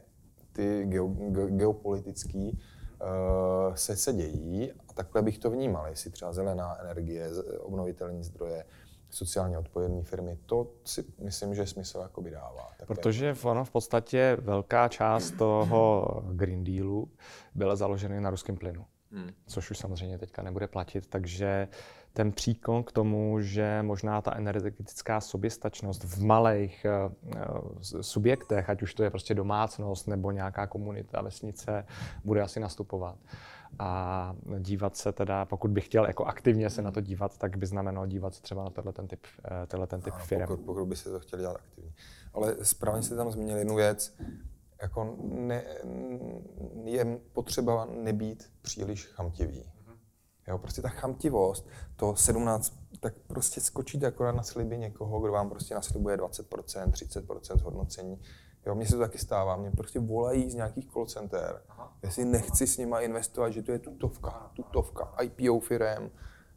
ty 0.52 0.84
geo, 0.84 1.08
ge, 1.08 1.50
geopolitický, 1.50 2.52
uh, 2.52 3.74
se, 3.74 3.96
se 3.96 4.12
dějí 4.12 4.72
a 4.72 4.92
takhle 4.94 5.22
bych 5.22 5.38
to 5.38 5.50
vnímal, 5.50 5.86
jestli 5.86 6.10
třeba 6.10 6.32
zelená 6.32 6.80
energie, 6.80 7.30
obnovitelné 7.58 8.22
zdroje, 8.22 8.64
sociálně 9.12 9.58
odpovědné 9.58 10.02
firmy, 10.02 10.38
to 10.46 10.70
si 10.84 11.04
myslím, 11.18 11.54
že 11.54 11.66
smysl 11.66 11.98
jakoby 11.98 12.30
dává. 12.30 12.70
Takhle. 12.78 12.96
Protože 12.96 13.36
ono 13.42 13.64
v 13.64 13.70
podstatě 13.70 14.36
velká 14.40 14.88
část 14.88 15.30
toho 15.30 16.06
Green 16.32 16.64
Dealu 16.64 17.10
byla 17.54 17.76
založena 17.76 18.20
na 18.20 18.30
ruském 18.30 18.56
plynu. 18.56 18.86
Hmm. 19.12 19.30
Což 19.46 19.70
už 19.70 19.78
samozřejmě 19.78 20.18
teďka 20.18 20.42
nebude 20.42 20.68
platit, 20.68 21.06
takže 21.06 21.68
ten 22.12 22.32
příkon 22.32 22.84
k 22.84 22.92
tomu, 22.92 23.40
že 23.40 23.82
možná 23.82 24.20
ta 24.20 24.36
energetická 24.36 25.20
soběstačnost 25.20 26.04
v 26.04 26.24
malých 26.24 26.86
uh, 26.86 27.80
subjektech, 28.00 28.70
ať 28.70 28.82
už 28.82 28.94
to 28.94 29.02
je 29.02 29.10
prostě 29.10 29.34
domácnost 29.34 30.08
nebo 30.08 30.30
nějaká 30.30 30.66
komunita, 30.66 31.22
vesnice, 31.22 31.86
bude 32.24 32.42
asi 32.42 32.60
nastupovat 32.60 33.18
a 33.78 34.34
dívat 34.58 34.96
se 34.96 35.12
teda, 35.12 35.44
pokud 35.44 35.70
bych 35.70 35.84
chtěl 35.84 36.06
jako 36.06 36.24
aktivně 36.24 36.70
se 36.70 36.82
na 36.82 36.90
to 36.90 37.00
dívat, 37.00 37.38
tak 37.38 37.56
by 37.56 37.66
znamenalo 37.66 38.06
dívat 38.06 38.34
se 38.34 38.42
třeba 38.42 38.64
na 38.64 38.70
tenhle 38.70 38.92
ten 38.92 39.08
typ, 39.08 39.20
eh, 39.44 39.66
tenhle 39.66 39.86
ten 39.86 40.00
typ 40.00 40.14
firm. 40.14 40.46
Pokud, 40.46 40.60
pokud 40.60 40.86
by 40.86 40.96
se 40.96 41.10
to 41.10 41.20
chtěl 41.20 41.38
dělat 41.38 41.56
aktivně. 41.56 41.92
Ale 42.34 42.56
správně 42.62 43.02
jste 43.02 43.16
tam 43.16 43.30
zmínil 43.30 43.56
jednu 43.56 43.74
věc, 43.74 44.14
jako 44.82 45.16
ne, 45.22 45.64
je 46.84 47.18
potřeba 47.32 47.84
nebýt 47.90 48.50
příliš 48.62 49.06
chamtivý. 49.06 49.64
Mhm. 49.86 49.96
Jo, 50.48 50.58
prostě 50.58 50.82
ta 50.82 50.88
chamtivost, 50.88 51.68
to 51.96 52.16
17, 52.16 52.78
tak 53.00 53.14
prostě 53.26 53.60
skočíte 53.60 54.06
akorát 54.06 54.32
na 54.32 54.42
sliby 54.42 54.78
někoho, 54.78 55.20
kdo 55.20 55.32
vám 55.32 55.50
prostě 55.50 55.74
naslibuje 55.74 56.16
20%, 56.16 56.90
30% 56.90 57.58
zhodnocení 57.58 58.20
Jo, 58.66 58.74
mně 58.74 58.86
se 58.86 58.92
to 58.92 59.00
taky 59.00 59.18
stává, 59.18 59.56
mě 59.56 59.70
prostě 59.70 60.00
volají 60.00 60.50
z 60.50 60.54
nějakých 60.54 60.86
call 60.92 61.06
center, 61.06 61.62
jestli 62.02 62.24
nechci 62.24 62.66
s 62.66 62.78
nima 62.78 63.00
investovat, 63.00 63.50
že 63.50 63.62
to 63.62 63.72
je 63.72 63.78
tutovka, 63.78 64.50
tutovka, 64.54 65.14
IPO 65.22 65.60
firem, 65.60 66.10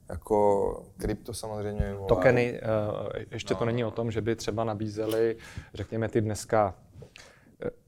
jako 0.09 0.83
krypto 0.97 1.33
samozřejmě 1.33 1.93
volá. 1.93 2.07
Tokeny, 2.07 2.61
uh, 2.61 3.07
ještě 3.31 3.53
no. 3.53 3.59
to 3.59 3.65
není 3.65 3.85
o 3.85 3.91
tom, 3.91 4.11
že 4.11 4.21
by 4.21 4.35
třeba 4.35 4.63
nabízeli, 4.63 5.37
řekněme, 5.73 6.09
ty 6.09 6.21
dneska 6.21 6.75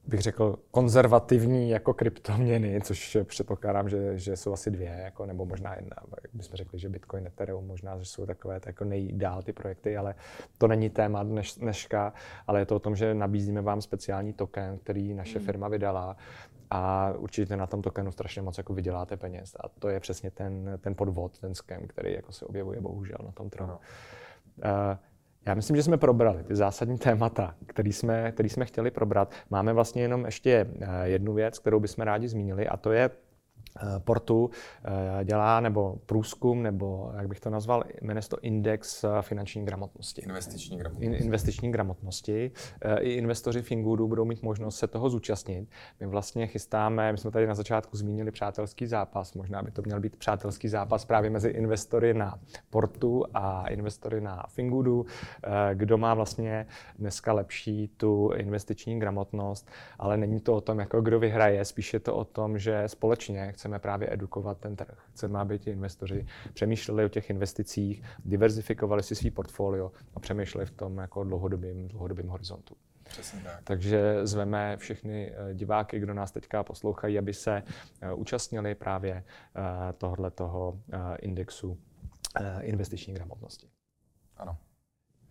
bych 0.07 0.21
řekl, 0.21 0.59
konzervativní 0.71 1.69
jako 1.69 1.93
kryptoměny, 1.93 2.81
což 2.81 3.17
předpokládám, 3.23 3.89
že, 3.89 4.17
že 4.17 4.35
jsou 4.37 4.53
asi 4.53 4.71
dvě, 4.71 4.99
jako, 5.03 5.25
nebo 5.25 5.45
možná 5.45 5.75
jedna. 5.75 5.97
Bychom 6.33 6.55
řekli, 6.55 6.79
že 6.79 6.89
Bitcoin, 6.89 7.27
Ethereum, 7.27 7.67
možná, 7.67 7.97
že 7.99 8.05
jsou 8.05 8.25
takové 8.25 8.59
jako 8.65 8.85
nejdál 8.85 9.41
ty 9.41 9.53
projekty, 9.53 9.97
ale 9.97 10.15
to 10.57 10.67
není 10.67 10.89
téma 10.89 11.23
dneš, 11.23 11.55
dneška, 11.55 12.13
ale 12.47 12.59
je 12.59 12.65
to 12.65 12.75
o 12.75 12.79
tom, 12.79 12.95
že 12.95 13.13
nabízíme 13.13 13.61
vám 13.61 13.81
speciální 13.81 14.33
token, 14.33 14.77
který 14.77 15.13
naše 15.13 15.37
hmm. 15.37 15.45
firma 15.45 15.67
vydala 15.67 16.17
a 16.69 17.13
určitě 17.17 17.57
na 17.57 17.67
tom 17.67 17.81
tokenu 17.81 18.11
strašně 18.11 18.41
moc 18.41 18.57
jako 18.57 18.73
vyděláte 18.73 19.17
peněz. 19.17 19.55
A 19.59 19.69
to 19.79 19.89
je 19.89 19.99
přesně 19.99 20.31
ten, 20.31 20.79
ten 20.81 20.95
podvod, 20.95 21.39
ten 21.39 21.55
scam, 21.55 21.87
který 21.87 22.13
jako 22.13 22.31
se 22.31 22.45
objevuje 22.45 22.81
bohužel 22.81 23.17
na 23.25 23.31
tom 23.31 23.49
trhu. 23.49 23.67
No. 23.67 23.79
Uh, 24.57 24.97
já 25.47 25.53
myslím, 25.53 25.75
že 25.75 25.83
jsme 25.83 25.97
probrali 25.97 26.43
ty 26.43 26.55
zásadní 26.55 26.97
témata, 26.97 27.55
které 27.67 27.89
jsme, 27.89 28.31
který 28.31 28.49
jsme 28.49 28.65
chtěli 28.65 28.91
probrat. 28.91 29.33
Máme 29.49 29.73
vlastně 29.73 30.01
jenom 30.01 30.25
ještě 30.25 30.67
eh, 30.81 30.87
jednu 31.03 31.33
věc, 31.33 31.59
kterou 31.59 31.79
bychom 31.79 32.03
rádi 32.03 32.27
zmínili, 32.27 32.67
a 32.67 32.77
to 32.77 32.91
je 32.91 33.09
portu 33.99 34.49
eh, 34.85 35.25
dělá, 35.25 35.59
nebo 35.59 35.95
průzkum, 36.05 36.63
nebo 36.63 37.11
jak 37.17 37.27
bych 37.27 37.39
to 37.39 37.49
nazval, 37.49 37.83
jmenuje 38.01 38.23
to 38.29 38.39
index 38.41 39.03
eh, 39.03 39.07
finanční 39.21 39.65
gramotnosti. 39.65 40.21
Investiční 40.21 40.77
gramotnosti. 40.77 41.05
In, 41.05 41.25
investiční 41.25 41.71
gramotnosti. 41.71 42.51
I 42.99 43.13
investoři 43.13 43.61
Fingudu 43.61 44.07
budou 44.07 44.25
mít 44.25 44.43
možnost 44.43 44.77
se 44.77 44.87
toho 44.87 45.09
zúčastnit. 45.09 45.69
My 45.99 46.07
vlastně 46.07 46.47
chystáme, 46.47 47.11
my 47.11 47.17
jsme 47.17 47.31
tady 47.31 47.47
na 47.47 47.55
začátku 47.55 47.97
zmínili 47.97 48.31
přátelský 48.31 48.87
zápas, 48.87 49.33
možná 49.33 49.61
by 49.63 49.71
to 49.71 49.81
měl 49.81 49.99
být 49.99 50.15
přátelský 50.15 50.67
zápas 50.67 51.05
právě 51.05 51.29
mezi 51.29 51.49
investory 51.49 52.13
na 52.13 52.39
portu 52.69 53.23
a 53.33 53.67
investory 53.67 54.21
na 54.21 54.45
Fingudu, 54.49 55.05
kdo 55.73 55.97
má 55.97 56.13
vlastně 56.13 56.67
dneska 56.99 57.33
lepší 57.33 57.87
tu 57.97 58.31
investiční 58.35 58.99
gramotnost, 58.99 59.69
ale 59.99 60.17
není 60.17 60.39
to 60.39 60.53
o 60.53 60.61
tom, 60.61 60.79
jako 60.79 61.01
kdo 61.01 61.19
vyhraje, 61.19 61.65
spíše 61.65 61.99
to 61.99 62.15
o 62.15 62.25
tom, 62.25 62.59
že 62.59 62.83
společně 62.87 63.51
chceme 63.51 63.66
chceme 63.67 63.79
právě 63.79 64.13
edukovat 64.13 64.59
ten 64.59 64.75
trh. 64.75 64.97
Chceme, 65.11 65.39
aby 65.39 65.59
ti 65.59 65.71
investoři 65.71 66.25
přemýšleli 66.53 67.05
o 67.05 67.09
těch 67.09 67.29
investicích, 67.29 68.03
diverzifikovali 68.25 69.03
si 69.03 69.15
svý 69.15 69.31
portfolio 69.31 69.91
a 70.15 70.19
přemýšleli 70.19 70.65
v 70.65 70.71
tom 70.71 70.97
jako 70.97 71.23
dlouhodobým, 71.23 71.87
dlouhodobým 71.87 72.27
horizontu. 72.27 72.75
Přesně 73.03 73.41
tak. 73.41 73.63
Takže 73.63 74.19
zveme 74.23 74.77
všechny 74.77 75.31
eh, 75.31 75.53
diváky, 75.53 75.99
kdo 75.99 76.13
nás 76.13 76.31
teďka 76.31 76.63
poslouchají, 76.63 77.17
aby 77.19 77.33
se 77.33 77.63
eh, 78.01 78.13
účastnili 78.13 78.75
právě 78.75 79.13
eh, 79.13 79.93
tohoto 79.93 80.31
toho 80.31 80.79
indexu 81.21 81.77
investiční 82.61 83.13
gramotnosti. 83.13 83.67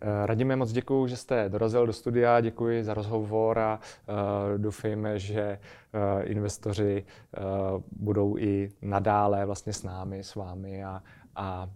Ano. 0.01 0.25
Radíme 0.25 0.55
moc 0.55 0.71
děkuji, 0.71 1.07
že 1.07 1.17
jste 1.17 1.49
dorazil 1.49 1.87
do 1.87 1.93
studia, 1.93 2.41
děkuji 2.41 2.83
za 2.83 2.93
rozhovor 2.93 3.59
a 3.59 3.79
uh, 4.09 4.57
doufejme, 4.57 5.19
že 5.19 5.59
uh, 5.93 6.29
investoři 6.31 7.05
uh, 7.75 7.83
budou 7.91 8.37
i 8.37 8.71
nadále 8.81 9.45
vlastně 9.45 9.73
s 9.73 9.83
námi, 9.83 10.23
s 10.23 10.35
vámi 10.35 10.83
a, 10.83 11.03
a, 11.35 11.43
a 11.43 11.69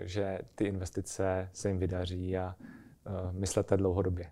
že 0.00 0.38
ty 0.54 0.64
investice 0.64 1.48
se 1.52 1.68
jim 1.68 1.78
vydaří 1.78 2.36
a 2.36 2.54
uh, 2.58 3.32
myslete 3.32 3.76
dlouhodobě. 3.76 4.30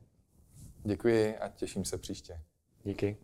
Děkuji 0.85 1.37
a 1.37 1.49
těším 1.49 1.85
se 1.85 1.99
příště. 1.99 2.41
Díky. 2.85 3.17